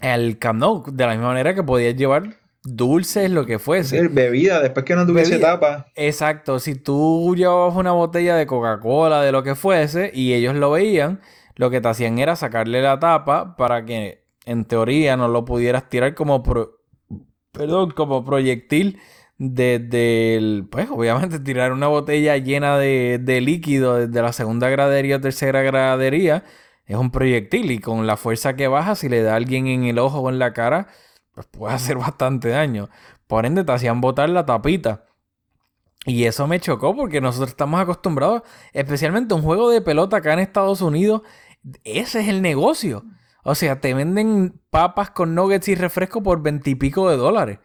al 0.00 0.38
Camp 0.38 0.88
de 0.88 1.06
la 1.06 1.12
misma 1.12 1.28
manera 1.28 1.54
que 1.54 1.62
podías 1.62 1.94
llevar 1.94 2.39
dulces, 2.62 3.30
lo 3.30 3.46
que 3.46 3.58
fuese. 3.58 4.08
bebida, 4.08 4.60
después 4.60 4.84
que 4.84 4.94
no 4.94 5.06
tuviese 5.06 5.38
tapa. 5.38 5.86
Exacto, 5.94 6.58
si 6.58 6.74
tú 6.74 7.34
llevabas 7.36 7.74
una 7.76 7.92
botella 7.92 8.36
de 8.36 8.46
Coca-Cola, 8.46 9.22
de 9.22 9.32
lo 9.32 9.42
que 9.42 9.54
fuese, 9.54 10.10
y 10.14 10.34
ellos 10.34 10.54
lo 10.54 10.70
veían, 10.70 11.20
lo 11.56 11.70
que 11.70 11.80
te 11.80 11.88
hacían 11.88 12.18
era 12.18 12.36
sacarle 12.36 12.82
la 12.82 12.98
tapa 12.98 13.56
para 13.56 13.84
que 13.84 14.24
en 14.46 14.64
teoría 14.64 15.16
no 15.16 15.28
lo 15.28 15.44
pudieras 15.44 15.88
tirar 15.88 16.14
como 16.14 16.42
perdón, 17.52 17.90
como 17.90 18.24
proyectil 18.24 18.98
desde 19.38 20.36
el, 20.36 20.68
pues 20.70 20.88
obviamente 20.90 21.38
tirar 21.40 21.72
una 21.72 21.86
botella 21.86 22.36
llena 22.36 22.78
de, 22.78 23.18
de 23.22 23.40
líquido 23.40 23.96
desde 24.06 24.22
la 24.22 24.32
segunda 24.32 24.68
gradería 24.68 25.16
o 25.16 25.20
tercera 25.20 25.62
gradería 25.62 26.44
es 26.86 26.96
un 26.96 27.10
proyectil 27.10 27.70
y 27.70 27.78
con 27.78 28.06
la 28.06 28.16
fuerza 28.16 28.56
que 28.56 28.68
baja 28.68 28.94
si 28.94 29.08
le 29.08 29.22
da 29.22 29.32
a 29.34 29.36
alguien 29.36 29.66
en 29.66 29.84
el 29.84 29.98
ojo 29.98 30.20
o 30.20 30.28
en 30.30 30.38
la 30.38 30.52
cara 30.52 30.88
pues 31.32 31.46
puede 31.46 31.74
hacer 31.74 31.96
bastante 31.98 32.48
daño. 32.48 32.88
Por 33.26 33.46
ende, 33.46 33.64
te 33.64 33.72
hacían 33.72 34.00
botar 34.00 34.28
la 34.28 34.46
tapita. 34.46 35.04
Y 36.06 36.24
eso 36.24 36.46
me 36.46 36.60
chocó 36.60 36.96
porque 36.96 37.20
nosotros 37.20 37.50
estamos 37.50 37.80
acostumbrados, 37.80 38.42
especialmente 38.72 39.34
un 39.34 39.42
juego 39.42 39.70
de 39.70 39.82
pelota 39.82 40.16
acá 40.18 40.32
en 40.32 40.38
Estados 40.38 40.80
Unidos, 40.80 41.22
ese 41.84 42.20
es 42.20 42.28
el 42.28 42.40
negocio. 42.40 43.04
O 43.44 43.54
sea, 43.54 43.80
te 43.80 43.94
venden 43.94 44.60
papas 44.70 45.10
con 45.10 45.34
nuggets 45.34 45.68
y 45.68 45.74
refresco 45.74 46.22
por 46.22 46.42
veintipico 46.42 47.10
de 47.10 47.16
dólares. 47.16 47.58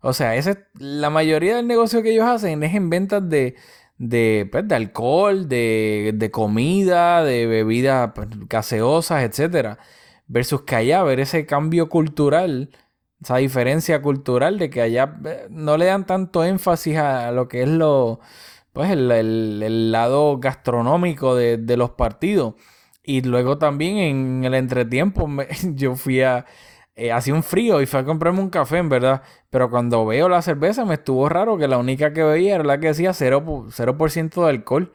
O 0.00 0.12
sea, 0.12 0.36
ese, 0.36 0.66
la 0.78 1.10
mayoría 1.10 1.56
del 1.56 1.66
negocio 1.66 2.02
que 2.02 2.12
ellos 2.12 2.26
hacen 2.26 2.62
es 2.62 2.74
en 2.74 2.90
ventas 2.90 3.28
de, 3.28 3.56
de, 3.98 4.48
pues, 4.50 4.66
de 4.68 4.74
alcohol, 4.74 5.48
de, 5.48 6.12
de, 6.14 6.30
comida, 6.30 7.24
de 7.24 7.46
bebidas 7.46 8.12
pues, 8.14 8.28
gaseosas, 8.48 9.22
etc. 9.24 9.78
Versus 10.26 10.62
que 10.62 10.76
allá 10.76 11.02
ver 11.02 11.20
ese 11.20 11.46
cambio 11.46 11.88
cultural 11.88 12.70
esa 13.22 13.36
diferencia 13.38 14.02
cultural 14.02 14.58
de 14.58 14.70
que 14.70 14.82
allá 14.82 15.18
eh, 15.24 15.46
no 15.50 15.76
le 15.76 15.86
dan 15.86 16.06
tanto 16.06 16.44
énfasis 16.44 16.98
a 16.98 17.32
lo 17.32 17.48
que 17.48 17.62
es 17.62 17.68
lo 17.68 18.20
pues 18.76 18.90
el, 18.90 19.90
lado 19.90 20.38
gastronómico 20.38 21.34
de, 21.34 21.76
los 21.78 21.92
partidos. 21.92 22.54
Y 23.02 23.22
luego 23.22 23.56
también 23.56 23.96
en 23.96 24.44
el 24.44 24.54
entretiempo 24.54 25.26
yo 25.74 25.96
fui 25.96 26.20
a... 26.20 26.44
Eh, 26.94 27.10
hacía 27.12 27.34
un 27.34 27.42
frío 27.42 27.80
y 27.80 27.86
fui 27.86 28.00
a 28.00 28.04
comprarme 28.04 28.40
un 28.40 28.50
café, 28.50 28.78
en 28.78 28.90
verdad. 28.90 29.22
Pero 29.48 29.70
cuando 29.70 30.04
veo 30.04 30.28
la 30.28 30.42
cerveza 30.42 30.84
me 30.84 30.94
estuvo 30.94 31.26
raro 31.28 31.56
que 31.56 31.68
la 31.68 31.78
única 31.78 32.12
que 32.12 32.22
veía 32.22 32.56
era 32.56 32.64
la 32.64 32.78
que 32.78 32.88
decía 32.88 33.12
0%, 33.12 33.68
0 33.70 34.44
de 34.44 34.50
alcohol. 34.50 34.92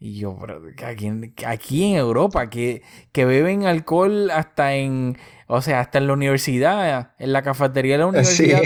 Y 0.00 0.20
yo, 0.20 0.38
aquí, 0.86 1.10
aquí 1.44 1.84
en 1.84 1.96
Europa, 1.96 2.48
que, 2.48 2.82
que 3.10 3.24
beben 3.24 3.66
alcohol 3.66 4.30
hasta 4.30 4.74
en, 4.74 5.18
o 5.48 5.60
sea, 5.60 5.80
hasta 5.80 5.98
en 5.98 6.06
la 6.06 6.12
universidad, 6.12 7.14
en 7.18 7.32
la 7.32 7.42
cafetería 7.42 7.94
de 7.94 7.98
la 7.98 8.06
universidad, 8.08 8.60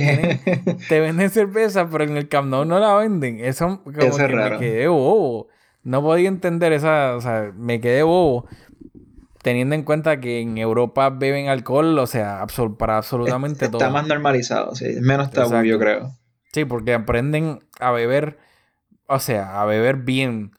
te 0.89 1.01
venden 1.01 1.30
cerveza, 1.30 1.89
pero 1.89 2.05
en 2.05 2.18
el 2.18 2.28
Camp 2.28 2.51
Nou 2.51 2.66
no 2.66 2.78
la 2.78 2.95
venden. 2.97 3.41
Eso 3.41 3.83
como 3.83 3.97
que 3.97 4.11
me 4.28 4.59
quedé 4.59 4.89
bobo. 4.89 5.49
No 5.85 6.03
podía 6.03 6.28
entender 6.28 6.72
esa, 6.74 7.16
o 7.16 7.20
sea, 7.22 7.51
me 7.57 7.80
quedé 7.80 8.03
bobo. 8.03 8.47
Teniendo 9.43 9.74
en 9.74 9.85
cuenta 9.85 10.20
que 10.20 10.41
en 10.41 10.59
Europa 10.59 11.09
beben 11.11 11.49
alcohol, 11.49 11.99
o 11.99 12.07
sea, 12.07 12.47
para 12.78 12.99
absolutamente 12.99 13.68
todo. 13.68 13.78
Está 13.78 13.91
más 13.91 14.07
normalizado, 14.07 14.74
sí. 14.74 14.97
Menos 15.01 15.30
tabú, 15.30 15.62
yo 15.64 15.78
creo. 15.78 16.12
Sí, 16.53 16.66
porque 16.66 16.93
aprenden 16.93 17.61
a 17.80 17.91
beber, 17.91 18.39
o 19.07 19.18
sea, 19.18 19.61
a 19.62 19.64
beber 19.64 19.97
bien 19.97 20.53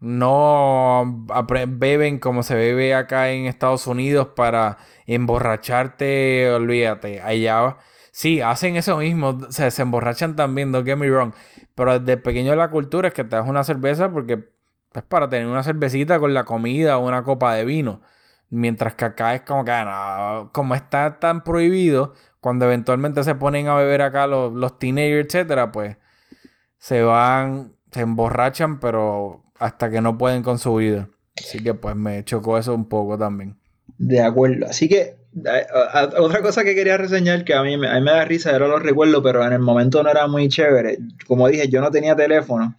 no 0.00 1.26
beben 1.68 2.18
como 2.18 2.42
se 2.42 2.54
bebe 2.54 2.94
acá 2.94 3.30
en 3.30 3.46
Estados 3.46 3.86
Unidos 3.86 4.28
para 4.34 4.78
emborracharte, 5.06 6.50
olvídate, 6.50 7.20
allá 7.20 7.76
sí, 8.12 8.40
hacen 8.40 8.76
eso 8.76 8.98
mismo, 8.98 9.38
se, 9.50 9.70
se 9.70 9.82
emborrachan 9.82 10.36
también, 10.36 10.72
don't 10.72 10.86
get 10.86 10.96
me 10.96 11.10
wrong, 11.10 11.32
pero 11.74 11.98
desde 11.98 12.16
pequeño 12.16 12.54
la 12.54 12.70
cultura 12.70 13.08
es 13.08 13.14
que 13.14 13.24
te 13.24 13.36
das 13.36 13.48
una 13.48 13.64
cerveza 13.64 14.10
porque 14.10 14.48
es 14.94 15.02
para 15.04 15.28
tener 15.28 15.46
una 15.46 15.62
cervecita 15.62 16.18
con 16.18 16.34
la 16.34 16.44
comida 16.44 16.98
o 16.98 17.06
una 17.06 17.22
copa 17.22 17.54
de 17.54 17.64
vino, 17.64 18.02
mientras 18.48 18.94
que 18.94 19.04
acá 19.04 19.34
es 19.34 19.42
como 19.42 19.64
que, 19.64 19.72
ah, 19.72 20.48
como 20.52 20.74
está 20.74 21.18
tan 21.20 21.44
prohibido, 21.44 22.14
cuando 22.40 22.64
eventualmente 22.64 23.22
se 23.24 23.34
ponen 23.34 23.68
a 23.68 23.74
beber 23.76 24.02
acá 24.02 24.26
los, 24.26 24.52
los 24.52 24.78
teenagers, 24.78 25.26
etcétera, 25.26 25.72
pues 25.72 25.96
se 26.78 27.02
van, 27.02 27.76
se 27.92 28.00
emborrachan, 28.00 28.80
pero 28.80 29.44
hasta 29.60 29.90
que 29.90 30.00
no 30.00 30.18
pueden 30.18 30.42
con 30.42 30.58
su 30.58 30.74
vida. 30.74 31.08
Así 31.38 31.62
que 31.62 31.74
pues 31.74 31.94
me 31.94 32.24
chocó 32.24 32.58
eso 32.58 32.74
un 32.74 32.88
poco 32.88 33.16
también. 33.16 33.56
De 33.98 34.20
acuerdo. 34.20 34.66
Así 34.66 34.88
que 34.88 35.16
otra 36.18 36.42
cosa 36.42 36.64
que 36.64 36.74
quería 36.74 36.96
reseñar 36.96 37.44
que 37.44 37.54
a 37.54 37.62
mí, 37.62 37.74
a 37.74 37.76
mí 37.76 38.00
me 38.00 38.10
da 38.10 38.24
risa, 38.24 38.50
ahora 38.50 38.66
lo 38.66 38.78
recuerdo, 38.78 39.22
pero 39.22 39.46
en 39.46 39.52
el 39.52 39.60
momento 39.60 40.02
no 40.02 40.10
era 40.10 40.26
muy 40.26 40.48
chévere. 40.48 40.98
Como 41.26 41.46
dije, 41.48 41.68
yo 41.68 41.80
no 41.80 41.90
tenía 41.90 42.16
teléfono. 42.16 42.74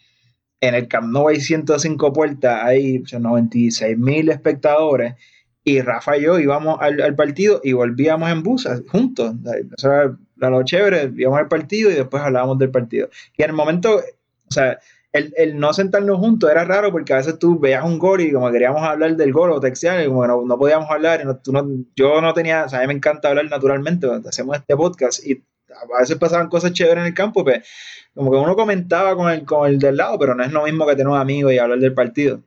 En 0.59 0.75
el 0.75 0.87
Camp 0.87 1.11
Nou 1.11 1.29
hay 1.29 1.39
105 1.39 2.13
puertas, 2.13 2.59
hay 2.63 3.03
96 3.17 3.97
mil 3.97 4.29
espectadores. 4.29 5.15
Y 5.63 5.81
Rafa 5.81 6.17
y 6.17 6.23
yo 6.23 6.39
íbamos 6.39 6.79
al, 6.81 7.15
partido 7.15 7.61
y 7.63 7.73
volvíamos 7.73 8.29
en 8.31 8.43
bus 8.43 8.67
juntos. 8.89 9.35
Era 9.81 10.17
era 10.41 10.49
lo 10.49 10.63
chévere, 10.63 11.11
íbamos 11.15 11.39
al 11.39 11.47
partido 11.47 11.91
y 11.91 11.93
después 11.93 12.23
hablábamos 12.23 12.57
del 12.57 12.71
partido. 12.71 13.09
Y 13.37 13.43
en 13.43 13.51
el 13.51 13.55
momento, 13.55 13.97
o 13.97 14.51
sea, 14.51 14.79
el, 15.13 15.33
el, 15.35 15.59
no 15.59 15.73
sentarnos 15.73 16.17
juntos 16.19 16.49
era 16.49 16.63
raro 16.63 16.91
porque 16.91 17.13
a 17.13 17.17
veces 17.17 17.37
tú 17.37 17.59
veías 17.59 17.83
un 17.83 17.99
gol 17.99 18.21
y 18.21 18.31
como 18.31 18.49
queríamos 18.51 18.81
hablar 18.81 19.15
del 19.15 19.33
gol 19.33 19.51
o 19.51 19.59
textear 19.59 20.03
y 20.03 20.07
como 20.07 20.25
no, 20.25 20.43
no 20.45 20.57
podíamos 20.57 20.89
hablar 20.89 21.21
y 21.21 21.25
no, 21.25 21.37
tú 21.37 21.51
no, 21.51 21.67
yo 21.95 22.21
no 22.21 22.33
tenía, 22.33 22.65
o 22.65 22.87
me 22.87 22.93
encanta 22.93 23.29
hablar 23.29 23.45
naturalmente 23.49 24.07
cuando 24.07 24.29
hacemos 24.29 24.57
este 24.57 24.75
podcast 24.75 25.25
y 25.25 25.43
a 25.69 25.99
veces 25.99 26.17
pasaban 26.17 26.49
cosas 26.49 26.73
chéveres 26.73 27.01
en 27.01 27.07
el 27.07 27.13
campo, 27.13 27.43
pues 27.43 27.67
como 28.13 28.31
que 28.31 28.37
uno 28.37 28.55
comentaba 28.55 29.15
con 29.15 29.31
el, 29.31 29.45
con 29.45 29.67
el 29.67 29.79
del 29.79 29.97
lado, 29.97 30.17
pero 30.19 30.35
no 30.35 30.43
es 30.43 30.51
lo 30.51 30.63
mismo 30.63 30.85
que 30.85 30.93
tener 30.93 31.07
un 31.07 31.17
amigo 31.17 31.51
y 31.51 31.57
hablar 31.57 31.79
del 31.79 31.93
partido. 31.93 32.41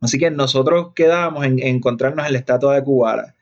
Así 0.00 0.18
que 0.18 0.30
nosotros 0.30 0.92
quedábamos 0.94 1.44
en, 1.44 1.58
encontrarnos 1.58 2.26
en 2.26 2.32
la 2.32 2.38
estatua 2.38 2.74
de 2.74 2.84
Cubara. 2.84 3.34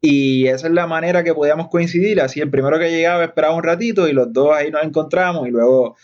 Y 0.00 0.48
esa 0.48 0.66
es 0.66 0.72
la 0.72 0.86
manera 0.86 1.22
que 1.22 1.34
podíamos 1.34 1.68
coincidir. 1.68 2.20
Así 2.20 2.40
el 2.40 2.50
primero 2.50 2.78
que 2.78 2.90
llegaba 2.90 3.24
esperaba 3.24 3.54
un 3.54 3.62
ratito 3.62 4.08
y 4.08 4.12
los 4.12 4.32
dos 4.32 4.54
ahí 4.54 4.70
nos 4.70 4.82
encontramos 4.82 5.46
y 5.46 5.50
luego 5.50 5.96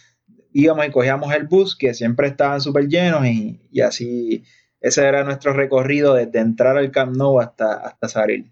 íbamos 0.59 0.87
y 0.87 0.91
cogíamos 0.91 1.33
el 1.35 1.47
bus 1.47 1.77
que 1.77 1.95
siempre 1.95 2.27
estaban 2.27 2.61
súper 2.61 2.89
llenos 2.89 3.25
y, 3.27 3.61
y, 3.71 3.81
así 3.81 4.45
ese 4.81 5.07
era 5.07 5.23
nuestro 5.23 5.53
recorrido 5.53 6.15
desde 6.15 6.41
entrar 6.41 6.77
al 6.77 6.91
Camp 6.91 7.17
Nou 7.17 7.41
hasta, 7.41 7.75
hasta 7.75 8.09
salir. 8.09 8.47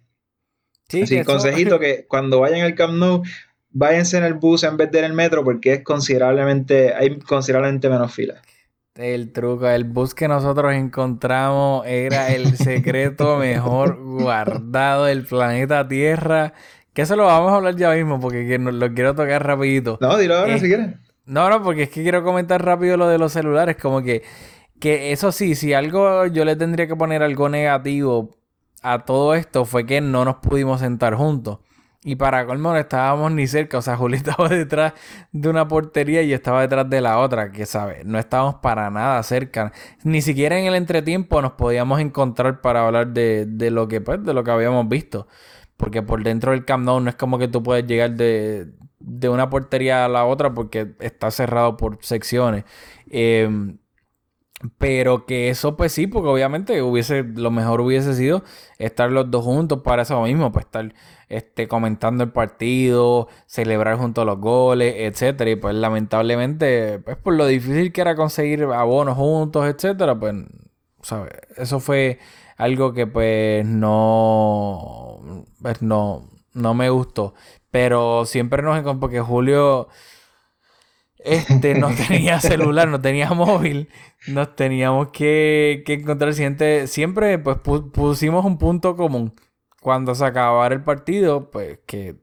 Sí, 0.89 1.03
así, 1.03 1.25
consejito 1.25 1.79
que 1.81 2.07
cuando 2.07 2.41
vayan 2.41 2.61
al 2.61 2.75
Camp 2.75 2.95
Nou 2.95 3.23
váyanse 3.71 4.19
en 4.19 4.25
el 4.25 4.35
bus 4.35 4.63
en 4.63 4.77
vez 4.77 4.91
de 4.91 5.01
en 5.01 5.05
el 5.07 5.13
metro 5.15 5.43
porque 5.43 5.73
es 5.75 5.83
considerablemente, 5.83 6.95
hay 6.95 7.19
considerablemente 7.19 7.89
menos 7.89 8.15
filas. 8.15 8.41
El 8.95 9.33
truco, 9.33 9.69
el 9.69 9.85
bus 9.85 10.15
que 10.15 10.27
nosotros 10.29 10.73
encontramos 10.75 11.85
era 11.87 12.29
el 12.35 12.57
secreto 12.57 13.37
mejor 13.37 13.99
guardado 14.01 15.05
del 15.05 15.25
planeta 15.25 15.87
Tierra. 15.87 16.55
Que 16.95 17.03
eso 17.03 17.15
lo 17.15 17.27
vamos 17.27 17.53
a 17.53 17.57
hablar 17.57 17.77
ya 17.77 17.91
mismo 17.91 18.19
porque 18.19 18.59
lo 18.59 18.95
quiero 18.95 19.15
tocar 19.15 19.45
rapidito. 19.45 19.99
No, 20.01 20.17
dilo 20.17 20.37
ahora 20.37 20.59
si 20.59 20.69
quieres. 20.69 20.95
No, 21.27 21.51
no, 21.51 21.63
porque 21.63 21.85
es 21.85 21.91
que 21.91 22.03
quiero 22.03 22.23
comentar 22.23 22.65
rápido 22.65 22.97
lo 22.97 23.09
de 23.09 23.19
los 23.19 23.33
celulares. 23.33 23.77
Como 23.77 24.03
que, 24.03 24.23
que 24.81 25.13
eso 25.13 25.33
sí, 25.33 25.55
si 25.57 25.75
algo 25.75 26.27
yo 26.27 26.45
le 26.45 26.57
tendría 26.57 26.87
que 26.87 26.97
poner 26.97 27.23
algo 27.23 27.49
negativo 27.49 28.37
a 28.83 29.05
todo 29.05 29.35
esto 29.35 29.65
fue 29.65 29.87
que 29.87 30.01
no 30.01 30.25
nos 30.25 30.37
pudimos 30.37 30.81
sentar 30.81 31.15
juntos. 31.15 31.59
Y 32.05 32.15
para 32.17 32.47
colmo 32.47 32.71
no 32.71 32.79
estábamos 32.79 33.33
ni 33.33 33.49
cerca. 33.49 33.79
O 33.79 33.83
sea, 33.83 33.97
Juli 33.97 34.17
estaba 34.19 34.49
detrás 34.49 34.93
de 35.33 35.49
una 35.49 35.67
portería 35.67 36.23
y 36.23 36.29
yo 36.29 36.37
estaba 36.37 36.63
detrás 36.63 36.89
de 36.89 37.01
la 37.01 37.19
otra. 37.19 37.51
Que, 37.51 37.67
¿sabes? 37.67 38.05
No 38.05 38.19
estábamos 38.19 38.57
para 38.57 38.89
nada 38.91 39.21
cerca. 39.25 39.73
Ni 40.05 40.23
siquiera 40.23 40.57
en 40.59 40.67
el 40.67 40.77
entretiempo 40.77 41.43
nos 41.43 41.53
podíamos 41.53 42.01
encontrar 42.01 42.61
para 42.61 42.87
hablar 42.87 43.09
de, 43.09 43.47
de 43.47 43.71
lo 43.73 43.89
que, 43.89 44.01
pues, 44.01 44.23
de 44.25 44.35
lo 44.35 44.45
que 44.45 44.53
habíamos 44.53 44.89
visto. 44.89 45.27
Porque 45.77 46.03
por 46.03 46.23
dentro 46.23 46.53
del 46.53 46.65
Camp 46.65 46.85
Nou 46.85 47.01
no 47.01 47.11
es 47.11 47.17
como 47.17 47.39
que 47.39 47.49
tú 47.49 47.63
puedes 47.63 47.87
llegar 47.87 48.13
de, 48.13 48.69
de 48.99 49.29
una 49.29 49.51
portería 49.51 50.05
a 50.05 50.09
la 50.09 50.25
otra 50.25 50.55
porque 50.55 50.95
está 51.01 51.31
cerrado 51.31 51.77
por 51.77 51.99
secciones. 52.03 52.65
Eh, 53.11 53.49
pero 54.79 55.27
que 55.27 55.51
eso, 55.51 55.77
pues 55.77 55.93
sí, 55.93 56.07
porque 56.07 56.29
obviamente 56.29 56.81
hubiese, 56.83 57.23
lo 57.25 57.51
mejor 57.51 57.81
hubiese 57.83 58.15
sido 58.15 58.43
estar 58.79 59.13
los 59.13 59.31
dos 59.31 59.45
juntos 59.45 59.83
para 59.85 60.03
eso 60.03 60.21
mismo, 60.23 60.51
pues 60.51 60.65
estar 60.65 60.95
este, 61.29 61.69
comentando 61.69 62.25
el 62.25 62.33
partido, 62.33 63.29
celebrar 63.47 63.99
juntos 63.99 64.25
los 64.25 64.39
goles, 64.41 64.95
etcétera. 64.99 65.51
Y 65.51 65.57
pues 65.57 65.75
lamentablemente, 65.75 66.99
pues 67.01 67.17
por 67.19 67.35
lo 67.35 67.47
difícil 67.47 67.93
que 67.93 68.01
era 68.01 68.17
conseguir 68.17 68.65
abonos 68.65 69.17
juntos, 69.17 69.67
etcétera, 69.67 70.19
pues, 70.19 70.35
¿sabes? 71.03 71.33
Eso 71.57 71.79
fue 71.81 72.19
algo 72.57 72.93
que 72.95 73.07
pues 73.07 73.65
no, 73.67 75.45
pues 75.61 75.83
no, 75.83 76.29
no 76.55 76.75
me 76.75 76.89
gustó. 76.91 77.35
Pero 77.77 78.25
siempre 78.25 78.63
nos 78.63 78.79
encontramos, 78.79 79.03
porque 79.03 79.21
Julio 79.21 79.89
este, 81.19 81.75
no 81.75 81.91
tenía 82.09 82.41
celular, 82.41 82.89
no 82.89 83.03
tenía 83.03 83.29
móvil, 83.35 83.91
nos 84.29 84.57
teníamos 84.57 85.09
que, 85.09 85.83
que 85.85 85.93
encontrar 85.93 86.33
siempre, 86.33 86.87
siempre 86.87 87.39
pues 87.39 87.59
pusimos 87.93 88.47
un 88.47 88.57
punto 88.57 88.97
común. 88.97 89.35
Cuando 89.83 90.15
se 90.15 90.25
acabara 90.25 90.75
el 90.75 90.85
partido, 90.85 91.51
pues 91.51 91.81
que 91.85 92.17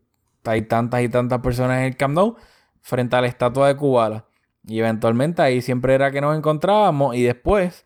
hay 0.44 0.64
tantas 0.64 1.04
y 1.04 1.10
tantas 1.10 1.42
personas 1.42 1.82
en 1.82 1.84
el 1.84 1.98
Camp 1.98 2.16
Nou 2.16 2.36
frente 2.82 3.16
a 3.16 3.22
la 3.22 3.28
estatua 3.28 3.68
de 3.68 3.76
Kubala. 3.76 4.26
Y 4.66 4.80
eventualmente 4.80 5.44
ahí 5.44 5.62
siempre 5.62 5.94
era 5.94 6.10
que 6.10 6.20
nos 6.20 6.36
encontrábamos 6.36 7.16
y 7.16 7.22
después, 7.22 7.86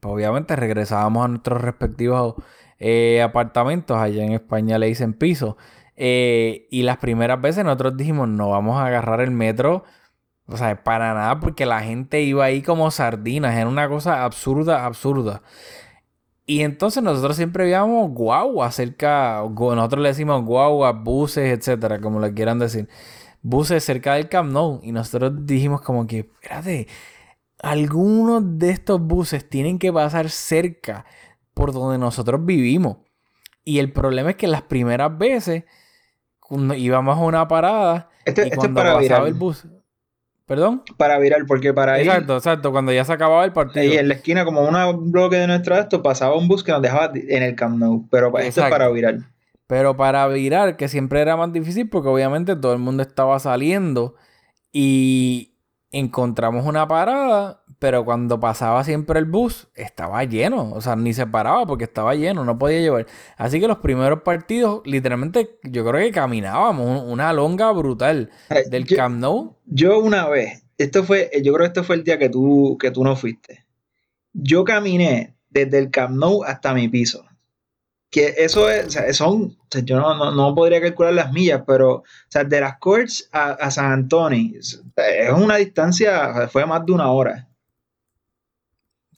pues 0.00 0.12
obviamente 0.12 0.56
regresábamos 0.56 1.24
a 1.24 1.28
nuestros 1.28 1.60
respectivos 1.60 2.34
eh, 2.80 3.22
apartamentos. 3.22 3.96
Allá 3.96 4.24
en 4.24 4.32
España 4.32 4.76
le 4.76 4.88
dicen 4.88 5.14
piso. 5.14 5.56
Eh, 6.04 6.66
y 6.68 6.82
las 6.82 6.96
primeras 6.96 7.40
veces 7.40 7.64
nosotros 7.64 7.96
dijimos, 7.96 8.26
no 8.26 8.50
vamos 8.50 8.76
a 8.76 8.86
agarrar 8.86 9.20
el 9.20 9.30
metro, 9.30 9.84
o 10.46 10.56
sea, 10.56 10.82
para 10.82 11.14
nada, 11.14 11.38
porque 11.38 11.64
la 11.64 11.80
gente 11.82 12.22
iba 12.22 12.44
ahí 12.44 12.60
como 12.60 12.90
sardinas, 12.90 13.54
era 13.54 13.68
una 13.68 13.88
cosa 13.88 14.24
absurda, 14.24 14.84
absurda. 14.84 15.42
Y 16.44 16.62
entonces 16.62 17.04
nosotros 17.04 17.36
siempre 17.36 17.66
veíamos 17.66 18.10
guagua 18.10 18.72
cerca, 18.72 19.44
nosotros 19.48 20.02
le 20.02 20.08
decimos 20.08 20.44
guagua, 20.44 20.90
buses, 20.90 21.56
etcétera, 21.56 22.00
como 22.00 22.18
le 22.18 22.34
quieran 22.34 22.58
decir. 22.58 22.88
Buses 23.40 23.84
cerca 23.84 24.14
del 24.14 24.28
Camp 24.28 24.50
Nou. 24.52 24.80
Y 24.82 24.90
nosotros 24.90 25.32
dijimos 25.46 25.82
como 25.82 26.08
que, 26.08 26.18
espérate, 26.20 26.88
algunos 27.60 28.58
de 28.58 28.70
estos 28.70 29.00
buses 29.00 29.48
tienen 29.48 29.78
que 29.78 29.92
pasar 29.92 30.30
cerca 30.30 31.06
por 31.54 31.72
donde 31.72 31.98
nosotros 31.98 32.44
vivimos. 32.44 32.98
Y 33.64 33.78
el 33.78 33.92
problema 33.92 34.30
es 34.30 34.36
que 34.36 34.48
las 34.48 34.62
primeras 34.62 35.16
veces 35.16 35.64
íbamos 36.76 37.18
a 37.18 37.20
una 37.20 37.48
parada 37.48 38.10
este, 38.24 38.42
y 38.42 38.44
este 38.44 38.56
cuando 38.56 38.80
para 38.80 38.94
pasaba 38.94 39.28
el 39.28 39.34
bus. 39.34 39.66
¿Perdón? 40.46 40.82
Para 40.96 41.18
virar, 41.18 41.46
porque 41.46 41.72
para 41.72 42.00
ir. 42.00 42.06
Exacto, 42.06 42.36
exacto, 42.36 42.72
cuando 42.72 42.92
ya 42.92 43.04
se 43.04 43.12
acababa 43.12 43.44
el 43.44 43.52
partido. 43.52 43.84
Y 43.84 43.96
en 43.96 44.08
la 44.08 44.14
esquina, 44.14 44.44
como 44.44 44.60
un 44.60 45.12
bloque 45.12 45.36
de 45.36 45.46
nuestro 45.46 45.76
esto, 45.76 46.02
pasaba 46.02 46.36
un 46.36 46.48
bus 46.48 46.62
que 46.62 46.72
nos 46.72 46.82
dejaba 46.82 47.12
en 47.14 47.42
el 47.42 47.54
Camp 47.54 47.78
Nou. 47.78 48.06
Pero 48.10 48.36
esto 48.38 48.62
es 48.64 48.70
para 48.70 48.88
virar. 48.88 49.18
Pero 49.66 49.96
para 49.96 50.26
virar, 50.28 50.76
que 50.76 50.88
siempre 50.88 51.20
era 51.20 51.36
más 51.36 51.52
difícil 51.52 51.88
porque 51.88 52.08
obviamente 52.08 52.56
todo 52.56 52.74
el 52.74 52.80
mundo 52.80 53.02
estaba 53.02 53.38
saliendo 53.38 54.14
y 54.72 55.54
encontramos 55.90 56.66
una 56.66 56.86
parada 56.88 57.61
pero 57.82 58.04
cuando 58.04 58.38
pasaba 58.38 58.84
siempre 58.84 59.18
el 59.18 59.24
bus, 59.24 59.66
estaba 59.74 60.22
lleno. 60.22 60.70
O 60.72 60.80
sea, 60.80 60.94
ni 60.94 61.12
se 61.12 61.26
paraba 61.26 61.66
porque 61.66 61.82
estaba 61.82 62.14
lleno, 62.14 62.44
no 62.44 62.56
podía 62.56 62.78
llevar. 62.78 63.08
Así 63.36 63.58
que 63.58 63.66
los 63.66 63.78
primeros 63.78 64.22
partidos, 64.22 64.82
literalmente, 64.84 65.58
yo 65.64 65.84
creo 65.84 66.00
que 66.00 66.12
caminábamos 66.12 67.02
una 67.04 67.32
longa 67.32 67.72
brutal 67.72 68.30
del 68.70 68.86
Camp 68.86 69.18
Nou. 69.18 69.56
Yo 69.66 69.98
una 69.98 70.28
vez, 70.28 70.62
esto 70.78 71.02
fue, 71.02 71.28
yo 71.42 71.52
creo 71.54 71.64
que 71.64 71.80
este 71.80 71.82
fue 71.82 71.96
el 71.96 72.04
día 72.04 72.20
que 72.20 72.28
tú, 72.28 72.78
que 72.80 72.92
tú 72.92 73.02
no 73.02 73.16
fuiste. 73.16 73.66
Yo 74.32 74.62
caminé 74.62 75.34
desde 75.50 75.80
el 75.80 75.90
Camp 75.90 76.14
Nou 76.14 76.44
hasta 76.44 76.74
mi 76.74 76.88
piso. 76.88 77.24
Que 78.12 78.32
eso 78.38 78.70
es, 78.70 78.86
o 78.86 78.90
sea, 78.90 79.12
son, 79.12 79.56
yo 79.82 79.98
no, 79.98 80.30
no, 80.30 80.54
podría 80.54 80.80
calcular 80.80 81.14
las 81.14 81.32
millas, 81.32 81.64
pero, 81.66 81.94
o 81.94 82.04
sea, 82.28 82.44
de 82.44 82.60
las 82.60 82.78
Courts 82.78 83.28
a, 83.32 83.50
a 83.54 83.72
San 83.72 83.90
Antonio, 83.90 84.60
es 84.60 85.32
una 85.36 85.56
distancia, 85.56 86.46
fue 86.46 86.64
más 86.64 86.86
de 86.86 86.92
una 86.92 87.10
hora. 87.10 87.48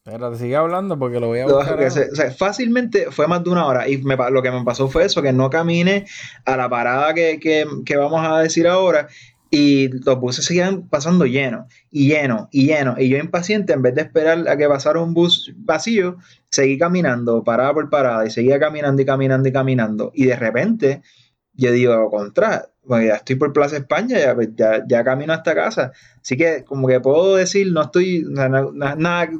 Espérate, 0.07 0.37
sigue 0.37 0.55
hablando 0.55 0.99
porque 0.99 1.19
lo 1.19 1.29
voy 1.29 1.39
a 1.39 1.47
buscar. 1.47 1.83
o 1.83 1.91
sea, 1.91 2.31
fácilmente 2.31 3.11
fue 3.11 3.27
más 3.27 3.43
de 3.43 3.49
una 3.49 3.65
hora. 3.65 3.89
Y 3.89 4.03
lo 4.03 4.43
que 4.43 4.51
me 4.51 4.63
pasó 4.63 4.87
fue 4.89 5.07
eso, 5.07 5.23
que 5.23 5.33
no 5.33 5.49
camine 5.49 6.05
a 6.45 6.59
la 6.59 6.69
parada 6.69 7.15
que, 7.15 7.67
vamos 7.97 8.21
a 8.23 8.41
decir 8.41 8.69
ahora. 8.69 9.09
Y 9.51 9.89
los 10.05 10.21
buses 10.21 10.45
seguían 10.45 10.89
pasando 10.89 11.25
llenos, 11.25 11.73
y 11.91 12.09
llenos, 12.09 12.49
y 12.51 12.67
llenos. 12.67 12.99
Y 12.99 13.09
yo 13.09 13.17
impaciente, 13.17 13.73
en 13.73 13.81
vez 13.81 13.95
de 13.95 14.03
esperar 14.03 14.47
a 14.47 14.59
que 14.59 14.69
pasara 14.69 15.01
un 15.01 15.15
bus 15.15 15.55
vacío, 15.57 16.19
seguí 16.51 16.77
caminando, 16.77 17.43
parada 17.43 17.73
por 17.73 17.89
parada, 17.89 18.27
y 18.27 18.31
seguía 18.31 18.59
caminando 18.59 19.01
y 19.01 19.07
caminando 19.07 19.49
y 19.49 19.53
caminando. 19.53 20.13
Y 20.15 20.27
de 20.27 20.37
repente, 20.37 21.03
yo 21.55 21.73
digo, 21.73 22.11
contra, 22.11 22.69
bueno, 22.83 23.07
ya 23.07 23.15
estoy 23.15 23.37
por 23.37 23.55
Plaza 23.55 23.79
España, 23.79 24.19
ya, 24.19 24.35
pues, 24.35 24.51
ya, 24.55 25.05
camino 25.05 25.33
hasta 25.33 25.55
casa. 25.55 25.93
Así 26.21 26.37
que, 26.37 26.65
como 26.65 26.89
que 26.89 27.01
puedo 27.01 27.37
decir, 27.37 27.73
no 27.73 27.83
estoy, 27.85 28.27
nada 28.29 29.31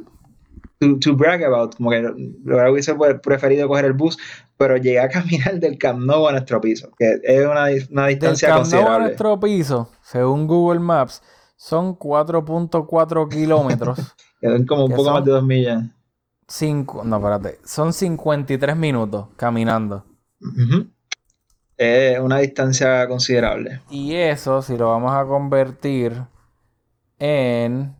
to, 0.79 1.15
brag 1.15 1.43
about, 1.43 1.75
como 1.75 1.89
que 1.89 2.01
lo 2.01 2.71
hubiese 2.71 2.95
preferido 3.23 3.67
coger 3.67 3.85
el 3.85 3.93
bus, 3.93 4.17
pero 4.57 4.77
llegué 4.77 4.99
a 4.99 5.09
caminar 5.09 5.59
del 5.59 5.77
Camp 5.77 5.99
Nou 5.99 6.27
a 6.27 6.31
nuestro 6.31 6.61
piso, 6.61 6.91
que 6.97 7.19
es 7.23 7.45
una, 7.45 7.65
una 7.91 8.07
distancia 8.07 8.49
del 8.49 8.57
Camp 8.57 8.73
Nou 8.73 8.87
a 8.87 8.99
nuestro 8.99 9.39
piso, 9.39 9.89
según 10.01 10.47
Google 10.47 10.79
Maps, 10.79 11.21
son 11.55 11.97
4.4 11.97 13.29
kilómetros. 13.29 14.15
que 14.41 14.65
como 14.65 14.85
un 14.85 14.95
poco 14.95 15.11
más 15.11 15.25
de 15.25 15.31
2 15.31 15.43
millas. 15.43 15.83
Cinco, 16.47 17.03
no, 17.03 17.17
espérate, 17.17 17.59
son 17.65 17.91
53 17.91 18.75
minutos 18.77 19.27
caminando. 19.35 20.05
Es 21.75 22.19
una 22.19 22.37
distancia 22.37 23.07
considerable. 23.07 23.81
Y 23.89 24.13
eso, 24.13 24.61
si 24.61 24.77
lo 24.77 24.89
vamos 24.89 25.11
a 25.11 25.25
convertir 25.25 26.13
en 27.17 27.95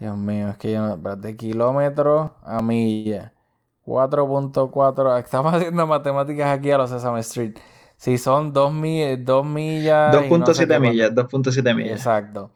Dios 0.00 0.16
mío, 0.16 0.48
es 0.48 0.56
que 0.56 0.72
yo 0.72 0.96
no. 0.96 1.16
De 1.16 1.36
kilómetros 1.36 2.30
a 2.42 2.62
milla. 2.62 3.34
4.4. 3.84 5.18
Estamos 5.24 5.54
haciendo 5.54 5.86
matemáticas 5.86 6.58
aquí 6.58 6.70
a 6.70 6.78
los 6.78 6.90
Sesame 6.90 7.20
Street. 7.20 7.56
Sí, 7.96 8.16
son 8.16 8.54
dos, 8.54 8.72
millas. 8.72 9.20
2.7 9.22 10.80
millas, 10.80 11.12
2.7 11.12 11.74
millas. 11.76 11.98
Exacto. 11.98 12.50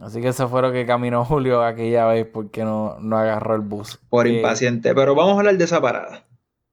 Así 0.00 0.22
que 0.22 0.28
eso 0.28 0.48
fue 0.48 0.62
lo 0.62 0.72
que 0.72 0.86
caminó 0.86 1.24
Julio 1.26 1.62
aquella 1.62 2.06
vez 2.06 2.26
porque 2.26 2.64
no, 2.64 2.98
no 3.00 3.18
agarró 3.18 3.54
el 3.54 3.60
bus. 3.60 4.00
Por 4.08 4.26
impaciente. 4.26 4.94
Pero 4.94 5.14
vamos 5.14 5.34
a 5.34 5.38
hablar 5.40 5.58
de 5.58 5.64
esa 5.64 5.82
parada. 5.82 6.24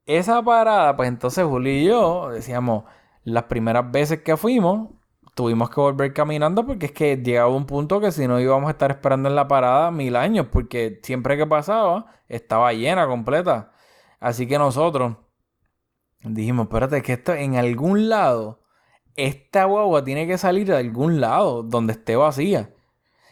Esa 0.05 0.41
parada, 0.43 0.95
pues 0.95 1.09
entonces 1.09 1.43
Julio 1.43 1.73
y 1.73 1.85
yo 1.85 2.29
decíamos, 2.29 2.83
las 3.23 3.43
primeras 3.43 3.91
veces 3.91 4.21
que 4.21 4.37
fuimos, 4.37 4.91
tuvimos 5.35 5.69
que 5.69 5.81
volver 5.81 6.13
caminando 6.13 6.65
porque 6.65 6.87
es 6.87 6.91
que 6.93 7.17
llegaba 7.17 7.49
un 7.49 7.65
punto 7.65 7.99
que 7.99 8.11
si 8.11 8.27
no 8.27 8.39
íbamos 8.39 8.69
a 8.69 8.71
estar 8.71 8.89
esperando 8.89 9.29
en 9.29 9.35
la 9.35 9.47
parada 9.47 9.91
mil 9.91 10.15
años, 10.15 10.47
porque 10.51 10.99
siempre 11.03 11.37
que 11.37 11.45
pasaba 11.45 12.07
estaba 12.29 12.73
llena 12.73 13.05
completa. 13.05 13.73
Así 14.19 14.47
que 14.47 14.57
nosotros 14.57 15.17
dijimos, 16.23 16.65
espérate, 16.65 17.01
que 17.01 17.13
esto 17.13 17.33
en 17.33 17.57
algún 17.57 18.09
lado, 18.09 18.61
esta 19.15 19.65
guagua 19.65 20.03
tiene 20.03 20.25
que 20.25 20.37
salir 20.37 20.67
de 20.67 20.77
algún 20.77 21.19
lado 21.21 21.63
donde 21.63 21.93
esté 21.93 22.15
vacía. 22.15 22.71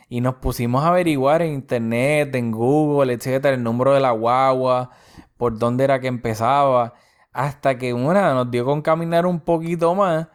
Y 0.10 0.22
nos 0.22 0.36
pusimos 0.36 0.84
a 0.84 0.89
averiguar 0.89 1.41
en 1.41 1.54
internet, 1.54 2.36
en 2.36 2.51
Google, 2.51 3.14
etcétera, 3.14 3.56
el 3.56 3.64
número 3.64 3.93
de 3.93 4.01
la 4.01 4.12
guagua, 4.12 4.91
por 5.38 5.58
dónde 5.58 5.86
era 5.86 5.99
que 6.01 6.08
empezaba. 6.08 6.93
Hasta 7.32 7.78
que 7.78 7.93
una 7.93 8.34
nos 8.34 8.51
dio 8.51 8.66
con 8.66 8.82
caminar 8.82 9.26
un 9.26 9.39
poquito 9.39 9.95
más 9.95 10.28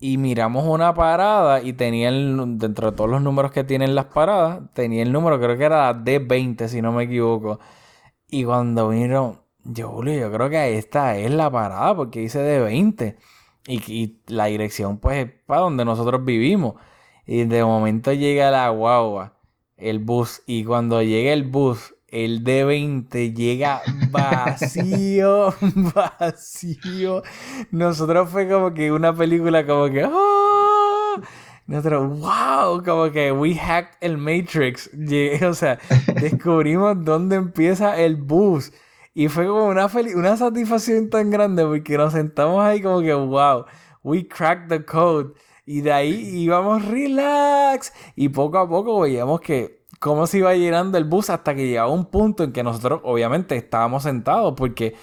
y 0.00 0.16
miramos 0.18 0.64
una 0.66 0.94
parada 0.94 1.62
y 1.62 1.72
tenía 1.72 2.10
dentro 2.12 2.90
de 2.90 2.96
todos 2.96 3.10
los 3.10 3.22
números 3.22 3.50
que 3.52 3.64
tienen 3.64 3.94
las 3.94 4.06
paradas, 4.06 4.60
tenía 4.72 5.02
el 5.02 5.12
número, 5.12 5.40
creo 5.40 5.58
que 5.58 5.64
era 5.64 5.92
D20, 5.92 6.68
si 6.68 6.82
no 6.82 6.92
me 6.92 7.04
equivoco. 7.04 7.58
Y 8.28 8.44
cuando 8.44 8.88
vinieron, 8.90 9.40
yo, 9.64 9.90
Julio, 9.90 10.14
yo 10.20 10.32
creo 10.32 10.50
que 10.50 10.78
esta 10.78 11.16
es 11.16 11.30
la 11.32 11.50
parada 11.50 11.96
porque 11.96 12.20
dice 12.20 12.40
D20. 12.40 13.16
Y, 13.66 13.92
y 13.92 14.22
la 14.28 14.46
dirección, 14.46 14.98
pues, 14.98 15.26
es 15.26 15.32
para 15.46 15.62
donde 15.62 15.84
nosotros 15.84 16.24
vivimos. 16.24 16.74
Y 17.26 17.44
de 17.44 17.64
momento 17.64 18.12
llega 18.12 18.50
la 18.50 18.68
guagua, 18.70 19.34
el 19.76 19.98
bus. 19.98 20.42
Y 20.46 20.64
cuando 20.64 21.02
llega 21.02 21.32
el 21.32 21.44
bus, 21.44 21.94
el 22.08 22.42
D20 22.42 23.34
llega 23.34 23.82
vacío, 24.10 25.54
vacío. 25.94 27.22
Nosotros 27.70 28.30
fue 28.30 28.48
como 28.48 28.72
que 28.72 28.90
una 28.90 29.14
película 29.14 29.66
como 29.66 29.90
que... 29.90 30.04
¡oh! 30.04 31.20
Nosotros, 31.66 32.18
wow, 32.20 32.82
como 32.82 33.12
que 33.12 33.30
we 33.30 33.54
hacked 33.54 33.98
el 34.00 34.16
Matrix. 34.16 34.90
O 35.46 35.52
sea, 35.52 35.78
descubrimos 36.18 37.04
dónde 37.04 37.36
empieza 37.36 37.98
el 37.98 38.16
bus. 38.16 38.72
Y 39.12 39.28
fue 39.28 39.46
como 39.46 39.66
una, 39.66 39.86
una 40.14 40.36
satisfacción 40.36 41.10
tan 41.10 41.30
grande 41.30 41.64
porque 41.64 41.98
nos 41.98 42.14
sentamos 42.14 42.64
ahí 42.64 42.80
como 42.80 43.02
que, 43.02 43.12
wow, 43.12 43.66
we 44.02 44.26
cracked 44.26 44.68
the 44.68 44.82
code. 44.82 45.34
Y 45.66 45.82
de 45.82 45.92
ahí 45.92 46.42
íbamos 46.42 46.86
relax. 46.86 47.92
Y 48.16 48.30
poco 48.30 48.56
a 48.56 48.66
poco 48.66 49.00
veíamos 49.00 49.40
que 49.42 49.77
cómo 49.98 50.26
se 50.26 50.38
iba 50.38 50.54
llenando 50.54 50.98
el 50.98 51.04
bus 51.04 51.30
hasta 51.30 51.54
que 51.54 51.66
llegaba 51.66 51.90
un 51.90 52.06
punto 52.06 52.44
en 52.44 52.52
que 52.52 52.62
nosotros 52.62 53.00
obviamente 53.04 53.56
estábamos 53.56 54.04
sentados 54.04 54.54
porque 54.56 54.94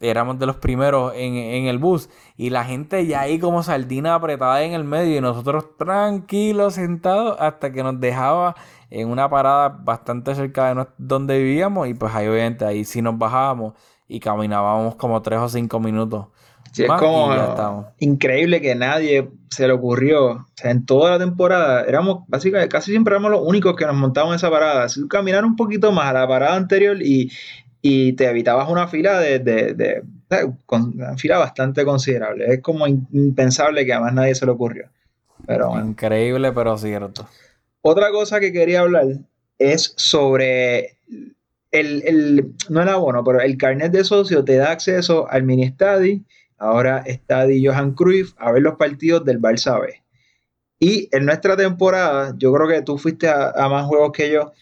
éramos 0.00 0.38
de 0.38 0.46
los 0.46 0.56
primeros 0.56 1.12
en, 1.14 1.66
el 1.66 1.78
bus. 1.78 2.08
Y 2.36 2.50
la 2.50 2.64
gente 2.64 3.06
ya 3.06 3.20
ahí 3.20 3.38
como 3.38 3.62
sardina 3.62 4.14
apretada 4.14 4.62
en 4.62 4.72
el 4.72 4.84
medio 4.84 5.16
y 5.16 5.20
nosotros 5.20 5.76
tranquilos 5.76 6.74
sentados 6.74 7.36
hasta 7.38 7.70
que 7.72 7.82
nos 7.82 8.00
dejaba 8.00 8.56
en 8.90 9.08
una 9.08 9.28
parada 9.28 9.68
bastante 9.68 10.34
cerca 10.34 10.74
de 10.74 10.86
donde 10.98 11.38
vivíamos. 11.38 11.88
Y 11.88 11.94
pues 11.94 12.14
ahí 12.14 12.26
obviamente 12.28 12.64
ahí 12.64 12.84
sí 12.84 13.02
nos 13.02 13.18
bajábamos 13.18 13.74
y 14.08 14.20
caminábamos 14.20 14.96
como 14.96 15.22
tres 15.22 15.38
o 15.40 15.48
cinco 15.48 15.80
minutos 15.80 16.26
Sí, 16.72 16.84
es 16.84 16.92
como 16.92 17.92
increíble 17.98 18.60
que 18.60 18.74
nadie 18.74 19.28
se 19.50 19.66
le 19.66 19.72
ocurrió. 19.72 20.26
O 20.30 20.46
sea, 20.54 20.70
en 20.70 20.86
toda 20.86 21.12
la 21.12 21.18
temporada 21.18 21.82
éramos, 21.82 22.24
básicamente, 22.28 22.68
casi 22.68 22.92
siempre 22.92 23.14
éramos 23.14 23.32
los 23.32 23.42
únicos 23.42 23.74
que 23.74 23.86
nos 23.86 23.96
montábamos 23.96 24.34
en 24.34 24.36
esa 24.36 24.50
parada. 24.50 24.88
Si 24.88 25.06
caminar 25.08 25.44
un 25.44 25.56
poquito 25.56 25.90
más 25.92 26.06
a 26.06 26.12
la 26.12 26.28
parada 26.28 26.56
anterior 26.56 26.98
y, 27.00 27.30
te 27.82 28.26
evitabas 28.26 28.68
una 28.68 28.88
fila 28.88 29.18
de, 29.18 29.38
de, 29.38 30.02
una 30.68 31.16
fila 31.16 31.38
bastante 31.38 31.84
considerable. 31.84 32.52
Es 32.52 32.60
como 32.60 32.86
impensable 32.86 33.84
que 33.84 33.92
además 33.92 34.14
nadie 34.14 34.34
se 34.34 34.46
le 34.46 34.52
ocurrió. 34.52 34.88
Pero 35.46 35.78
Increíble, 35.80 36.52
pero 36.52 36.76
cierto. 36.76 37.26
Otra 37.82 38.10
cosa 38.10 38.38
que 38.38 38.52
quería 38.52 38.80
hablar 38.80 39.06
es 39.58 39.94
sobre 39.96 40.98
el, 41.70 42.02
el, 42.04 42.54
no 42.68 42.82
el 42.82 42.88
abono, 42.88 43.24
pero 43.24 43.40
el 43.40 43.56
carnet 43.56 43.90
de 43.90 44.04
socio 44.04 44.44
te 44.44 44.56
da 44.56 44.70
acceso 44.70 45.28
al 45.30 45.42
mini 45.44 45.68
study 45.68 46.24
Ahora 46.60 47.02
está 47.06 47.46
Di 47.46 47.66
Johan 47.66 47.94
Cruyff 47.94 48.34
a 48.36 48.52
ver 48.52 48.62
los 48.62 48.76
partidos 48.76 49.24
del 49.24 49.40
Barça 49.40 49.80
B. 49.80 50.04
Y 50.78 51.08
en 51.10 51.24
nuestra 51.24 51.56
temporada, 51.56 52.34
yo 52.36 52.52
creo 52.52 52.68
que 52.68 52.82
tú 52.82 52.98
fuiste 52.98 53.28
a, 53.28 53.68
más 53.70 53.86
juegos 53.86 54.12
que 54.12 54.30
yo, 54.30 54.52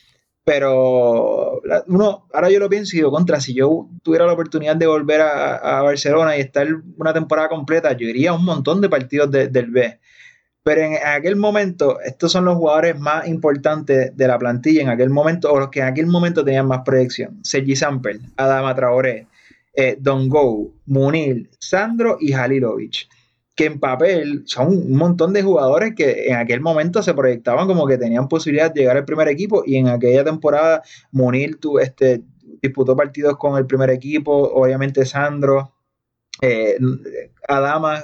pero 0.44 1.60
uno, 1.88 2.26
ahora 2.32 2.50
yo 2.50 2.60
lo 2.60 2.68
pienso 2.68 2.96
y 2.96 3.00
digo, 3.00 3.10
contra, 3.10 3.40
si 3.40 3.52
yo 3.52 3.88
tuviera 4.02 4.26
la 4.26 4.32
oportunidad 4.32 4.76
de 4.76 4.86
volver 4.86 5.20
a, 5.20 5.82
Barcelona 5.82 6.36
y 6.36 6.40
estar 6.40 6.68
una 6.96 7.12
temporada 7.12 7.48
completa, 7.48 7.92
yo 7.92 8.08
iría 8.08 8.30
a 8.30 8.34
un 8.34 8.44
montón 8.44 8.80
de 8.80 8.88
partidos 8.88 9.30
del 9.30 9.70
B. 9.70 9.98
Pero 10.62 10.82
en 10.82 10.98
aquel 11.04 11.34
momento, 11.34 12.00
estos 12.00 12.30
son 12.30 12.44
los 12.44 12.56
jugadores 12.56 12.98
más 12.98 13.26
importantes 13.26 14.16
de 14.16 14.28
la 14.28 14.38
plantilla 14.38 14.82
en 14.82 14.88
aquel 14.88 15.10
momento, 15.10 15.52
o 15.52 15.58
los 15.58 15.68
que 15.70 15.80
en 15.80 15.86
aquel 15.86 16.06
momento 16.06 16.44
tenían 16.44 16.66
más 16.68 16.82
proyección. 16.84 17.40
Sergi 17.42 17.74
Samper, 17.74 18.20
Adama 18.36 18.74
Traoré, 18.74 19.26
eh, 19.74 19.96
Don 20.00 20.28
Go, 20.28 20.74
Munil, 20.86 21.50
Sandro 21.58 22.16
y 22.20 22.32
Halilovic, 22.32 23.08
que 23.54 23.66
en 23.66 23.80
papel 23.80 24.42
son 24.46 24.68
un 24.68 24.96
montón 24.96 25.32
de 25.32 25.42
jugadores 25.42 25.94
que 25.94 26.28
en 26.28 26.36
aquel 26.36 26.60
momento 26.60 27.02
se 27.02 27.14
proyectaban 27.14 27.66
como 27.66 27.86
que 27.86 27.98
tenían 27.98 28.28
posibilidad 28.28 28.72
de 28.72 28.80
llegar 28.80 28.96
al 28.96 29.04
primer 29.04 29.28
equipo 29.28 29.62
y 29.66 29.76
en 29.76 29.88
aquella 29.88 30.24
temporada 30.24 30.82
Munil 31.10 31.58
tu, 31.58 31.78
este, 31.78 32.22
disputó 32.62 32.96
partidos 32.96 33.36
con 33.36 33.58
el 33.58 33.66
primer 33.66 33.90
equipo, 33.90 34.32
obviamente 34.32 35.04
Sandro, 35.04 35.72
eh, 36.40 36.78
Adama 37.48 38.02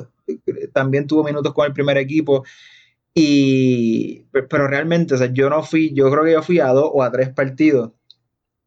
también 0.72 1.06
tuvo 1.06 1.24
minutos 1.24 1.52
con 1.52 1.66
el 1.66 1.72
primer 1.72 1.98
equipo. 1.98 2.44
Y, 3.14 4.24
pero 4.32 4.66
realmente, 4.66 5.14
yo 5.32 5.48
no 5.48 5.62
fui, 5.62 5.92
yo 5.94 6.10
creo 6.10 6.24
que 6.24 6.32
yo 6.32 6.42
fui 6.42 6.58
a 6.58 6.68
dos 6.68 6.90
o 6.92 7.02
a 7.02 7.12
tres 7.12 7.28
partidos 7.30 7.92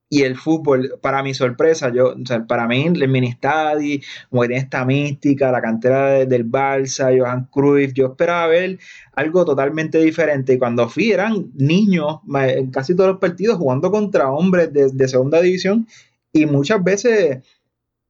y 0.09 0.23
el 0.23 0.37
fútbol, 0.37 0.97
para 1.01 1.21
mi 1.21 1.33
sorpresa, 1.33 1.91
yo, 1.93 2.13
o 2.13 2.25
sea, 2.25 2.45
para 2.45 2.67
mí, 2.67 2.85
el 2.85 3.07
mini 3.09 3.33
stadi, 3.33 4.01
como 4.29 4.43
que 4.43 4.47
tiene 4.47 4.85
mística, 4.85 5.51
la 5.51 5.61
cantera 5.61 6.25
del 6.25 6.49
Barça, 6.49 7.17
Johan 7.17 7.49
Cruyff, 7.51 7.93
yo 7.93 8.07
esperaba 8.07 8.47
ver 8.47 8.79
algo 9.13 9.43
totalmente 9.43 9.99
diferente. 9.99 10.53
Y 10.53 10.57
cuando 10.57 10.87
fui, 10.87 11.11
eran 11.11 11.51
niños 11.55 12.19
en 12.33 12.71
casi 12.71 12.95
todos 12.95 13.11
los 13.11 13.19
partidos 13.19 13.57
jugando 13.57 13.91
contra 13.91 14.31
hombres 14.31 14.71
de, 14.71 15.07
segunda 15.07 15.41
división. 15.41 15.87
Y 16.31 16.45
muchas 16.45 16.81
veces 16.83 17.39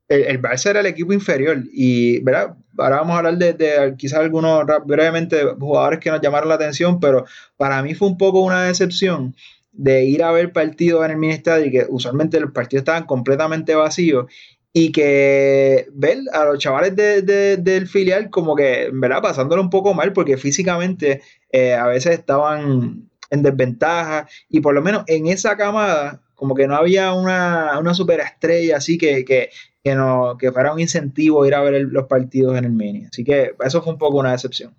el, 0.07 0.23
el, 0.23 0.41
Barça 0.41 0.69
era 0.69 0.81
el 0.81 0.85
equipo 0.85 1.13
inferior. 1.13 1.63
Y, 1.71 2.19
¿verdad? 2.19 2.57
Ahora 2.77 2.97
vamos 2.97 3.15
a 3.15 3.17
hablar 3.19 3.37
de, 3.39 3.53
de 3.53 3.95
quizás 3.97 4.19
algunos 4.19 4.65
brevemente 4.85 5.43
jugadores 5.59 5.99
que 5.99 6.11
nos 6.11 6.21
llamaron 6.21 6.49
la 6.49 6.55
atención, 6.55 6.99
pero 6.99 7.25
para 7.57 7.81
mí 7.81 7.95
fue 7.95 8.07
un 8.07 8.19
poco 8.19 8.41
una 8.41 8.65
decepción 8.65 9.33
de 9.77 10.05
ir 10.05 10.23
a 10.23 10.31
ver 10.31 10.51
partidos 10.51 11.05
en 11.05 11.11
el 11.11 11.17
mini 11.17 11.35
y 11.35 11.71
que 11.71 11.85
usualmente 11.87 12.39
los 12.39 12.51
partidos 12.51 12.81
estaban 12.81 13.05
completamente 13.05 13.75
vacíos 13.75 14.25
y 14.73 14.91
que 14.91 15.87
ver 15.93 16.17
a 16.33 16.45
los 16.45 16.59
chavales 16.59 16.95
del 16.95 17.87
filial 17.87 18.29
como 18.29 18.55
que, 18.55 18.89
¿verdad? 18.91 19.21
Pasándolo 19.21 19.61
un 19.61 19.69
poco 19.69 19.93
mal 19.93 20.13
porque 20.13 20.37
físicamente 20.37 21.21
eh, 21.51 21.73
a 21.73 21.87
veces 21.87 22.19
estaban 22.19 23.09
en 23.29 23.43
desventaja 23.43 24.27
y 24.49 24.59
por 24.61 24.73
lo 24.73 24.81
menos 24.81 25.03
en 25.07 25.27
esa 25.27 25.57
camada 25.57 26.21
como 26.35 26.53
que 26.53 26.67
no 26.67 26.75
había 26.75 27.13
una, 27.13 27.79
una 27.79 27.93
superestrella 27.93 28.77
así 28.77 28.97
que, 28.97 29.25
que, 29.25 29.49
que, 29.83 29.95
no, 29.95 30.37
que 30.39 30.51
fuera 30.51 30.73
un 30.73 30.79
incentivo 30.79 31.45
ir 31.45 31.55
a 31.55 31.61
ver 31.61 31.81
los 31.89 32.07
partidos 32.07 32.57
en 32.57 32.65
el 32.65 32.71
mini. 32.71 33.05
Así 33.05 33.23
que 33.23 33.53
eso 33.63 33.81
fue 33.81 33.93
un 33.93 33.99
poco 33.99 34.17
una 34.17 34.31
decepción. 34.31 34.75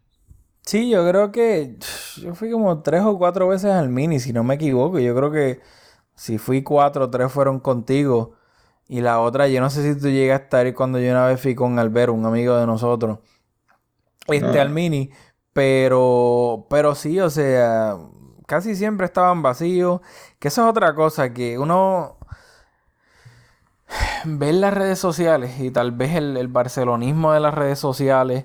Sí, 0.68 0.90
yo 0.90 1.08
creo 1.08 1.32
que 1.32 1.76
yo 2.18 2.34
fui 2.34 2.50
como 2.50 2.82
tres 2.82 3.02
o 3.02 3.16
cuatro 3.18 3.48
veces 3.48 3.70
al 3.72 3.88
mini, 3.88 4.20
si 4.20 4.34
no 4.34 4.44
me 4.44 4.56
equivoco. 4.56 4.98
Yo 4.98 5.14
creo 5.16 5.30
que 5.30 5.62
si 6.14 6.36
fui 6.38 6.62
cuatro, 6.62 7.08
tres 7.10 7.32
fueron 7.32 7.58
contigo. 7.60 8.34
Y 8.88 9.00
la 9.00 9.20
otra, 9.20 9.48
yo 9.48 9.62
no 9.62 9.70
sé 9.70 9.82
si 9.82 9.98
tú 9.98 10.08
llegaste 10.10 10.56
a 10.56 10.62
ir 10.66 10.74
cuando 10.74 10.98
yo 11.00 11.10
una 11.10 11.26
vez 11.26 11.40
fui 11.40 11.54
con 11.54 11.78
Albero, 11.78 12.12
un 12.12 12.26
amigo 12.26 12.56
de 12.56 12.66
nosotros. 12.66 13.20
Este 14.26 14.60
al 14.60 14.68
mini. 14.70 15.10
Pero, 15.54 16.66
pero 16.70 16.94
sí, 16.94 17.18
o 17.20 17.30
sea, 17.30 17.96
casi 18.46 18.76
siempre 18.76 19.06
estaban 19.06 19.42
vacíos. 19.42 20.02
Que 20.38 20.48
eso 20.48 20.64
es 20.64 20.70
otra 20.70 20.94
cosa, 20.94 21.32
que 21.32 21.58
uno 21.58 22.18
ve 24.26 24.52
las 24.52 24.74
redes 24.74 24.98
sociales 24.98 25.60
y 25.60 25.70
tal 25.70 25.92
vez 25.92 26.14
el, 26.16 26.36
el 26.36 26.48
barcelonismo 26.48 27.32
de 27.32 27.40
las 27.40 27.54
redes 27.54 27.78
sociales 27.78 28.44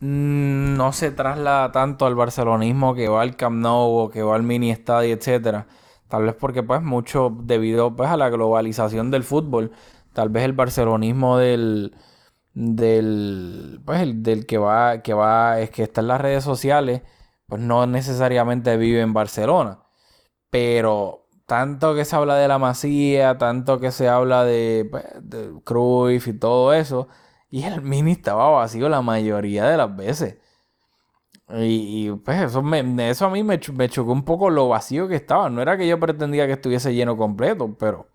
no 0.00 0.92
se 0.92 1.10
traslada 1.10 1.72
tanto 1.72 2.06
al 2.06 2.14
barcelonismo 2.14 2.94
que 2.94 3.08
va 3.08 3.22
al 3.22 3.36
Camp 3.36 3.58
Nou 3.60 4.10
que 4.10 4.22
va 4.22 4.34
al 4.36 4.42
mini 4.42 4.70
estadio, 4.70 5.14
etcétera. 5.14 5.66
Tal 6.08 6.24
vez 6.24 6.34
porque 6.34 6.62
pues 6.62 6.82
mucho 6.82 7.36
debido 7.42 7.94
pues 7.96 8.10
a 8.10 8.16
la 8.16 8.30
globalización 8.30 9.10
del 9.10 9.24
fútbol, 9.24 9.72
tal 10.12 10.30
vez 10.30 10.44
el 10.44 10.52
barcelonismo 10.54 11.38
del 11.38 11.94
del, 12.54 13.80
pues, 13.84 14.22
del 14.22 14.46
que 14.46 14.58
va, 14.58 15.02
que 15.02 15.14
va, 15.14 15.60
es 15.60 15.70
que 15.70 15.84
está 15.84 16.00
en 16.00 16.08
las 16.08 16.20
redes 16.20 16.44
sociales, 16.44 17.02
pues 17.46 17.60
no 17.62 17.86
necesariamente 17.86 18.76
vive 18.76 19.00
en 19.00 19.12
Barcelona. 19.12 19.80
Pero 20.50 21.28
tanto 21.46 21.94
que 21.94 22.04
se 22.04 22.16
habla 22.16 22.36
de 22.36 22.48
la 22.48 22.58
Masía, 22.58 23.38
tanto 23.38 23.80
que 23.80 23.92
se 23.92 24.08
habla 24.08 24.44
de, 24.44 24.88
pues, 24.90 25.04
de 25.22 25.60
Cruyff 25.64 26.28
y 26.28 26.34
todo 26.38 26.72
eso, 26.74 27.08
y 27.50 27.64
el 27.64 27.82
Mini 27.82 28.12
estaba 28.12 28.48
vacío 28.50 28.88
la 28.88 29.02
mayoría 29.02 29.64
de 29.66 29.76
las 29.76 29.94
veces. 29.94 30.38
Y, 31.48 32.12
pues 32.12 32.40
eso, 32.42 32.62
me, 32.62 33.10
eso 33.10 33.26
a 33.26 33.30
mí 33.30 33.42
me, 33.42 33.60
me, 33.74 33.88
chocó 33.88 34.12
un 34.12 34.24
poco 34.24 34.50
lo 34.50 34.68
vacío 34.68 35.08
que 35.08 35.16
estaba. 35.16 35.50
No 35.50 35.60
era 35.60 35.76
que 35.76 35.86
yo 35.88 35.98
pretendía 35.98 36.46
que 36.46 36.52
estuviese 36.52 36.94
lleno 36.94 37.16
completo, 37.16 37.76
pero 37.78 38.08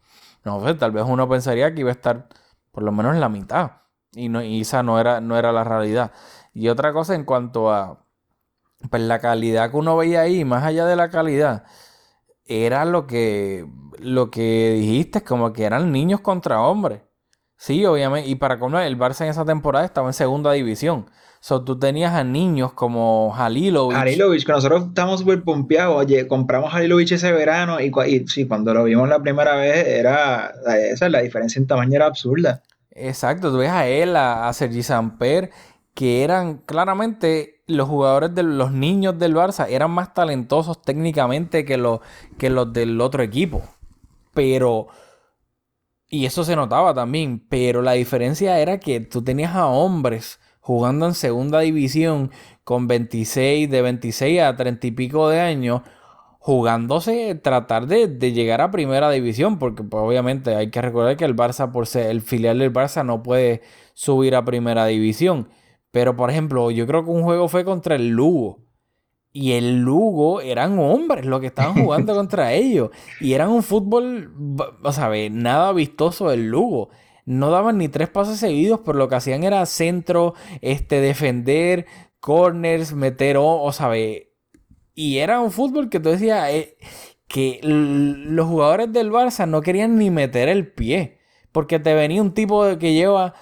no 0.45 0.65
sé, 0.65 0.75
tal 0.75 0.91
vez 0.91 1.03
uno 1.05 1.27
pensaría 1.27 1.73
que 1.73 1.81
iba 1.81 1.89
a 1.89 1.93
estar 1.93 2.29
por 2.71 2.83
lo 2.83 2.91
menos 2.91 3.13
en 3.13 3.21
la 3.21 3.29
mitad. 3.29 3.71
Y, 4.13 4.29
no, 4.29 4.39
esa 4.39 4.83
no 4.83 4.99
era, 4.99 5.19
no 5.21 5.37
era 5.37 5.51
la 5.51 5.63
realidad. 5.65 6.13
Y 6.53 6.69
otra 6.69 6.93
cosa 6.93 7.15
en 7.15 7.25
cuanto 7.25 7.71
a 7.73 8.05
pues, 8.89 9.01
la 9.03 9.19
calidad 9.19 9.71
que 9.71 9.77
uno 9.77 9.97
veía 9.97 10.21
ahí, 10.21 10.45
más 10.45 10.63
allá 10.63 10.85
de 10.85 10.95
la 10.95 11.09
calidad, 11.09 11.65
era 12.45 12.85
lo 12.85 13.07
que, 13.07 13.67
lo 13.99 14.31
que 14.31 14.75
dijiste, 14.79 15.23
como 15.23 15.53
que 15.53 15.65
eran 15.65 15.91
niños 15.91 16.21
contra 16.21 16.61
hombres. 16.61 17.01
Sí, 17.57 17.85
obviamente. 17.85 18.29
Y 18.29 18.35
para 18.35 18.59
cómo 18.59 18.79
el 18.79 18.97
Barça 18.97 19.21
en 19.21 19.29
esa 19.29 19.45
temporada 19.45 19.85
estaba 19.85 20.07
en 20.07 20.13
segunda 20.13 20.51
división. 20.51 21.05
So, 21.39 21.63
tú 21.63 21.77
tenías 21.77 22.13
a 22.13 22.23
niños 22.23 22.73
como 22.73 23.33
Halilovic. 23.35 23.95
Halilovic, 23.95 24.45
que 24.45 24.51
nosotros 24.51 24.87
estamos 24.87 25.19
súper 25.19 25.43
pompeados. 25.43 25.95
Oye, 25.95 26.27
compramos 26.27 26.73
Halilovic 26.73 27.11
ese 27.11 27.31
verano 27.31 27.79
y, 27.79 27.91
y, 28.07 28.27
sí, 28.27 28.47
cuando 28.47 28.73
lo 28.73 28.83
vimos 28.83 29.07
la 29.07 29.19
primera 29.19 29.55
vez, 29.55 29.85
era 29.87 30.53
esa, 30.89 31.07
la 31.09 31.21
diferencia 31.21 31.59
en 31.59 31.67
tamaño 31.67 31.95
era 31.95 32.07
absurda. 32.07 32.63
Exacto, 32.91 33.51
tú 33.51 33.57
ves 33.57 33.69
a 33.69 33.87
él, 33.87 34.15
a, 34.15 34.47
a 34.47 34.53
Sergi 34.53 34.81
Samper, 34.81 35.51
que 35.93 36.23
eran 36.23 36.57
claramente 36.65 37.55
los 37.67 37.87
jugadores 37.87 38.35
de 38.35 38.43
los 38.43 38.71
niños 38.71 39.17
del 39.17 39.35
Barça, 39.35 39.67
eran 39.69 39.91
más 39.91 40.13
talentosos 40.13 40.81
técnicamente 40.81 41.65
que 41.65 41.77
los, 41.77 41.99
que 42.37 42.49
los 42.49 42.71
del 42.71 42.99
otro 43.01 43.23
equipo. 43.23 43.63
Pero, 44.33 44.87
y 46.09 46.25
eso 46.25 46.43
se 46.43 46.55
notaba 46.55 46.93
también, 46.93 47.39
pero 47.49 47.81
la 47.81 47.93
diferencia 47.93 48.59
era 48.59 48.79
que 48.79 48.99
tú 48.99 49.23
tenías 49.23 49.55
a 49.55 49.67
hombres 49.67 50.39
jugando 50.59 51.05
en 51.05 51.13
segunda 51.13 51.59
división 51.59 52.31
con 52.63 52.87
26, 52.87 53.69
de 53.69 53.81
26 53.81 54.41
a 54.41 54.55
30 54.55 54.87
y 54.87 54.91
pico 54.91 55.29
de 55.29 55.39
años, 55.39 55.81
jugándose 56.39 57.35
tratar 57.35 57.87
de, 57.87 58.07
llegar 58.33 58.61
a 58.61 58.71
primera 58.71 59.09
división, 59.11 59.59
porque 59.59 59.83
pues, 59.83 60.03
obviamente 60.03 60.55
hay 60.55 60.71
que 60.71 60.81
recordar 60.81 61.17
que 61.17 61.25
el 61.25 61.35
Barça, 61.35 61.71
por 61.71 61.87
ser 61.87 62.07
el 62.07 62.21
filial 62.21 62.59
del 62.59 62.73
Barça, 62.73 63.05
no 63.05 63.23
puede 63.23 63.61
subir 63.93 64.35
a 64.35 64.45
primera 64.45 64.85
división. 64.87 65.49
Pero 65.91 66.15
por 66.15 66.29
ejemplo, 66.29 66.71
yo 66.71 66.87
creo 66.87 67.03
que 67.03 67.11
un 67.11 67.23
juego 67.23 67.47
fue 67.47 67.63
contra 67.63 67.95
el 67.95 68.09
Lugo. 68.09 68.64
Y 69.37 69.51
el 69.51 69.81
Lugo 69.81 70.39
eran 70.39 70.79
hombres 70.79 71.25
los 71.25 71.41
que 71.41 71.47
estaban 71.47 71.73
jugando 71.83 72.15
contra 72.15 72.53
ellos. 72.53 72.91
Y 73.19 73.33
eran 73.33 73.49
un 73.49 73.63
fútbol, 73.63 74.33
o 74.81 74.91
sea, 74.93 75.11
nada 75.29 75.73
vistoso 75.73 76.31
el 76.31 76.47
Lugo. 76.47 76.89
No 77.25 77.51
daban 77.51 77.77
ni 77.77 77.89
tres 77.89 78.07
pases 78.07 78.39
seguidos, 78.39 78.79
pero 78.85 78.97
lo 78.97 79.09
que 79.09 79.15
hacían 79.15 79.43
era 79.43 79.65
centro, 79.65 80.35
este, 80.61 81.01
defender, 81.01 81.85
corners, 82.21 82.93
meter, 82.93 83.35
o, 83.35 83.61
o 83.61 83.71
sabe, 83.73 84.35
y 84.95 85.17
era 85.17 85.41
un 85.41 85.51
fútbol 85.51 85.89
que 85.89 85.99
tú 85.99 86.09
decías 86.09 86.49
eh, 86.49 86.77
que 87.27 87.59
los 87.61 88.47
jugadores 88.47 88.91
del 88.93 89.11
Barça 89.11 89.47
no 89.47 89.61
querían 89.61 89.97
ni 89.97 90.09
meter 90.09 90.47
el 90.47 90.71
pie. 90.71 91.19
Porque 91.51 91.79
te 91.79 91.93
venía 91.93 92.21
un 92.21 92.33
tipo 92.33 92.77
que 92.77 92.93
lleva, 92.93 93.33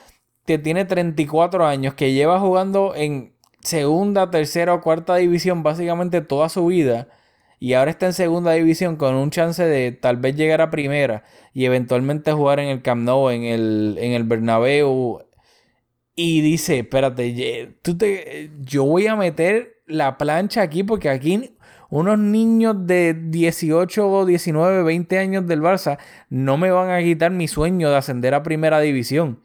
que 0.46 0.58
tiene 0.58 0.86
34 0.86 1.66
años, 1.66 1.94
que 1.94 2.14
lleva 2.14 2.40
jugando 2.40 2.96
en 2.96 3.33
segunda, 3.64 4.30
tercera 4.30 4.74
o 4.74 4.82
cuarta 4.82 5.16
división 5.16 5.64
básicamente 5.64 6.22
toda 6.22 6.50
su 6.50 6.66
vida. 6.68 7.08
Y 7.60 7.74
ahora 7.74 7.92
está 7.92 8.08
en 8.08 8.14
segunda 8.14 8.52
división 8.52 8.98
con 8.98 9.16
un 9.16 9.30
chance 9.30 9.64
de 9.64 9.94
tal 9.94 10.18
vez 10.18 10.36
llegar 10.36 10.62
a 10.62 10.70
primera 10.70 11.24
y 11.54 11.66
eventualmente 11.66 12.34
jugar 12.34 12.60
en 12.60 12.68
el 12.68 12.82
Camp 12.82 13.04
Nou, 13.04 13.30
en 13.30 13.44
el, 13.44 13.98
en 14.00 14.12
el 14.12 14.26
Bernabéu. 14.26 15.22
Y 16.16 16.42
dice, 16.42 16.80
espérate, 16.80 17.78
tú 17.82 17.98
te, 17.98 18.52
yo 18.62 18.84
voy 18.84 19.08
a 19.08 19.16
meter 19.16 19.82
la 19.88 20.18
plancha 20.18 20.62
aquí 20.62 20.84
porque 20.84 21.10
aquí 21.10 21.56
unos 21.90 22.20
niños 22.20 22.88
de 22.88 23.14
18, 23.14 24.26
19, 24.26 24.84
20 24.84 25.18
años 25.20 25.48
del 25.48 25.62
Barça 25.62 26.00
no 26.30 26.58
me 26.58 26.72
van 26.72 26.90
a 26.90 27.02
quitar 27.02 27.32
mi 27.32 27.48
sueño 27.48 27.90
de 27.90 27.96
ascender 27.96 28.34
a 28.34 28.44
primera 28.44 28.80
división. 28.80 29.42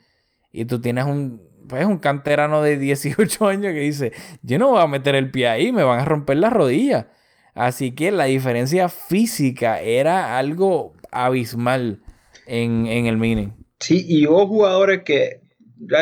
Y 0.51 0.65
tú 0.65 0.81
tienes 0.81 1.05
un, 1.05 1.48
pues, 1.69 1.85
un 1.87 1.99
canterano 1.99 2.63
de 2.63 2.79
18 2.79 3.47
años 3.47 3.73
que 3.73 3.81
dice, 3.81 4.13
yo 4.43 4.59
no 4.59 4.71
voy 4.71 4.83
a 4.83 4.87
meter 4.87 5.15
el 5.15 5.31
pie 5.31 5.49
ahí, 5.49 5.73
me 5.73 5.85
van 5.85 6.01
a 6.01 6.05
romper 6.05 6.39
las 6.39 6.53
rodillas. 6.53 7.07
Así 7.55 7.93
que 7.93 8.11
la 8.11 8.25
diferencia 8.25 8.89
física 8.89 9.81
era 9.81 10.39
algo 10.39 10.95
abismal 11.11 12.01
en, 12.47 12.87
en 12.87 13.07
el 13.07 13.17
mini. 13.17 13.53
Sí, 13.81 14.05
y 14.09 14.27
hubo 14.27 14.47
jugadores 14.47 15.03
que 15.05 15.41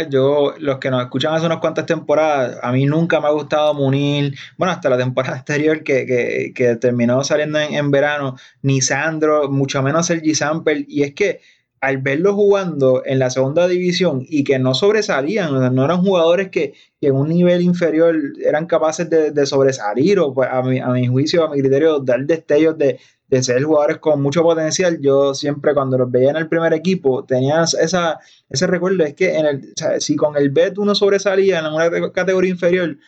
yo, 0.09 0.55
los 0.59 0.79
que 0.79 0.91
nos 0.91 1.03
escuchan 1.03 1.35
hace 1.35 1.47
unas 1.47 1.59
cuantas 1.59 1.87
temporadas, 1.87 2.59
a 2.63 2.73
mí 2.73 2.87
nunca 2.87 3.21
me 3.21 3.27
ha 3.27 3.31
gustado 3.31 3.75
Munir, 3.75 4.35
bueno, 4.57 4.73
hasta 4.73 4.89
la 4.89 4.97
temporada 4.97 5.37
anterior 5.39 5.83
que, 5.83 6.53
que, 6.55 6.77
terminó 6.77 7.23
saliendo 7.25 7.59
en, 7.59 7.91
verano, 7.91 8.37
ni 8.63 8.81
Sandro, 8.81 9.51
mucho 9.51 9.83
menos 9.83 10.11
el 10.11 10.35
Sample, 10.35 10.85
y 10.89 11.03
es 11.03 11.15
que 11.15 11.41
al 11.87 11.99
verlo 11.99 12.35
jugando 12.35 13.03
en 13.05 13.21
la 13.21 13.31
segunda 13.31 13.69
división 13.69 14.27
y 14.29 14.43
que 14.43 14.59
no 14.59 14.75
sobresalían, 14.75 15.73
no 15.73 15.85
eran 15.85 16.03
jugadores 16.03 16.51
que, 16.51 16.75
en 17.01 17.15
un 17.15 17.29
nivel 17.29 17.63
inferior 17.63 18.17
eran 18.45 18.67
capaces 18.67 19.09
de, 19.09 19.47
sobresalir 19.47 20.19
o 20.19 20.35
pues, 20.35 20.49
a, 20.51 20.63
mi, 20.63 20.81
a 20.81 20.89
mi 20.89 21.07
juicio, 21.07 21.45
a 21.45 21.51
mi 21.55 21.61
criterio, 21.61 22.01
dar 22.01 22.27
destellos 22.27 22.77
de, 22.77 22.99
de 23.29 23.43
ser 23.45 23.63
jugadores 23.63 23.99
con 23.99 24.21
mucho 24.21 24.43
potencial, 24.43 24.99
yo 25.01 25.33
siempre 25.33 25.75
cuando 25.75 25.97
los 25.97 26.11
veía 26.11 26.31
en 26.31 26.37
el 26.37 26.49
primer 26.49 26.73
equipo 26.73 27.25
tenía 27.25 27.63
esa, 27.63 28.19
ese 28.51 28.67
recuerdo, 28.67 29.05
es 29.05 29.15
que 29.15 29.37
en 29.37 29.47
el, 29.47 29.75
si 30.01 30.17
con 30.17 30.37
el 30.37 30.51
Bet 30.51 30.79
uno 30.79 30.93
sobresalía 30.97 31.61
en 31.61 31.67
una 31.67 32.11
categoría 32.11 32.51
inferior, 32.51 32.99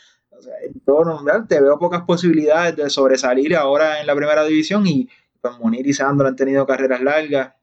o 0.87 1.47
te 1.49 1.61
veo 1.61 1.81
pocas 1.81 2.03
posibilidades 2.03 2.77
de 2.77 2.91
sobresalir 2.91 3.57
ahora 3.57 4.01
en 4.01 4.07
la 4.07 4.15
primera 4.15 4.45
división 4.45 4.87
y 4.87 5.09
pues 5.41 5.59
Munir 5.59 5.85
y 5.85 5.93
Sandro 5.93 6.29
han 6.29 6.37
tenido 6.37 6.65
carreras 6.65 7.01
largas, 7.01 7.55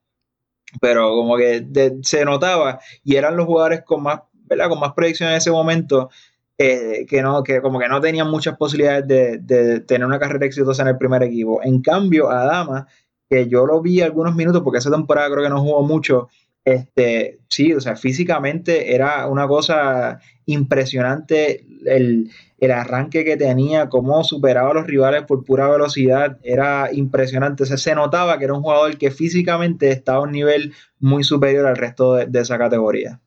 pero 0.81 1.09
como 1.09 1.37
que 1.37 1.65
se 2.01 2.25
notaba 2.25 2.79
y 3.03 3.15
eran 3.15 3.37
los 3.37 3.45
jugadores 3.45 3.83
con 3.83 4.03
más, 4.03 4.21
¿verdad? 4.33 4.69
con 4.69 4.79
más 4.79 4.93
proyección 4.93 5.29
en 5.29 5.35
ese 5.35 5.51
momento 5.51 6.09
eh, 6.57 7.05
que, 7.09 7.21
no, 7.21 7.43
que 7.43 7.61
como 7.61 7.79
que 7.79 7.89
no 7.89 7.99
tenían 7.99 8.29
muchas 8.29 8.57
posibilidades 8.57 9.05
de, 9.07 9.81
tener 9.81 10.05
una 10.05 10.19
carrera 10.19 10.45
exitosa 10.45 10.83
en 10.83 10.89
el 10.89 10.97
primer 10.97 11.21
equipo. 11.23 11.61
En 11.63 11.81
cambio, 11.81 12.29
Adama, 12.29 12.87
que 13.29 13.47
yo 13.47 13.65
lo 13.65 13.81
vi 13.81 14.01
algunos 14.01 14.35
minutos, 14.35 14.61
porque 14.63 14.79
esa 14.79 14.91
temporada 14.91 15.29
creo 15.29 15.43
que 15.43 15.49
no 15.49 15.61
jugó 15.61 15.83
mucho, 15.83 16.29
este, 16.65 17.39
sí, 17.47 17.73
o 17.73 17.79
sea, 17.79 17.95
físicamente 17.95 18.95
era 18.95 19.27
una 19.27 19.47
cosa 19.47 20.19
impresionante 20.47 21.63
el, 21.85 22.31
arranque 22.71 23.23
que 23.23 23.37
tenía, 23.37 23.89
cómo 23.89 24.23
superaba 24.23 24.71
a 24.71 24.73
los 24.73 24.87
rivales 24.87 25.21
por 25.23 25.45
pura 25.45 25.69
velocidad, 25.69 26.39
era 26.41 26.91
impresionante. 26.91 27.65
se 27.65 27.95
notaba 27.95 28.39
que 28.39 28.45
era 28.45 28.55
un 28.55 28.63
jugador 28.63 28.97
que 28.97 29.11
físicamente 29.11 29.91
estaba 29.91 30.17
a 30.17 30.21
un 30.21 30.31
nivel 30.31 30.73
muy 30.99 31.23
superior 31.23 31.67
al 31.67 31.77
resto 31.77 32.15
de 32.15 32.39
esa 32.39 32.57
categoría. 32.57 33.21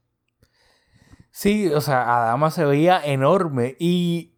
Sí, 1.30 1.68
o 1.68 1.80
sea, 1.80 2.02
Adama 2.02 2.50
se 2.50 2.64
veía 2.64 3.00
enorme 3.04 3.76
y... 3.78 4.32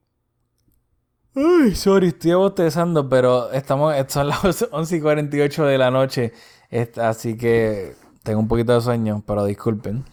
Uy, 1.35 1.75
sorry, 1.75 2.09
estoy 2.09 2.35
bostezando, 2.35 3.09
pero 3.09 3.51
estamos, 3.53 3.95
son 4.09 4.29
las 4.29 4.69
11 4.71 4.97
y 4.97 5.01
48 5.01 5.65
de 5.65 5.79
la 5.79 5.91
noche, 5.91 6.33
así 6.99 7.39
que 7.39 7.95
tengo 8.23 8.41
un 8.41 8.49
poquito 8.49 8.75
de 8.75 8.81
sueño, 8.81 9.23
pero 9.27 9.45
disculpen. 9.45 10.05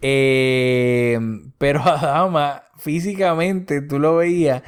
Eh, 0.00 1.18
pero 1.58 1.82
Adama, 1.84 2.62
físicamente, 2.76 3.82
tú 3.82 3.98
lo 3.98 4.16
veías 4.16 4.62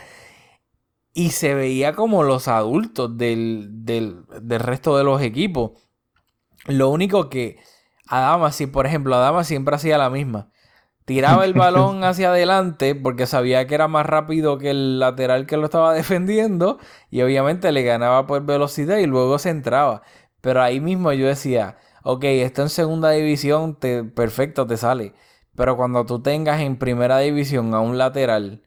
y 1.12 1.30
se 1.30 1.54
veía 1.54 1.94
como 1.94 2.22
los 2.22 2.48
adultos 2.48 3.16
del, 3.16 3.68
del, 3.84 4.24
del 4.42 4.60
resto 4.60 4.96
de 4.96 5.04
los 5.04 5.20
equipos. 5.22 5.72
Lo 6.66 6.88
único 6.90 7.28
que 7.28 7.58
Adama, 8.06 8.52
si 8.52 8.66
por 8.66 8.86
ejemplo 8.86 9.16
Adama 9.16 9.44
siempre 9.44 9.74
hacía 9.76 9.98
la 9.98 10.10
misma 10.10 10.50
tiraba 11.10 11.44
el 11.44 11.54
balón 11.54 12.04
hacia 12.04 12.28
adelante 12.30 12.94
porque 12.94 13.26
sabía 13.26 13.66
que 13.66 13.74
era 13.74 13.88
más 13.88 14.06
rápido 14.06 14.58
que 14.58 14.70
el 14.70 15.00
lateral 15.00 15.44
que 15.44 15.56
lo 15.56 15.64
estaba 15.64 15.92
defendiendo 16.02 16.78
y 17.10 17.22
obviamente 17.22 17.72
le 17.72 17.82
ganaba 17.82 18.28
por 18.28 18.46
velocidad 18.46 18.98
y 18.98 19.06
luego 19.06 19.40
se 19.40 19.50
entraba. 19.50 20.02
Pero 20.40 20.62
ahí 20.62 20.80
mismo 20.80 21.12
yo 21.12 21.26
decía, 21.26 21.78
ok, 22.02 22.24
esto 22.24 22.62
en 22.62 22.68
segunda 22.68 23.10
división, 23.10 23.76
te, 23.76 24.04
perfecto, 24.04 24.66
te 24.66 24.76
sale. 24.76 25.14
Pero 25.54 25.76
cuando 25.76 26.06
tú 26.06 26.22
tengas 26.22 26.60
en 26.60 26.78
primera 26.78 27.18
división 27.18 27.74
a 27.74 27.80
un 27.80 27.98
lateral, 27.98 28.62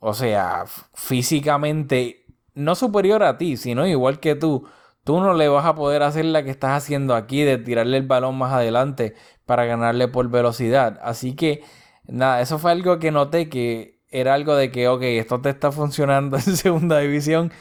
o 0.00 0.14
sea, 0.14 0.64
físicamente 0.94 2.26
no 2.54 2.74
superior 2.74 3.22
a 3.22 3.38
ti, 3.38 3.56
sino 3.56 3.86
igual 3.86 4.20
que 4.20 4.34
tú, 4.34 4.66
tú 5.04 5.20
no 5.20 5.34
le 5.34 5.48
vas 5.48 5.66
a 5.66 5.74
poder 5.74 6.02
hacer 6.02 6.24
la 6.26 6.42
que 6.44 6.50
estás 6.50 6.72
haciendo 6.72 7.14
aquí 7.14 7.42
de 7.42 7.58
tirarle 7.58 7.96
el 7.98 8.06
balón 8.06 8.36
más 8.36 8.52
adelante 8.52 9.14
para 9.46 9.64
ganarle 9.64 10.08
por 10.08 10.28
velocidad. 10.28 10.98
Así 11.02 11.34
que 11.34 11.62
nada, 12.06 12.40
eso 12.40 12.58
fue 12.58 12.72
algo 12.72 12.98
que 12.98 13.10
noté 13.10 13.48
que 13.48 14.00
era 14.10 14.34
algo 14.34 14.56
de 14.56 14.70
que, 14.70 14.88
ok, 14.88 15.02
esto 15.02 15.40
te 15.40 15.50
está 15.50 15.72
funcionando 15.72 16.36
en 16.46 16.56
segunda 16.56 16.98
división, 16.98 17.52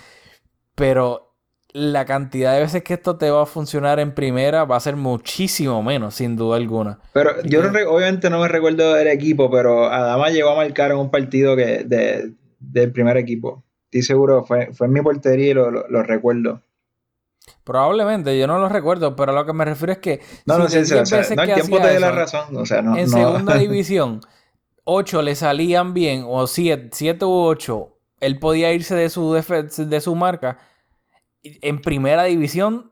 pero 0.76 1.27
la 1.74 2.05
cantidad 2.05 2.53
de 2.53 2.61
veces 2.61 2.84
que 2.84 2.93
esto 2.93 3.18
te 3.18 3.30
va 3.30 3.43
a 3.43 3.45
funcionar 3.45 3.99
en 3.99 4.13
primera 4.13 4.65
va 4.65 4.78
a 4.78 4.80
ser 4.80 4.95
muchísimo 4.95 5.84
menos, 5.84 6.15
sin 6.15 6.36
duda 6.36 6.57
alguna. 6.57 6.99
Pero 7.13 7.41
yo 7.43 7.61
obviamente 7.88 8.30
no 8.30 8.39
me 8.39 8.47
recuerdo 8.47 8.93
del 8.93 9.07
equipo, 9.07 9.51
pero 9.51 9.86
Adama 9.86 10.30
llegó 10.30 10.49
a 10.49 10.55
marcar 10.55 10.91
en 10.91 10.97
un 10.97 11.11
partido 11.11 11.55
que 11.55 11.86
del 12.59 12.91
primer 12.91 13.18
equipo. 13.18 13.63
Estoy 13.86 14.01
seguro, 14.01 14.43
fue, 14.43 14.74
fue 14.74 14.88
en 14.88 14.93
mi 14.93 15.01
portería 15.01 15.51
y 15.51 15.53
lo, 15.53 16.03
recuerdo. 16.03 16.61
Probablemente, 17.63 18.38
yo 18.38 18.47
no 18.47 18.59
lo 18.59 18.70
recuerdo, 18.70 19.15
pero 19.15 19.32
a 19.32 19.36
lo 19.36 19.45
que 19.45 19.53
me 19.53 19.63
refiero 19.63 19.93
es 19.93 19.99
que. 19.99 20.20
No, 20.45 20.57
no, 20.57 20.68
sí, 20.68 20.86
sí, 20.86 20.93
no, 20.93 21.43
el 21.43 21.53
tiempo 21.53 21.80
te 21.80 21.99
la 21.99 22.11
razón. 22.11 22.55
O 22.57 22.65
sea, 22.65 22.82
no, 22.82 22.97
en 22.97 23.07
segunda 23.07 23.55
división, 23.57 24.22
8 24.84 25.22
le 25.22 25.36
salían 25.36 25.93
bien, 25.93 26.24
o 26.28 26.47
7, 26.47 26.89
7 26.91 27.26
u 27.26 27.30
8, 27.30 27.97
él 28.22 28.39
podía 28.39 28.74
irse 28.74 28.95
de 28.95 29.09
su, 29.09 29.34
de 29.34 30.01
su 30.01 30.15
marca 30.15 30.57
en 31.62 31.82
primera 31.82 32.24
división 32.24 32.91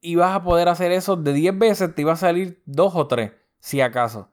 ibas 0.00 0.34
a 0.34 0.42
poder 0.42 0.68
hacer 0.68 0.92
eso 0.92 1.16
de 1.16 1.32
10 1.32 1.58
veces, 1.58 1.94
te 1.94 2.02
iba 2.02 2.12
a 2.12 2.16
salir 2.16 2.62
2 2.66 2.94
o 2.94 3.06
3, 3.06 3.32
si 3.60 3.80
acaso. 3.80 4.30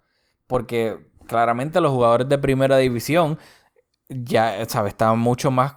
Porque 0.48 0.98
claramente 1.28 1.82
los 1.82 1.92
jugadores 1.92 2.30
de 2.30 2.38
primera 2.38 2.78
división 2.78 3.38
ya, 4.10 4.66
¿sabes? 4.68 4.94
Estaban 4.94 5.20
mucho 5.20 5.52
más 5.52 5.76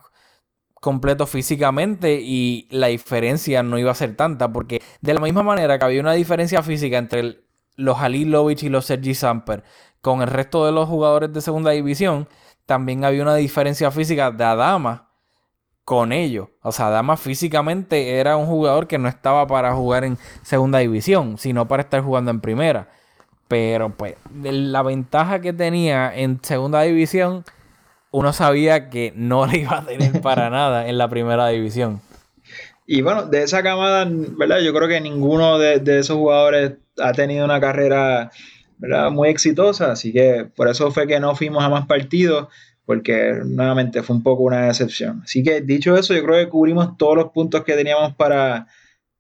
completos 0.75 1.29
físicamente 1.29 2.21
y 2.23 2.69
la 2.71 2.87
diferencia 2.87 3.63
no 3.63 3.79
iba 3.79 3.91
a 3.91 3.95
ser 3.95 4.17
tanta. 4.17 4.53
Porque 4.53 4.81
de 5.01 5.15
la 5.15 5.21
misma 5.21 5.43
manera 5.43 5.79
que 5.79 5.85
había 5.85 6.01
una 6.01 6.13
diferencia 6.13 6.63
física 6.63 6.99
entre 6.99 7.45
los 7.77 7.99
Halilovic 7.99 8.63
y 8.63 8.69
los 8.69 8.87
Sergi 8.87 9.15
Samper 9.15 9.65
con 10.01 10.23
el 10.23 10.29
resto 10.29 10.65
de 10.65 10.73
los 10.73 10.89
jugadores 10.89 11.33
de 11.33 11.41
segunda 11.41 11.73
división, 11.73 12.29
también 12.67 13.05
había 13.05 13.23
una 13.23 13.35
diferencia 13.35 13.91
física 13.91 14.31
de 14.31 14.45
Adama 14.45 15.10
con 15.91 16.13
ellos. 16.13 16.47
O 16.63 16.71
sea, 16.71 16.89
Dama 16.89 17.17
físicamente 17.17 18.21
era 18.21 18.37
un 18.37 18.47
jugador 18.47 18.87
que 18.87 18.97
no 18.97 19.09
estaba 19.09 19.49
para 19.49 19.75
jugar 19.75 20.05
en 20.05 20.19
segunda 20.43 20.79
división, 20.79 21.37
sino 21.37 21.67
para 21.67 21.83
estar 21.83 22.01
jugando 22.01 22.31
en 22.31 22.41
primera. 22.41 22.87
Pero 23.49 23.91
pues 23.97 24.15
la 24.33 24.85
ventaja 24.85 25.41
que 25.41 25.53
tenía 25.53 26.17
en 26.17 26.39
segunda 26.45 26.83
división, 26.83 27.45
uno 28.13 28.33
sabía 28.33 28.89
que 28.89 29.13
no 29.17 29.47
le 29.49 29.59
iba 29.59 29.79
a 29.79 29.85
tener 29.85 30.21
para 30.21 30.49
nada 30.59 30.87
en 30.87 30.97
la 30.97 31.09
primera 31.09 31.49
división. 31.49 32.01
Y 32.87 33.03
bueno, 33.03 33.25
de 33.25 33.43
esa 33.43 33.65
camada, 33.65 34.07
¿verdad? 34.09 34.61
Yo 34.61 34.73
creo 34.73 34.87
que 34.87 35.01
ninguno 35.01 35.59
de, 35.59 35.83
esos 35.99 36.17
jugadores 36.17 36.75
ha 37.01 37.11
tenido 37.15 37.45
una 37.45 37.61
carrera 37.61 38.31
muy 39.11 39.29
exitosa, 39.29 39.91
así 39.91 40.13
que 40.13 40.47
por 40.55 40.69
eso 40.69 40.93
fue 40.93 41.09
que 41.09 41.19
no 41.19 41.35
fuimos 41.35 41.65
a 41.65 41.69
más 41.69 41.87
partidos 41.87 42.47
porque 42.91 43.41
nuevamente 43.45 44.03
fue 44.03 44.17
un 44.17 44.23
poco 44.25 44.43
una 44.43 44.67
decepción. 44.67 45.21
Así 45.23 45.45
que 45.45 45.61
dicho 45.61 45.97
eso, 45.97 46.13
yo 46.13 46.25
creo 46.25 46.45
que 46.45 46.51
cubrimos 46.51 46.97
todos 46.97 47.15
los 47.15 47.29
puntos 47.31 47.63
que 47.63 47.75
teníamos 47.75 48.17
para, 48.17 48.67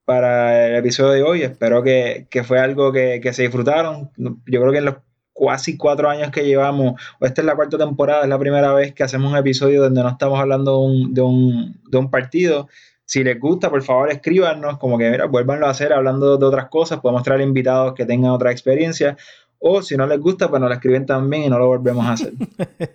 para 0.04 0.66
el 0.66 0.74
episodio 0.74 1.12
de 1.12 1.22
hoy. 1.22 1.42
Espero 1.42 1.80
que, 1.80 2.26
fue 2.44 2.58
algo 2.58 2.90
que, 2.90 3.20
se 3.32 3.42
disfrutaron. 3.42 4.10
Yo 4.16 4.60
creo 4.60 4.72
que 4.72 4.78
en 4.78 4.86
los 4.86 4.96
casi 5.32 5.76
cuatro 5.76 6.10
años 6.10 6.32
que 6.32 6.44
llevamos, 6.44 7.00
o 7.20 7.26
esta 7.26 7.42
es 7.42 7.46
la 7.46 7.54
cuarta 7.54 7.78
temporada, 7.78 8.24
es 8.24 8.28
la 8.28 8.40
primera 8.40 8.74
vez 8.74 8.92
que 8.92 9.04
hacemos 9.04 9.30
un 9.30 9.38
episodio 9.38 9.82
donde 9.82 10.02
no 10.02 10.08
estamos 10.08 10.40
hablando 10.40 10.72
de 11.08 11.20
un, 11.20 11.80
de 11.88 11.96
un 11.96 12.10
partido. 12.10 12.66
Si 13.04 13.22
les 13.22 13.38
gusta, 13.38 13.70
por 13.70 13.84
favor, 13.84 14.10
escríbanos, 14.10 14.78
como 14.78 14.98
que, 14.98 15.08
mira, 15.12 15.26
vuélvanlo 15.26 15.68
a 15.68 15.70
hacer 15.70 15.92
hablando 15.92 16.36
de 16.38 16.44
otras 16.44 16.68
cosas. 16.70 16.98
Podemos 16.98 17.22
traer 17.22 17.42
invitados 17.42 17.94
que 17.94 18.04
tengan 18.04 18.32
otra 18.32 18.50
experiencia. 18.50 19.16
O 19.62 19.82
si 19.82 19.94
no 19.96 20.06
les 20.06 20.18
gusta, 20.18 20.48
pues 20.48 20.58
nos 20.58 20.70
lo 20.70 20.74
escriben 20.74 21.04
también 21.04 21.44
y 21.44 21.48
no 21.50 21.58
lo 21.58 21.66
volvemos 21.66 22.06
a 22.06 22.12
hacer. 22.12 22.32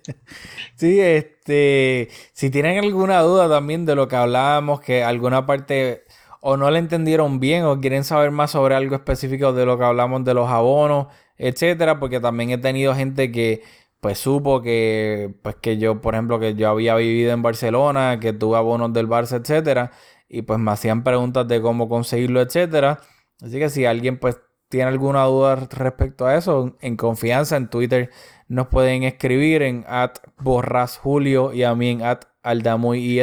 sí, 0.75 0.99
este, 0.99 2.09
si 2.33 2.49
tienen 2.49 2.83
alguna 2.83 3.21
duda 3.21 3.47
también 3.47 3.85
de 3.85 3.95
lo 3.95 4.07
que 4.07 4.15
hablábamos, 4.15 4.81
que 4.81 5.03
alguna 5.03 5.45
parte 5.45 6.03
o 6.41 6.57
no 6.57 6.69
le 6.71 6.79
entendieron 6.79 7.39
bien 7.39 7.65
o 7.65 7.79
quieren 7.79 8.03
saber 8.03 8.31
más 8.31 8.51
sobre 8.51 8.75
algo 8.75 8.95
específico 8.95 9.53
de 9.53 9.65
lo 9.65 9.77
que 9.77 9.85
hablamos 9.85 10.23
de 10.25 10.33
los 10.33 10.49
abonos, 10.49 11.07
etcétera, 11.37 11.99
porque 11.99 12.19
también 12.19 12.49
he 12.51 12.57
tenido 12.57 12.95
gente 12.95 13.31
que 13.31 13.63
pues 13.99 14.19
supo 14.19 14.61
que 14.61 15.33
pues 15.43 15.55
que 15.57 15.77
yo, 15.77 16.01
por 16.01 16.15
ejemplo, 16.15 16.39
que 16.39 16.55
yo 16.55 16.69
había 16.69 16.95
vivido 16.95 17.31
en 17.31 17.41
Barcelona, 17.41 18.19
que 18.19 18.33
tuve 18.33 18.57
abonos 18.57 18.93
del 18.93 19.07
Barça, 19.07 19.39
etcétera, 19.41 19.91
y 20.29 20.43
pues 20.43 20.59
me 20.59 20.71
hacían 20.71 21.03
preguntas 21.03 21.47
de 21.47 21.61
cómo 21.61 21.89
conseguirlo, 21.89 22.41
etcétera. 22.41 22.99
Así 23.41 23.59
que 23.59 23.69
si 23.69 23.85
alguien 23.85 24.19
pues 24.19 24.37
tiene 24.75 24.89
alguna 24.89 25.23
duda 25.23 25.55
respecto 25.55 26.25
a 26.25 26.35
eso, 26.35 26.75
en 26.81 26.97
confianza 26.97 27.55
en 27.55 27.69
Twitter 27.69 28.09
nos 28.49 28.67
pueden 28.67 29.03
escribir 29.03 29.61
en 29.61 29.85
at 29.87 30.17
borrasjulio 30.37 31.53
y 31.53 31.63
a 31.63 31.73
mí 31.75 31.91
en 31.91 32.03
at 32.03 32.25
aldamuy. 32.43 33.21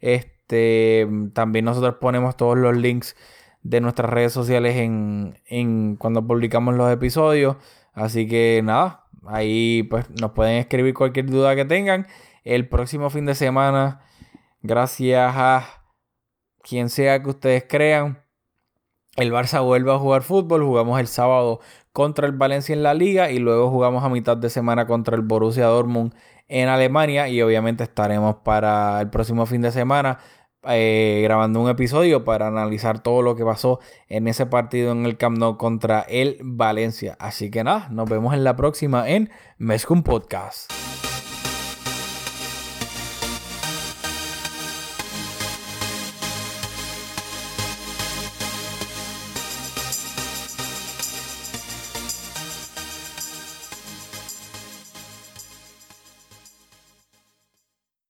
Este, 0.00 1.08
también 1.32 1.64
nosotros 1.64 1.94
ponemos 1.98 2.36
todos 2.36 2.58
los 2.58 2.76
links 2.76 3.16
de 3.62 3.80
nuestras 3.80 4.10
redes 4.10 4.34
sociales 4.34 4.76
en, 4.76 5.40
en 5.46 5.96
cuando 5.96 6.26
publicamos 6.26 6.74
los 6.74 6.92
episodios. 6.92 7.56
Así 7.94 8.28
que 8.28 8.60
nada, 8.62 9.06
ahí 9.26 9.84
pues 9.84 10.10
nos 10.20 10.32
pueden 10.32 10.58
escribir 10.58 10.92
cualquier 10.92 11.24
duda 11.24 11.56
que 11.56 11.64
tengan. 11.64 12.06
El 12.44 12.68
próximo 12.68 13.08
fin 13.08 13.24
de 13.24 13.34
semana, 13.34 14.02
gracias 14.60 15.32
a 15.34 15.64
quien 16.62 16.90
sea 16.90 17.22
que 17.22 17.30
ustedes 17.30 17.64
crean, 17.66 18.22
el 19.20 19.32
Barça 19.32 19.62
vuelve 19.64 19.92
a 19.92 19.98
jugar 19.98 20.22
fútbol, 20.22 20.64
jugamos 20.64 21.00
el 21.00 21.06
sábado 21.06 21.60
contra 21.92 22.26
el 22.26 22.32
Valencia 22.32 22.72
en 22.72 22.82
la 22.82 22.94
liga 22.94 23.30
y 23.30 23.38
luego 23.38 23.70
jugamos 23.70 24.04
a 24.04 24.08
mitad 24.08 24.36
de 24.36 24.50
semana 24.50 24.86
contra 24.86 25.16
el 25.16 25.22
Borussia 25.22 25.66
Dortmund 25.66 26.14
en 26.48 26.68
Alemania 26.68 27.28
y 27.28 27.40
obviamente 27.42 27.84
estaremos 27.84 28.36
para 28.36 29.00
el 29.00 29.10
próximo 29.10 29.46
fin 29.46 29.62
de 29.62 29.70
semana 29.70 30.18
eh, 30.68 31.20
grabando 31.22 31.60
un 31.60 31.70
episodio 31.70 32.24
para 32.24 32.48
analizar 32.48 33.02
todo 33.02 33.22
lo 33.22 33.34
que 33.34 33.44
pasó 33.44 33.80
en 34.08 34.28
ese 34.28 34.46
partido 34.46 34.92
en 34.92 35.06
el 35.06 35.16
Camp 35.16 35.38
Nou 35.38 35.56
contra 35.56 36.00
el 36.02 36.38
Valencia. 36.42 37.16
Así 37.18 37.50
que 37.50 37.64
nada, 37.64 37.88
nos 37.90 38.08
vemos 38.10 38.34
en 38.34 38.44
la 38.44 38.56
próxima 38.56 39.08
en 39.08 39.30
Mezcum 39.58 40.02
Podcast. 40.02 40.89